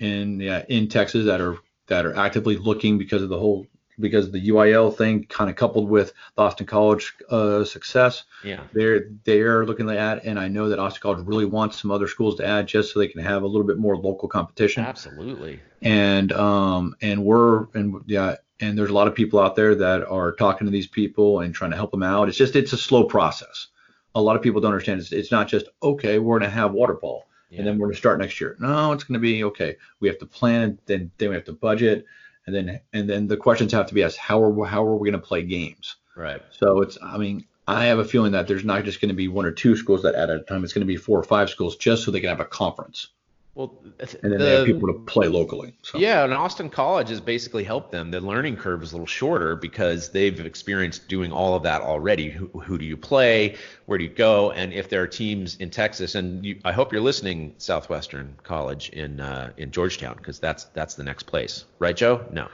in 0.00 0.40
yeah, 0.40 0.64
in 0.68 0.88
Texas 0.88 1.26
that 1.26 1.40
are 1.40 1.58
that 1.87 2.06
are 2.06 2.16
actively 2.16 2.56
looking 2.56 2.98
because 2.98 3.22
of 3.22 3.28
the 3.28 3.38
whole 3.38 3.66
because 4.02 4.30
the 4.30 4.48
UIL 4.48 4.94
thing, 4.94 5.24
kind 5.24 5.48
of 5.48 5.56
coupled 5.56 5.88
with 5.88 6.12
the 6.36 6.42
Austin 6.42 6.66
College 6.66 7.14
uh, 7.30 7.64
success. 7.64 8.24
Yeah, 8.44 8.64
they're 8.74 9.06
they're 9.24 9.64
looking 9.64 9.88
at 9.88 10.24
and 10.24 10.38
I 10.38 10.48
know 10.48 10.68
that 10.68 10.78
Austin 10.78 11.00
College 11.00 11.24
really 11.26 11.46
wants 11.46 11.80
some 11.80 11.90
other 11.90 12.08
schools 12.08 12.36
to 12.36 12.46
add 12.46 12.66
just 12.68 12.92
so 12.92 12.98
they 13.00 13.08
can 13.08 13.22
have 13.22 13.42
a 13.42 13.46
little 13.46 13.66
bit 13.66 13.78
more 13.78 13.96
local 13.96 14.28
competition. 14.28 14.84
Absolutely. 14.84 15.60
And 15.80 16.32
um 16.32 16.94
and 17.00 17.24
we're 17.24 17.66
and 17.74 18.02
yeah 18.06 18.36
and 18.60 18.78
there's 18.78 18.90
a 18.90 18.94
lot 18.94 19.08
of 19.08 19.14
people 19.14 19.40
out 19.40 19.56
there 19.56 19.74
that 19.74 20.06
are 20.06 20.32
talking 20.32 20.66
to 20.66 20.70
these 20.70 20.86
people 20.86 21.40
and 21.40 21.54
trying 21.54 21.70
to 21.70 21.76
help 21.76 21.90
them 21.90 22.02
out. 22.02 22.28
It's 22.28 22.36
just 22.38 22.56
it's 22.56 22.72
a 22.72 22.76
slow 22.78 23.04
process. 23.04 23.68
A 24.14 24.20
lot 24.20 24.36
of 24.36 24.42
people 24.42 24.60
don't 24.60 24.72
understand. 24.72 25.00
It's, 25.00 25.12
it's 25.12 25.32
not 25.32 25.48
just 25.48 25.66
okay, 25.82 26.18
we're 26.18 26.38
going 26.38 26.50
to 26.50 26.54
have 26.54 26.72
water 26.72 26.94
polo 26.94 27.22
Yeah. 27.50 27.58
and 27.58 27.66
then 27.66 27.78
we're 27.78 27.86
going 27.86 27.94
to 27.94 27.98
start 27.98 28.18
next 28.20 28.40
year. 28.40 28.56
No, 28.60 28.92
it's 28.92 29.04
going 29.04 29.14
to 29.14 29.20
be 29.20 29.44
okay. 29.44 29.76
We 30.00 30.08
have 30.08 30.18
to 30.18 30.26
plan, 30.26 30.78
then 30.86 31.10
then 31.18 31.30
we 31.30 31.34
have 31.34 31.44
to 31.46 31.52
budget, 31.52 32.04
and 32.46 32.55
then 32.55 32.81
and 32.92 33.09
then 33.09 33.26
the 33.28 33.37
questions 33.37 33.72
have 33.72 33.87
to 33.87 33.94
be 33.94 34.02
asked. 34.02 34.18
How 34.18 34.42
are 34.42 34.50
we- 34.50 34.68
how 34.68 34.85
are 34.85 34.96
we 34.96 35.11
going 35.11 35.20
to 35.20 35.26
play 35.26 35.42
games? 35.42 35.96
Right. 36.16 36.42
So 36.50 36.83
it's 36.83 36.98
I 37.02 37.18
mean 37.18 37.46
I 37.66 37.85
have 37.87 37.98
a 37.98 38.05
feeling 38.05 38.33
that 38.33 38.48
there's 38.48 38.64
not 38.64 38.85
just 38.85 39.00
going 39.00 39.11
to 39.11 39.14
be 39.14 39.28
one 39.28 39.46
or 39.46 39.52
two 39.52 39.76
schools 39.76 40.02
that 40.02 40.14
add 40.14 40.31
at 40.31 40.40
a 40.40 40.42
time. 40.42 40.64
It's 40.64 40.72
going 40.72 40.87
to 40.87 40.92
be 40.92 40.96
four 40.96 41.18
or 41.18 41.24
five 41.24 41.48
schools 41.48 41.76
just 41.76 42.05
so 42.05 42.11
they 42.11 42.20
can 42.20 42.28
have 42.28 42.40
a 42.40 42.44
conference, 42.44 43.09
Well, 43.54 43.74
and 44.22 44.32
then 44.32 44.38
they 44.38 44.56
have 44.56 44.66
people 44.66 44.88
to 44.88 44.98
play 45.00 45.28
locally. 45.28 45.74
So. 45.82 45.98
Yeah, 45.98 46.24
and 46.24 46.32
Austin 46.32 46.70
College 46.70 47.10
has 47.10 47.20
basically 47.20 47.64
helped 47.64 47.92
them. 47.92 48.10
The 48.10 48.20
learning 48.20 48.56
curve 48.56 48.82
is 48.82 48.92
a 48.92 48.94
little 48.94 49.06
shorter 49.06 49.56
because 49.56 50.10
they've 50.10 50.40
experienced 50.40 51.06
doing 51.06 51.32
all 51.32 51.54
of 51.54 51.62
that 51.64 51.82
already. 51.82 52.30
Who, 52.30 52.46
who 52.46 52.78
do 52.78 52.86
you 52.86 52.96
play? 52.96 53.56
Where 53.84 53.98
do 53.98 54.04
you 54.04 54.10
go? 54.10 54.52
And 54.52 54.72
if 54.72 54.88
there 54.88 55.02
are 55.02 55.06
teams 55.06 55.56
in 55.56 55.68
Texas, 55.68 56.14
and 56.14 56.42
you, 56.42 56.60
I 56.64 56.72
hope 56.72 56.92
you're 56.92 57.02
listening, 57.02 57.54
Southwestern 57.58 58.38
College 58.42 58.88
in 58.88 59.20
uh, 59.20 59.52
in 59.58 59.70
Georgetown, 59.70 60.16
because 60.16 60.38
that's 60.38 60.64
that's 60.72 60.94
the 60.94 61.04
next 61.04 61.24
place, 61.24 61.66
right, 61.78 61.96
Joe? 61.96 62.24
No, 62.32 62.48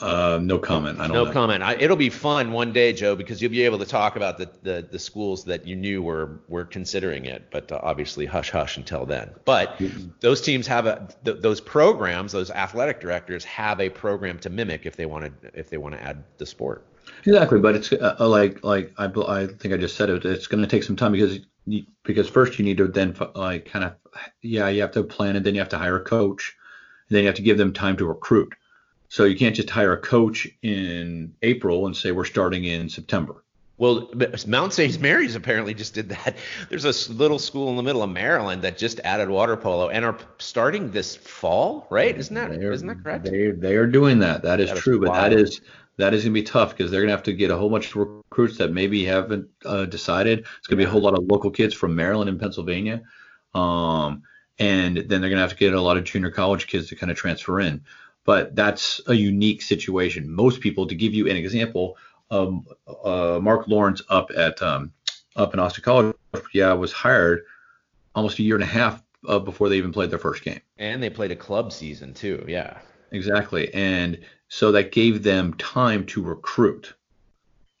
Uh, 0.00 0.38
no 0.42 0.58
comment. 0.58 1.00
I 1.00 1.06
don't 1.06 1.16
no 1.16 1.24
know. 1.24 1.32
comment. 1.32 1.62
I, 1.62 1.74
it'll 1.74 1.96
be 1.96 2.10
fun 2.10 2.52
one 2.52 2.72
day, 2.72 2.92
Joe, 2.92 3.16
because 3.16 3.40
you'll 3.40 3.50
be 3.50 3.62
able 3.62 3.78
to 3.78 3.86
talk 3.86 4.16
about 4.16 4.38
the 4.38 4.50
the, 4.62 4.88
the 4.90 4.98
schools 4.98 5.44
that 5.44 5.66
you 5.66 5.76
knew 5.76 6.02
were 6.02 6.40
were 6.48 6.64
considering 6.64 7.24
it, 7.24 7.48
but 7.50 7.70
uh, 7.72 7.80
obviously 7.82 8.26
hush 8.26 8.50
hush 8.50 8.76
until 8.76 9.06
then. 9.06 9.30
But 9.44 9.80
those 10.20 10.40
teams 10.40 10.66
have 10.66 10.86
a 10.86 11.08
th- 11.24 11.40
those 11.40 11.60
programs, 11.60 12.32
those 12.32 12.50
athletic 12.50 13.00
directors 13.00 13.44
have 13.44 13.80
a 13.80 13.88
program 13.88 14.38
to 14.40 14.50
mimic 14.50 14.86
if 14.86 14.96
they 14.96 15.06
want 15.06 15.42
to 15.42 15.58
if 15.58 15.70
they 15.70 15.76
want 15.76 15.94
to 15.94 16.02
add 16.02 16.24
the 16.38 16.46
sport. 16.46 16.86
Exactly, 17.24 17.60
but 17.60 17.74
it's 17.74 17.92
uh, 17.92 18.16
like 18.20 18.62
like 18.64 18.92
I, 18.98 19.06
I 19.06 19.46
think 19.46 19.74
I 19.74 19.76
just 19.76 19.96
said 19.96 20.10
it. 20.10 20.24
It's 20.24 20.46
going 20.46 20.62
to 20.62 20.68
take 20.68 20.82
some 20.82 20.96
time 20.96 21.12
because 21.12 21.40
you, 21.66 21.84
because 22.04 22.28
first 22.28 22.58
you 22.58 22.64
need 22.64 22.78
to 22.78 22.88
then 22.88 23.16
like 23.34 23.66
kind 23.66 23.84
of 23.84 23.94
yeah 24.42 24.68
you 24.68 24.82
have 24.82 24.92
to 24.92 25.02
plan 25.02 25.36
it, 25.36 25.42
then 25.42 25.54
you 25.54 25.60
have 25.60 25.70
to 25.70 25.78
hire 25.78 25.96
a 25.96 26.04
coach, 26.04 26.54
and 27.08 27.16
then 27.16 27.22
you 27.22 27.28
have 27.28 27.36
to 27.36 27.42
give 27.42 27.58
them 27.58 27.72
time 27.72 27.96
to 27.96 28.06
recruit. 28.06 28.54
So 29.08 29.24
you 29.24 29.36
can't 29.36 29.54
just 29.54 29.70
hire 29.70 29.92
a 29.92 30.00
coach 30.00 30.48
in 30.62 31.34
April 31.42 31.86
and 31.86 31.96
say 31.96 32.12
we're 32.12 32.24
starting 32.24 32.64
in 32.64 32.88
September. 32.88 33.44
Well, 33.78 34.10
Mount 34.46 34.72
St. 34.72 34.98
Mary's 35.00 35.34
apparently 35.34 35.74
just 35.74 35.92
did 35.92 36.08
that. 36.08 36.36
There's 36.70 36.84
a 36.84 37.12
little 37.12 37.38
school 37.38 37.68
in 37.68 37.76
the 37.76 37.82
middle 37.82 38.02
of 38.02 38.10
Maryland 38.10 38.62
that 38.62 38.78
just 38.78 39.00
added 39.04 39.28
water 39.28 39.56
polo 39.56 39.90
and 39.90 40.04
are 40.04 40.16
starting 40.38 40.90
this 40.90 41.14
fall, 41.14 41.86
right? 41.90 42.16
Isn't 42.16 42.34
that 42.34 42.52
isn't 42.52 42.88
that 42.88 43.02
correct? 43.02 43.24
They 43.24 43.50
they 43.50 43.76
are 43.76 43.86
doing 43.86 44.20
that. 44.20 44.42
That 44.42 44.60
is 44.60 44.70
That 44.70 44.78
is 44.78 44.82
true, 44.82 45.00
but 45.00 45.12
that 45.12 45.32
is 45.32 45.60
that 45.98 46.14
is 46.14 46.24
going 46.24 46.34
to 46.34 46.40
be 46.40 46.42
tough 46.42 46.76
because 46.76 46.90
they're 46.90 47.00
going 47.00 47.08
to 47.08 47.16
have 47.16 47.24
to 47.24 47.32
get 47.32 47.50
a 47.50 47.56
whole 47.56 47.70
bunch 47.70 47.88
of 47.88 47.96
recruits 47.96 48.58
that 48.58 48.72
maybe 48.72 49.04
haven't 49.04 49.48
uh, 49.64 49.84
decided. 49.84 50.40
It's 50.40 50.66
going 50.66 50.78
to 50.78 50.84
be 50.84 50.88
a 50.88 50.90
whole 50.90 51.00
lot 51.00 51.14
of 51.14 51.24
local 51.24 51.50
kids 51.50 51.74
from 51.74 51.94
Maryland 51.94 52.28
and 52.28 52.40
Pennsylvania, 52.40 53.02
um, 53.54 54.22
and 54.58 54.96
then 54.96 55.20
they're 55.20 55.30
going 55.30 55.36
to 55.36 55.40
have 55.42 55.50
to 55.50 55.56
get 55.56 55.74
a 55.74 55.80
lot 55.80 55.98
of 55.98 56.04
junior 56.04 56.30
college 56.30 56.66
kids 56.66 56.88
to 56.88 56.96
kind 56.96 57.10
of 57.10 57.18
transfer 57.18 57.60
in. 57.60 57.82
But 58.26 58.54
that's 58.54 59.00
a 59.06 59.14
unique 59.14 59.62
situation. 59.62 60.30
Most 60.30 60.60
people, 60.60 60.86
to 60.86 60.94
give 60.94 61.14
you 61.14 61.28
an 61.28 61.36
example, 61.36 61.96
um, 62.30 62.66
uh, 63.04 63.38
Mark 63.40 63.68
Lawrence 63.68 64.02
up 64.08 64.30
at 64.36 64.60
um, 64.60 64.92
up 65.36 65.54
in 65.54 65.60
Austin 65.60 65.84
College, 65.84 66.14
yeah, 66.52 66.72
was 66.72 66.92
hired 66.92 67.44
almost 68.14 68.38
a 68.38 68.42
year 68.42 68.56
and 68.56 68.64
a 68.64 68.66
half 68.66 69.02
uh, 69.28 69.38
before 69.38 69.68
they 69.68 69.76
even 69.76 69.92
played 69.92 70.10
their 70.10 70.18
first 70.18 70.42
game. 70.42 70.60
And 70.78 71.02
they 71.02 71.10
played 71.10 71.30
a 71.30 71.36
club 71.36 71.72
season 71.72 72.14
too. 72.14 72.44
Yeah. 72.48 72.78
Exactly. 73.12 73.72
And 73.72 74.18
so 74.48 74.72
that 74.72 74.92
gave 74.92 75.22
them 75.22 75.54
time 75.54 76.04
to 76.06 76.22
recruit 76.22 76.94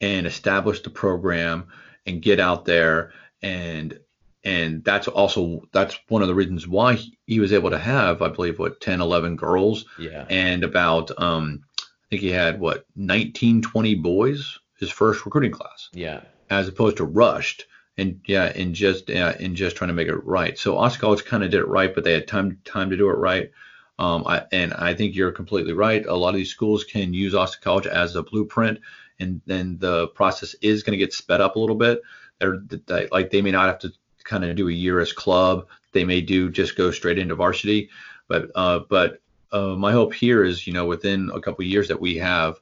and 0.00 0.26
establish 0.26 0.82
the 0.82 0.90
program 0.90 1.66
and 2.06 2.22
get 2.22 2.38
out 2.38 2.64
there 2.64 3.12
and 3.42 3.98
and 4.46 4.82
that's 4.84 5.08
also 5.08 5.60
that's 5.72 5.98
one 6.08 6.22
of 6.22 6.28
the 6.28 6.34
reasons 6.34 6.66
why 6.68 6.94
he, 6.94 7.18
he 7.26 7.40
was 7.40 7.52
able 7.52 7.70
to 7.70 7.78
have 7.78 8.22
I 8.22 8.28
believe 8.28 8.58
what 8.58 8.80
10 8.80 9.00
11 9.00 9.36
girls 9.36 9.84
Yeah. 9.98 10.24
and 10.30 10.64
about 10.64 11.10
um 11.20 11.64
I 11.78 11.82
think 12.10 12.22
he 12.22 12.30
had 12.30 12.60
what 12.60 12.86
19 12.94 13.62
20 13.62 13.94
boys 13.96 14.58
his 14.78 14.90
first 14.90 15.24
recruiting 15.26 15.50
class 15.52 15.90
Yeah. 15.92 16.20
as 16.48 16.68
opposed 16.68 16.96
to 16.98 17.04
rushed 17.04 17.66
and 17.98 18.20
yeah 18.26 18.52
and 18.54 18.74
just 18.74 19.10
uh, 19.10 19.34
and 19.40 19.56
just 19.56 19.74
trying 19.76 19.88
to 19.88 19.94
make 19.94 20.08
it 20.08 20.24
right 20.24 20.56
so 20.58 20.78
Austin 20.78 21.00
College 21.00 21.24
kind 21.24 21.42
of 21.42 21.50
did 21.50 21.60
it 21.60 21.68
right 21.68 21.94
but 21.94 22.04
they 22.04 22.12
had 22.12 22.28
time 22.28 22.58
time 22.64 22.90
to 22.90 22.96
do 22.96 23.08
it 23.10 23.14
right 23.18 23.50
um, 23.98 24.24
I, 24.26 24.44
and 24.52 24.74
I 24.74 24.92
think 24.92 25.14
you're 25.16 25.32
completely 25.32 25.72
right. 25.72 26.04
A 26.04 26.14
lot 26.14 26.28
of 26.28 26.34
these 26.34 26.50
schools 26.50 26.84
can 26.84 27.14
use 27.14 27.34
Austin 27.34 27.62
College 27.64 27.86
as 27.86 28.14
a 28.14 28.22
blueprint, 28.22 28.78
and 29.18 29.40
then 29.46 29.78
the 29.78 30.08
process 30.08 30.54
is 30.60 30.82
going 30.82 30.92
to 30.92 31.02
get 31.02 31.14
sped 31.14 31.40
up 31.40 31.56
a 31.56 31.58
little 31.58 31.76
bit. 31.76 32.02
They're, 32.38 32.58
they, 32.86 33.08
like 33.10 33.30
they 33.30 33.40
may 33.40 33.52
not 33.52 33.68
have 33.68 33.78
to 33.78 33.92
kind 34.26 34.44
of 34.44 34.54
do 34.56 34.68
a 34.68 34.72
year 34.72 35.00
as 35.00 35.12
club. 35.12 35.66
They 35.92 36.04
may 36.04 36.20
do 36.20 36.50
just 36.50 36.76
go 36.76 36.90
straight 36.90 37.18
into 37.18 37.34
varsity. 37.34 37.88
But 38.28 38.50
uh, 38.54 38.80
but 38.90 39.20
uh, 39.52 39.76
my 39.76 39.92
hope 39.92 40.12
here 40.12 40.44
is 40.44 40.66
you 40.66 40.72
know 40.72 40.84
within 40.86 41.30
a 41.32 41.40
couple 41.40 41.64
of 41.64 41.70
years 41.70 41.88
that 41.88 42.00
we 42.00 42.16
have 42.16 42.58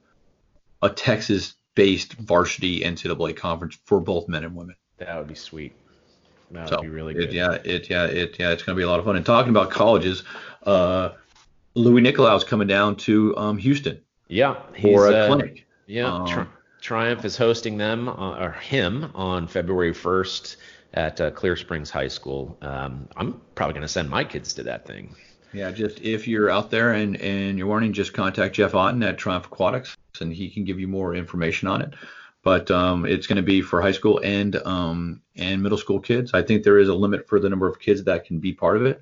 a 0.81 0.89
Texas-based 0.89 2.13
varsity 2.13 2.81
NCAA 2.81 3.35
conference 3.35 3.77
for 3.85 3.99
both 3.99 4.27
men 4.27 4.43
and 4.43 4.55
women. 4.55 4.75
That 4.97 5.17
would 5.17 5.27
be 5.27 5.35
sweet. 5.35 5.73
That 6.51 6.69
So 6.69 6.77
would 6.77 6.83
be 6.83 6.89
really 6.89 7.13
it, 7.15 7.17
good. 7.17 7.33
yeah, 7.33 7.53
it 7.63 7.89
yeah 7.89 8.05
it 8.05 8.35
yeah 8.39 8.51
it's 8.51 8.63
going 8.63 8.75
to 8.75 8.79
be 8.79 8.83
a 8.83 8.87
lot 8.89 8.99
of 8.99 9.05
fun. 9.05 9.15
And 9.15 9.25
talking 9.25 9.49
about 9.49 9.71
colleges, 9.71 10.23
uh, 10.63 11.09
Louis 11.73 12.01
Nicolao's 12.01 12.43
coming 12.43 12.67
down 12.67 12.95
to 12.97 13.35
um, 13.37 13.57
Houston 13.57 13.99
Yeah. 14.27 14.55
He's, 14.75 14.95
for 14.95 15.09
a 15.09 15.15
uh, 15.15 15.27
clinic. 15.27 15.65
Yeah. 15.87 16.13
Um, 16.13 16.27
Tri- 16.27 16.47
Triumph 16.81 17.25
is 17.25 17.35
hosting 17.35 17.77
them 17.77 18.07
uh, 18.07 18.37
or 18.39 18.51
him 18.51 19.11
on 19.15 19.47
February 19.47 19.91
1st 19.93 20.55
at 20.95 21.21
uh, 21.21 21.31
Clear 21.31 21.55
Springs 21.55 21.89
High 21.89 22.07
School. 22.07 22.57
Um, 22.61 23.07
I'm 23.15 23.39
probably 23.53 23.73
going 23.73 23.81
to 23.83 23.87
send 23.87 24.09
my 24.09 24.23
kids 24.23 24.53
to 24.55 24.63
that 24.63 24.85
thing. 24.85 25.15
Yeah, 25.53 25.71
just 25.71 26.01
if 26.01 26.27
you're 26.27 26.49
out 26.49 26.71
there 26.71 26.93
and, 26.93 27.15
and 27.17 27.57
you're 27.57 27.67
wanting, 27.67 27.93
just 27.93 28.13
contact 28.13 28.55
Jeff 28.55 28.73
Otten 28.73 29.03
at 29.03 29.17
Triumph 29.17 29.45
Aquatics, 29.45 29.95
and 30.19 30.33
he 30.33 30.49
can 30.49 30.65
give 30.65 30.79
you 30.79 30.87
more 30.87 31.15
information 31.15 31.67
on 31.67 31.81
it. 31.81 31.93
But 32.43 32.69
um, 32.69 33.05
it's 33.05 33.25
going 33.25 33.37
to 33.37 33.41
be 33.41 33.61
for 33.61 33.81
high 33.81 33.93
school 33.93 34.19
and 34.23 34.55
um, 34.57 35.21
and 35.35 35.63
middle 35.63 35.77
school 35.77 35.99
kids. 35.99 36.33
I 36.33 36.41
think 36.41 36.63
there 36.63 36.77
is 36.77 36.89
a 36.89 36.93
limit 36.93 37.27
for 37.27 37.39
the 37.39 37.49
number 37.49 37.67
of 37.67 37.79
kids 37.79 38.03
that 38.03 38.25
can 38.25 38.39
be 38.39 38.53
part 38.53 38.77
of 38.77 38.85
it. 38.85 39.01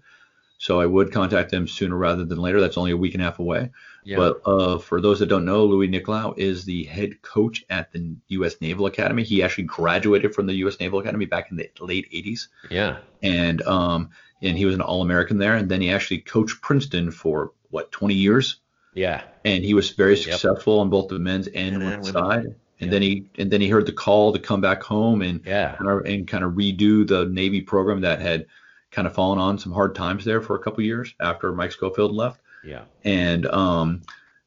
So 0.57 0.79
I 0.79 0.85
would 0.85 1.11
contact 1.11 1.51
them 1.51 1.67
sooner 1.67 1.97
rather 1.97 2.23
than 2.23 2.37
later. 2.37 2.61
That's 2.61 2.77
only 2.77 2.91
a 2.91 2.97
week 2.97 3.13
and 3.15 3.21
a 3.21 3.25
half 3.25 3.39
away. 3.39 3.69
Yeah. 4.05 4.17
But 4.17 4.41
uh, 4.45 4.77
for 4.79 5.01
those 5.01 5.19
that 5.19 5.25
don't 5.27 5.45
know, 5.45 5.65
Louis 5.65 5.89
Nicolao 5.89 6.37
is 6.37 6.63
the 6.65 6.83
head 6.85 7.21
coach 7.21 7.65
at 7.69 7.91
the 7.91 8.15
U.S. 8.29 8.55
Naval 8.61 8.85
Academy. 8.85 9.23
He 9.23 9.43
actually 9.43 9.65
graduated 9.65 10.33
from 10.33 10.45
the 10.45 10.53
U.S. 10.55 10.79
Naval 10.79 10.99
Academy 10.99 11.25
back 11.25 11.51
in 11.51 11.57
the 11.57 11.69
late 11.81 12.09
80s 12.11 12.47
yeah. 12.69 12.97
and 13.21 13.61
um 13.63 14.09
and 14.41 14.57
he 14.57 14.65
was 14.65 14.75
an 14.75 14.81
all-American 14.81 15.37
there 15.37 15.55
and 15.55 15.69
then 15.69 15.79
he 15.81 15.89
actually 15.89 16.19
coached 16.19 16.61
Princeton 16.61 17.11
for 17.11 17.51
what 17.69 17.91
20 17.91 18.13
years 18.13 18.59
Yeah. 18.93 19.23
and 19.45 19.63
he 19.63 19.73
was 19.73 19.89
very 19.91 20.15
Yep. 20.15 20.23
successful 20.39 20.79
on 20.79 20.89
both 20.89 21.07
the 21.09 21.19
men's 21.19 21.47
and 21.47 21.75
And 21.75 21.83
women's 21.83 22.11
side 22.11 22.45
and 22.45 22.55
Yeah. 22.79 22.89
then 22.89 23.01
he 23.01 23.25
and 23.37 23.49
then 23.51 23.61
he 23.61 23.69
heard 23.69 23.85
the 23.85 23.93
call 23.93 24.33
to 24.33 24.39
come 24.39 24.59
back 24.61 24.83
home 24.83 25.21
and 25.21 25.41
Yeah. 25.45 25.75
kind 25.77 25.89
of, 25.89 26.05
and 26.05 26.27
kind 26.27 26.43
of 26.43 26.53
redo 26.53 27.07
the 27.07 27.25
Navy 27.25 27.61
program 27.61 28.01
that 28.01 28.19
had 28.21 28.45
kind 28.93 29.07
of 29.07 29.13
fallen 29.13 29.39
on 29.39 29.57
some 29.57 29.73
hard 29.73 29.95
times 29.95 30.23
there 30.23 30.39
for 30.41 30.55
a 30.55 30.59
couple 30.59 30.81
years 30.83 31.13
after 31.19 31.51
Mike 31.51 31.71
Schofield 31.73 32.13
left 32.13 32.39
Yeah. 32.63 32.83
and 33.03 33.45
um, 33.47 34.01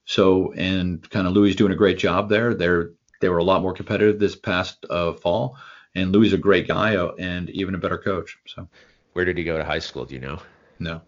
so 0.04 0.52
and 0.52 1.08
kind 1.10 1.26
of 1.26 1.32
Louis 1.34 1.54
doing 1.54 1.72
a 1.72 1.76
great 1.76 1.98
job 1.98 2.28
there. 2.30 2.54
They're 2.54 2.90
they 3.20 3.28
were 3.28 3.38
a 3.38 3.44
lot 3.44 3.60
more 3.62 3.72
competitive 3.72 4.18
this 4.18 4.36
past 4.36 4.84
uh, 4.90 5.12
fall, 5.14 5.56
and 5.94 6.12
Louis 6.12 6.28
is 6.28 6.32
a 6.32 6.38
great 6.38 6.68
guy 6.68 6.96
uh, 6.96 7.12
and 7.18 7.50
even 7.50 7.74
a 7.74 7.78
better 7.78 7.98
coach. 7.98 8.38
So 8.46 8.68
Where 9.14 9.24
did 9.24 9.36
he 9.38 9.44
go 9.44 9.56
to 9.58 9.64
high 9.64 9.78
school? 9.80 10.04
Do 10.04 10.14
you 10.14 10.20
know? 10.20 10.38
no, 10.78 11.00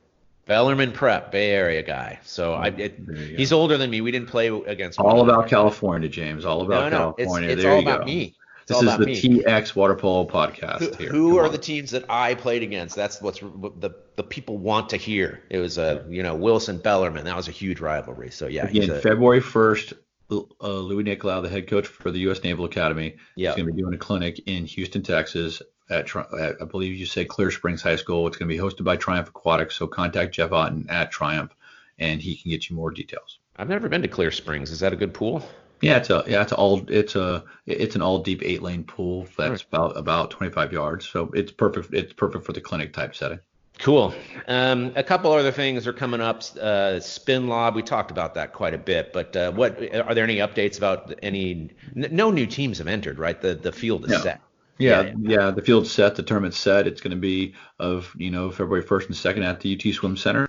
Bellarmine 0.47 0.93
Prep, 0.93 1.31
Bay 1.31 1.51
Area 1.51 1.83
guy. 1.83 2.19
So 2.25 2.55
I, 2.55 2.69
it, 2.69 3.07
There 3.07 3.17
you 3.17 3.31
go. 3.33 3.37
he's 3.37 3.53
older 3.53 3.77
than 3.77 3.91
me. 3.91 4.01
We 4.01 4.11
didn't 4.11 4.29
play 4.29 4.49
against. 4.49 4.99
all 4.99 5.21
about. 5.23 5.47
California, 5.49 6.09
James. 6.09 6.45
All 6.47 6.63
about 6.63 6.91
No, 6.91 6.99
no, 6.99 7.09
it's, 7.19 7.27
California. 7.27 7.49
it's 7.51 7.63
there 7.63 7.71
all 7.73 7.77
you 7.77 7.83
about 7.87 8.01
go. 8.01 8.07
me. 8.07 8.35
It's 8.71 8.79
This 8.81 8.87
all 8.87 8.89
is 8.89 8.95
about 8.95 9.07
the 9.23 9.29
me. 9.39 9.43
TX 9.45 9.75
Water 9.75 9.95
Polo 9.95 10.27
podcast. 10.27 10.81
Who, 10.81 10.91
here. 11.03 11.11
who 11.11 11.31
Come 11.31 11.39
are 11.39 11.47
on. 11.47 11.53
the 11.53 11.59
teams 11.59 11.91
that 11.93 12.05
I 12.11 12.35
played 12.35 12.63
against? 12.63 12.95
That's 12.95 13.23
what's 13.23 13.43
what 13.43 13.81
the 13.81 13.91
the 14.17 14.23
people 14.23 14.59
want 14.59 14.91
to 14.91 14.97
hear. 14.99 15.43
It 15.49 15.59
was 15.59 15.79
a 15.79 16.05
you 16.09 16.23
know 16.23 16.35
Wilson 16.35 16.77
Bellarmine. 16.79 17.25
That 17.25 17.37
was 17.37 17.49
a 17.49 17.53
huge 17.53 17.81
rivalry. 17.81 18.31
So 18.31 18.47
yeah, 18.47 18.67
he's 18.67 18.85
Again, 18.85 18.97
a, 18.97 19.01
February 19.01 19.41
1st, 19.41 19.95
uh, 20.31 20.37
Louis 20.69 21.05
Nicolao, 21.05 21.41
the 21.43 21.49
head 21.49 21.67
coach 21.67 21.87
for 21.87 22.11
the 22.11 22.19
U.S. 22.21 22.43
Naval 22.45 22.67
Academy, 22.67 23.17
Yeah. 23.37 23.51
is 23.51 23.57
going 23.57 23.69
to 23.69 23.73
be 23.73 23.81
doing 23.81 23.95
a 23.95 23.99
clinic 23.99 24.41
in 24.47 24.67
Houston, 24.67 25.03
Texas, 25.03 25.63
at, 25.89 26.15
at 26.39 26.57
I 26.61 26.65
believe 26.67 26.95
you 26.95 27.07
say 27.07 27.25
Clear 27.25 27.51
Springs 27.51 27.81
High 27.81 27.97
School. 27.97 28.27
It's 28.27 28.37
going 28.37 28.51
to 28.51 28.55
be 28.55 28.61
hosted 28.61 28.85
by 28.85 28.97
Triumph 28.97 29.29
Aquatics. 29.29 29.77
So 29.77 29.87
contact 29.87 30.35
Jeff 30.35 30.53
Otten 30.53 30.87
at 30.91 31.11
Triumph, 31.11 31.55
and 31.99 32.21
he 32.21 32.37
can 32.37 32.51
get 32.51 32.69
you 32.69 32.77
more 32.77 32.91
details. 32.91 33.39
I've 33.57 33.69
never 33.71 33.89
been 33.89 34.03
to 34.03 34.09
Clear 34.09 34.31
Springs. 34.31 34.71
Is 34.71 34.81
that 34.81 34.93
a 34.93 34.97
good 34.97 35.15
pool? 35.15 35.43
Yeah, 35.81 35.99
it's 35.99 36.11
a 36.11 36.25
yeah, 36.27 36.43
it's 36.43 36.53
all 36.53 36.85
it's 36.89 37.15
a 37.17 37.45
it's 37.67 37.95
an 37.95 38.03
all 38.03 38.19
deep 38.23 38.43
eight 38.45 38.63
lane 38.63 38.85
pool 38.85 39.27
that's 39.37 39.63
about 39.63 39.97
about 39.97 40.31
25 40.31 40.73
yards. 40.73 41.09
So 41.09 41.31
it's 41.35 41.53
perfect. 41.53 41.95
It's 41.95 42.13
perfect 42.13 42.45
for 42.45 42.53
the 42.53 42.61
clinic 42.61 42.93
type 42.93 43.15
setting. 43.15 43.39
Cool. 43.79 44.13
Um, 44.49 44.93
a 44.97 45.05
couple 45.05 45.31
other 45.33 45.53
things 45.53 45.87
are 45.87 45.93
coming 45.93 46.21
up. 46.21 46.43
Uh, 46.61 46.99
Spin 46.99 47.47
Lob, 47.47 47.77
we 47.77 47.83
talked 47.83 48.11
about 48.11 48.35
that 48.35 48.53
quite 48.53 48.75
a 48.75 48.79
bit. 48.79 49.13
But 49.13 49.37
uh, 49.37 49.53
what 49.53 49.81
are 49.95 50.15
there 50.15 50.25
any 50.25 50.39
updates 50.39 50.79
about 50.79 51.15
any? 51.23 51.71
n- 51.97 52.09
No 52.11 52.33
new 52.33 52.47
teams 52.47 52.79
have 52.79 52.89
entered, 52.89 53.21
right? 53.21 53.41
The 53.41 53.55
the 53.55 53.71
field 53.71 54.05
is 54.07 54.11
No. 54.11 54.19
set. 54.21 54.41
Yeah, 54.79 55.03
Yeah, 55.03 55.13
yeah, 55.21 55.51
The 55.53 55.63
field's 55.63 55.91
set. 55.93 56.17
The 56.17 56.23
tournament's 56.25 56.59
set. 56.59 56.87
It's 56.89 57.01
going 57.01 57.11
to 57.13 57.17
be 57.17 57.55
of 57.79 58.13
you 58.19 58.31
know 58.33 58.51
February 58.51 58.83
1st 58.85 59.07
and 59.07 59.15
2nd 59.15 59.45
at 59.45 59.61
the 59.61 59.75
UT 59.77 59.95
Swim 59.95 60.17
Center. 60.17 60.48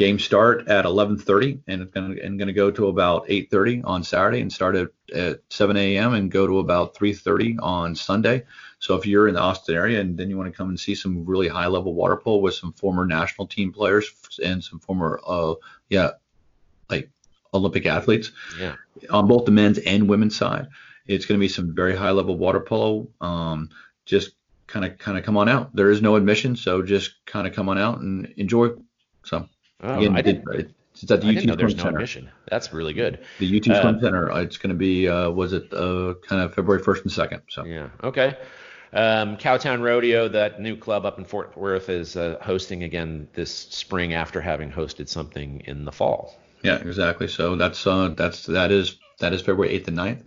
Games 0.00 0.24
start 0.24 0.66
at 0.66 0.86
11:30 0.86 1.60
and 1.66 1.82
it's 1.82 1.92
going 1.92 2.16
to 2.16 2.24
and 2.24 2.38
going 2.38 2.48
to 2.48 2.54
go 2.54 2.70
to 2.70 2.86
about 2.86 3.28
8:30 3.28 3.82
on 3.84 4.02
Saturday 4.02 4.40
and 4.40 4.50
start 4.50 4.74
at, 4.74 4.88
at 5.14 5.40
7 5.50 5.76
a.m. 5.76 6.14
and 6.14 6.30
go 6.30 6.46
to 6.46 6.58
about 6.58 6.94
3:30 6.94 7.58
on 7.60 7.94
Sunday. 7.94 8.44
So 8.78 8.94
if 8.96 9.04
you're 9.04 9.28
in 9.28 9.34
the 9.34 9.42
Austin 9.42 9.74
area 9.74 10.00
and 10.00 10.16
then 10.16 10.30
you 10.30 10.38
want 10.38 10.50
to 10.50 10.56
come 10.56 10.70
and 10.70 10.80
see 10.80 10.94
some 10.94 11.26
really 11.26 11.48
high 11.48 11.66
level 11.66 11.92
water 11.92 12.16
polo 12.16 12.38
with 12.38 12.54
some 12.54 12.72
former 12.72 13.04
national 13.04 13.46
team 13.46 13.74
players 13.74 14.10
and 14.42 14.64
some 14.64 14.78
former 14.78 15.20
uh 15.26 15.52
yeah 15.90 16.12
like 16.88 17.10
Olympic 17.52 17.84
athletes, 17.84 18.32
Yeah. 18.58 18.76
on 19.10 19.28
both 19.28 19.44
the 19.44 19.52
men's 19.52 19.76
and 19.76 20.08
women's 20.08 20.34
side. 20.34 20.68
It's 21.08 21.26
going 21.26 21.38
to 21.38 21.44
be 21.44 21.48
some 21.48 21.74
very 21.74 21.94
high 21.94 22.12
level 22.12 22.38
water 22.38 22.60
polo. 22.60 23.06
Um, 23.20 23.68
just 24.06 24.30
kind 24.66 24.86
of 24.86 24.96
kind 24.96 25.18
of 25.18 25.24
come 25.24 25.36
on 25.36 25.50
out. 25.50 25.76
There 25.76 25.90
is 25.90 26.00
no 26.00 26.16
admission, 26.16 26.56
so 26.56 26.80
just 26.80 27.16
kind 27.26 27.46
of 27.46 27.52
come 27.52 27.68
on 27.68 27.76
out 27.76 28.00
and 28.00 28.32
enjoy. 28.38 28.70
So 29.24 29.46
Oh, 29.82 29.98
again, 29.98 30.16
I 30.16 30.22
didn't. 30.22 30.44
it- 30.54 30.70
it's 30.92 31.10
at 31.10 31.20
the 31.20 31.28
I 31.28 31.30
UT 31.30 31.34
didn't 31.36 31.46
know 31.46 31.52
Swim 31.54 31.58
there's 31.58 31.76
no 31.76 31.82
Center. 31.84 31.96
admission. 31.98 32.30
That's 32.50 32.72
really 32.72 32.92
good. 32.92 33.20
The 33.38 33.56
UT 33.56 33.70
Uh, 33.70 33.80
Swim 33.80 34.00
Center. 34.00 34.30
uh, 34.32 34.40
It's 34.42 34.58
going 34.58 34.70
to 34.70 34.76
be 34.76 35.08
uh, 35.08 35.30
was 35.30 35.52
it 35.52 35.72
uh, 35.72 36.14
kind 36.26 36.42
of 36.42 36.52
February 36.52 36.82
1st 36.82 37.02
and 37.02 37.12
2nd. 37.12 37.40
So 37.48 37.64
Yeah. 37.64 37.88
Okay. 38.02 38.36
Um, 38.92 39.36
Cowtown 39.36 39.82
Rodeo, 39.82 40.26
that 40.28 40.60
new 40.60 40.76
club 40.76 41.06
up 41.06 41.16
in 41.16 41.24
Fort 41.24 41.56
Worth, 41.56 41.88
is 41.88 42.16
uh, 42.16 42.38
hosting 42.42 42.82
again 42.82 43.28
this 43.34 43.54
spring 43.54 44.14
after 44.14 44.40
having 44.40 44.70
hosted 44.72 45.08
something 45.08 45.62
in 45.64 45.84
the 45.84 45.92
fall. 45.92 46.36
Yeah, 46.62 46.78
exactly. 46.78 47.28
So 47.28 47.54
that's 47.54 47.86
uh, 47.86 48.08
that's 48.16 48.46
that 48.46 48.72
is 48.72 48.98
that 49.20 49.32
is 49.32 49.42
February 49.42 49.78
8th 49.78 49.88
and 49.88 49.96
9th, 49.96 50.22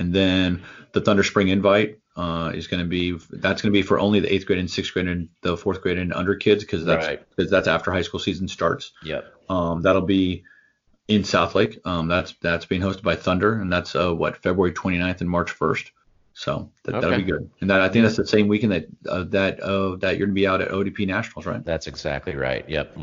and 0.00 0.12
then 0.12 0.64
the 0.92 1.00
Thunder 1.00 1.22
Spring 1.22 1.48
Invite 1.48 1.99
uh, 2.16 2.52
is 2.54 2.66
going 2.66 2.82
to 2.82 2.88
be 2.88 3.12
that's 3.30 3.62
going 3.62 3.72
to 3.72 3.78
be 3.78 3.82
for 3.82 3.98
only 3.98 4.20
the 4.20 4.32
eighth 4.32 4.46
grade 4.46 4.58
and 4.58 4.70
sixth 4.70 4.92
grade 4.92 5.06
and 5.08 5.28
the 5.42 5.56
fourth 5.56 5.80
grade 5.80 5.98
and 5.98 6.12
under 6.12 6.34
kids 6.34 6.64
because 6.64 6.84
that's 6.84 7.06
Right. 7.06 7.28
because 7.36 7.50
that's 7.50 7.68
after 7.68 7.90
high 7.92 8.02
school 8.02 8.20
season 8.20 8.48
starts. 8.48 8.92
Yep. 9.04 9.32
Um, 9.48 9.82
that'll 9.82 10.02
be 10.02 10.44
in 11.08 11.22
Southlake. 11.22 11.78
Um, 11.86 12.08
that's 12.08 12.34
that's 12.42 12.66
being 12.66 12.82
hosted 12.82 13.02
by 13.02 13.16
Thunder, 13.16 13.60
and 13.60 13.72
that's 13.72 13.94
uh, 13.96 14.14
what 14.14 14.36
February 14.36 14.72
29th 14.72 15.20
and 15.20 15.30
March 15.30 15.52
1st. 15.58 15.90
So 16.40 16.70
that, 16.84 16.92
that'll 16.92 17.18
be 17.18 17.22
good. 17.22 17.50
And 17.60 17.68
that 17.68 17.82
I 17.82 17.90
think 17.90 18.02
that's 18.02 18.16
the 18.16 18.26
same 18.26 18.48
weekend 18.48 18.72
that 18.72 18.86
uh, 19.06 19.24
that 19.24 19.60
uh, 19.60 19.96
that 19.96 20.16
you're 20.16 20.26
going 20.26 20.34
to 20.34 20.40
be 20.40 20.46
out 20.46 20.62
at 20.62 20.70
ODP 20.70 21.06
Nationals, 21.06 21.44
right? 21.44 21.62
That's 21.62 21.86
exactly 21.86 22.34
right. 22.34 22.66
Yep. 22.66 22.96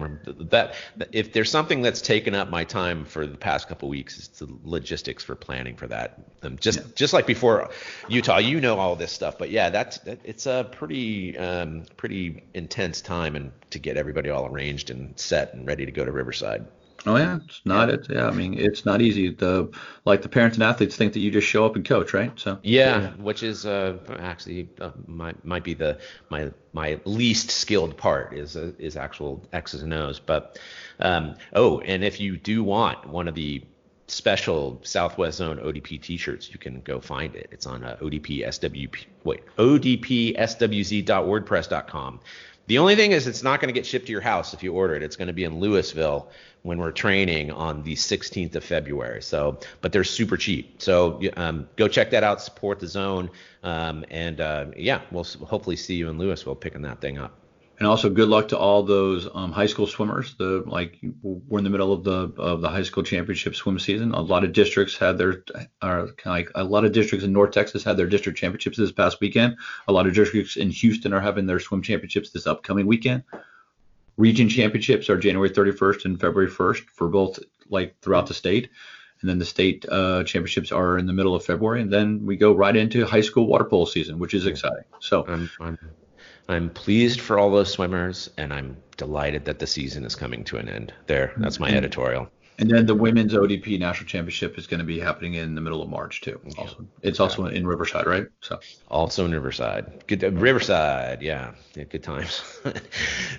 That 0.49 0.73
if 1.11 1.33
there's 1.33 1.51
something 1.51 1.83
that's 1.83 2.01
taken 2.01 2.33
up 2.33 2.49
my 2.49 2.63
time 2.63 3.05
for 3.05 3.27
the 3.27 3.37
past 3.37 3.67
couple 3.67 3.89
weeks, 3.89 4.17
it's 4.17 4.39
the 4.39 4.47
logistics 4.63 5.23
for 5.23 5.35
planning 5.35 5.75
for 5.75 5.85
that. 5.85 6.19
Um, 6.41 6.57
just 6.57 6.95
just 6.95 7.13
like 7.13 7.27
before 7.27 7.69
Utah, 8.07 8.39
you 8.39 8.59
know 8.59 8.79
all 8.79 8.95
this 8.95 9.11
stuff, 9.11 9.37
but 9.37 9.51
yeah, 9.51 9.69
that's 9.69 9.99
that, 9.99 10.19
it's 10.23 10.47
a 10.47 10.67
pretty 10.71 11.37
um, 11.37 11.83
pretty 11.95 12.43
intense 12.55 13.01
time 13.01 13.35
and 13.35 13.51
to 13.69 13.77
get 13.77 13.97
everybody 13.97 14.31
all 14.31 14.47
arranged 14.47 14.89
and 14.89 15.13
set 15.19 15.53
and 15.53 15.67
ready 15.67 15.85
to 15.85 15.91
go 15.91 16.03
to 16.03 16.11
Riverside. 16.11 16.65
Oh 17.07 17.15
yeah, 17.15 17.39
it's 17.45 17.61
not 17.63 17.89
it. 17.89 18.07
Yeah, 18.09 18.27
I 18.27 18.31
mean 18.31 18.53
it's 18.53 18.85
not 18.85 19.01
easy. 19.01 19.33
The 19.33 19.71
like 20.05 20.21
the 20.21 20.29
parents 20.29 20.57
and 20.57 20.63
athletes 20.63 20.95
think 20.95 21.13
that 21.13 21.19
you 21.19 21.31
just 21.31 21.47
show 21.47 21.65
up 21.65 21.75
and 21.75 21.85
coach, 21.85 22.13
right? 22.13 22.37
So 22.37 22.59
yeah, 22.63 23.11
which 23.13 23.43
is 23.43 23.65
uh, 23.65 23.97
actually 24.19 24.69
uh, 24.81 24.91
might 25.05 25.43
might 25.45 25.63
be 25.63 25.73
the 25.73 25.99
my 26.29 26.51
my 26.73 26.99
least 27.05 27.49
skilled 27.49 27.97
part 27.97 28.33
is 28.33 28.57
uh, 28.57 28.71
is 28.77 28.97
actual 28.97 29.45
X's 29.53 29.83
and 29.83 29.93
O's. 29.93 30.19
But 30.19 30.59
um, 30.99 31.35
oh, 31.53 31.79
and 31.81 32.03
if 32.03 32.19
you 32.19 32.37
do 32.37 32.63
want 32.63 33.07
one 33.07 33.27
of 33.27 33.35
the 33.35 33.63
special 34.07 34.79
Southwest 34.83 35.37
Zone 35.37 35.57
ODP 35.57 36.01
T-shirts, 36.01 36.51
you 36.51 36.57
can 36.57 36.81
go 36.81 36.99
find 36.99 37.35
it. 37.35 37.47
It's 37.51 37.65
on 37.65 37.83
uh, 37.83 37.97
ODP 38.01 38.47
SWP 38.47 39.05
wait 39.23 39.43
ODPSWZ.wordpress.com. 39.57 42.19
The 42.67 42.77
only 42.77 42.95
thing 42.95 43.13
is, 43.13 43.27
it's 43.27 43.43
not 43.43 43.61
going 43.61 43.69
to 43.69 43.73
get 43.73 43.85
shipped 43.85 44.07
to 44.07 44.11
your 44.11 44.21
house 44.21 44.53
if 44.53 44.61
you 44.61 44.73
order 44.73 44.93
it. 44.93 45.01
It's 45.01 45.15
going 45.15 45.27
to 45.27 45.33
be 45.33 45.45
in 45.45 45.59
Louisville 45.59 46.29
when 46.63 46.79
we're 46.79 46.91
training 46.91 47.49
on 47.49 47.81
the 47.83 47.95
16th 47.95 48.55
of 48.55 48.63
February. 48.63 49.21
So, 49.23 49.57
but 49.79 49.93
they're 49.93 50.03
super 50.03 50.35
cheap. 50.35 50.81
So 50.81 51.21
um, 51.37 51.69
go 51.77 51.87
check 51.87 52.11
that 52.11 52.23
out. 52.23 52.41
Support 52.41 52.81
the 52.81 52.87
zone, 52.87 53.29
um, 53.63 54.03
and 54.11 54.41
uh, 54.41 54.65
yeah, 54.75 55.01
we'll 55.11 55.23
hopefully 55.23 55.77
see 55.77 55.95
you 55.95 56.09
in 56.09 56.17
Louisville 56.17 56.55
picking 56.55 56.81
that 56.81 56.99
thing 56.99 57.17
up. 57.17 57.39
And 57.79 57.85
also, 57.85 58.09
good 58.09 58.27
luck 58.27 58.47
to 58.47 58.57
all 58.57 58.81
those 58.81 59.27
um, 59.35 59.51
high 59.51 59.67
school 59.67 59.85
swimmers. 59.85 60.33
The 60.35 60.63
like 60.65 60.97
we're 61.21 61.59
in 61.59 61.63
the 61.63 61.69
middle 61.69 61.93
of 61.93 62.03
the 62.03 62.33
of 62.41 62.61
the 62.61 62.69
high 62.69 62.81
school 62.81 63.03
championship 63.03 63.55
swim 63.55 63.77
season. 63.77 64.13
A 64.13 64.21
lot 64.21 64.43
of 64.43 64.51
districts 64.51 64.97
had 64.97 65.19
their 65.19 65.43
are 65.83 66.09
like 66.25 66.49
a 66.55 66.63
lot 66.63 66.85
of 66.85 66.91
districts 66.91 67.23
in 67.23 67.31
North 67.31 67.51
Texas 67.51 67.83
had 67.83 67.95
their 67.95 68.07
district 68.07 68.39
championships 68.39 68.77
this 68.79 68.91
past 68.91 69.21
weekend. 69.21 69.57
A 69.87 69.91
lot 69.91 70.07
of 70.07 70.15
districts 70.15 70.57
in 70.57 70.71
Houston 70.71 71.13
are 71.13 71.19
having 71.19 71.45
their 71.45 71.59
swim 71.59 71.83
championships 71.83 72.31
this 72.31 72.47
upcoming 72.47 72.87
weekend. 72.87 73.23
Region 74.17 74.49
championships 74.49 75.07
are 75.07 75.17
January 75.17 75.51
31st 75.51 76.05
and 76.05 76.19
February 76.19 76.49
1st 76.49 76.85
for 76.89 77.07
both 77.07 77.37
like 77.69 77.95
throughout 78.01 78.25
the 78.25 78.33
state. 78.33 78.71
And 79.21 79.29
then 79.29 79.37
the 79.37 79.45
state 79.45 79.85
uh, 79.87 80.23
championships 80.23 80.71
are 80.71 80.97
in 80.97 81.05
the 81.05 81.13
middle 81.13 81.35
of 81.35 81.43
February, 81.43 81.81
and 81.81 81.91
then 81.91 82.25
we 82.25 82.37
go 82.37 82.53
right 82.53 82.75
into 82.75 83.03
high 83.05 83.21
school 83.21 83.47
water 83.47 83.65
polo 83.65 83.85
season, 83.85 84.19
which 84.19 84.35
is 84.35 84.45
exciting. 84.45 84.83
So 84.99 85.25
I'm, 85.27 85.49
I'm 85.59 85.79
I'm 86.49 86.69
pleased 86.69 87.19
for 87.21 87.37
all 87.37 87.51
those 87.51 87.71
swimmers, 87.71 88.29
and 88.37 88.53
I'm 88.53 88.77
delighted 88.95 89.45
that 89.45 89.59
the 89.59 89.67
season 89.67 90.05
is 90.05 90.15
coming 90.15 90.43
to 90.45 90.57
an 90.57 90.69
end. 90.69 90.93
There, 91.07 91.33
that's 91.37 91.59
my 91.59 91.71
mm. 91.71 91.75
editorial. 91.75 92.29
And 92.59 92.69
then 92.69 92.87
the 92.87 92.95
women's 92.95 93.33
ODP 93.33 93.79
national 93.79 94.07
championship 94.07 94.57
is 94.57 94.65
going 94.65 94.79
to 94.79 94.85
be 94.85 94.99
happening 94.99 95.35
in 95.35 95.53
the 95.53 95.61
middle 95.61 95.83
of 95.83 95.89
March 95.89 96.21
too. 96.21 96.39
Also, 96.57 96.87
it's 97.03 97.19
also 97.19 97.45
in 97.45 97.67
Riverside, 97.67 98.07
right? 98.07 98.27
So 98.41 98.59
also 98.87 99.25
in 99.25 99.31
Riverside. 99.31 100.03
Good 100.07 100.23
uh, 100.23 100.31
Riverside, 100.31 101.21
yeah, 101.21 101.51
yeah 101.75 101.83
good 101.83 102.01
times. 102.01 102.41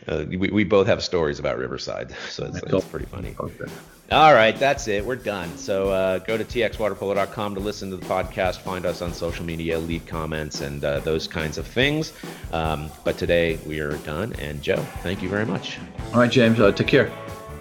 uh, 0.06 0.24
we, 0.28 0.36
we 0.36 0.62
both 0.62 0.86
have 0.86 1.02
stories 1.02 1.40
about 1.40 1.58
Riverside, 1.58 2.14
so 2.28 2.46
it's, 2.46 2.62
it's 2.62 2.84
pretty 2.86 3.06
funny. 3.06 3.34
Okay. 3.40 3.64
All 4.10 4.32
right, 4.32 4.56
that's 4.56 4.88
it. 4.88 5.04
We're 5.04 5.16
done. 5.16 5.54
So 5.58 5.90
uh, 5.90 6.18
go 6.18 6.38
to 6.38 6.44
txwaterpolo.com 6.44 7.54
to 7.56 7.60
listen 7.60 7.90
to 7.90 7.96
the 7.96 8.06
podcast. 8.06 8.58
Find 8.58 8.86
us 8.86 9.02
on 9.02 9.12
social 9.12 9.44
media, 9.44 9.78
leave 9.78 10.06
comments, 10.06 10.62
and 10.62 10.82
uh, 10.82 11.00
those 11.00 11.26
kinds 11.26 11.58
of 11.58 11.66
things. 11.66 12.14
Um, 12.52 12.88
but 13.04 13.18
today 13.18 13.58
we 13.66 13.80
are 13.80 13.96
done. 13.98 14.32
And 14.38 14.62
Joe, 14.62 14.82
thank 15.02 15.22
you 15.22 15.28
very 15.28 15.44
much. 15.44 15.78
All 16.14 16.20
right, 16.20 16.30
James. 16.30 16.58
Uh, 16.58 16.72
take 16.72 16.86
care. 16.86 17.12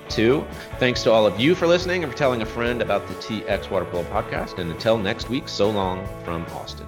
Two, 0.09 0.45
thanks 0.79 1.03
to 1.03 1.11
all 1.11 1.25
of 1.25 1.39
you 1.39 1.55
for 1.55 1.67
listening 1.67 2.03
and 2.03 2.11
for 2.11 2.17
telling 2.17 2.41
a 2.41 2.45
friend 2.45 2.81
about 2.81 3.07
the 3.07 3.13
TX 3.15 3.69
Water 3.69 3.85
Polo 3.85 4.03
podcast. 4.05 4.57
And 4.57 4.71
until 4.71 4.97
next 4.97 5.29
week, 5.29 5.47
so 5.47 5.69
long 5.69 6.07
from 6.23 6.45
Austin. 6.53 6.87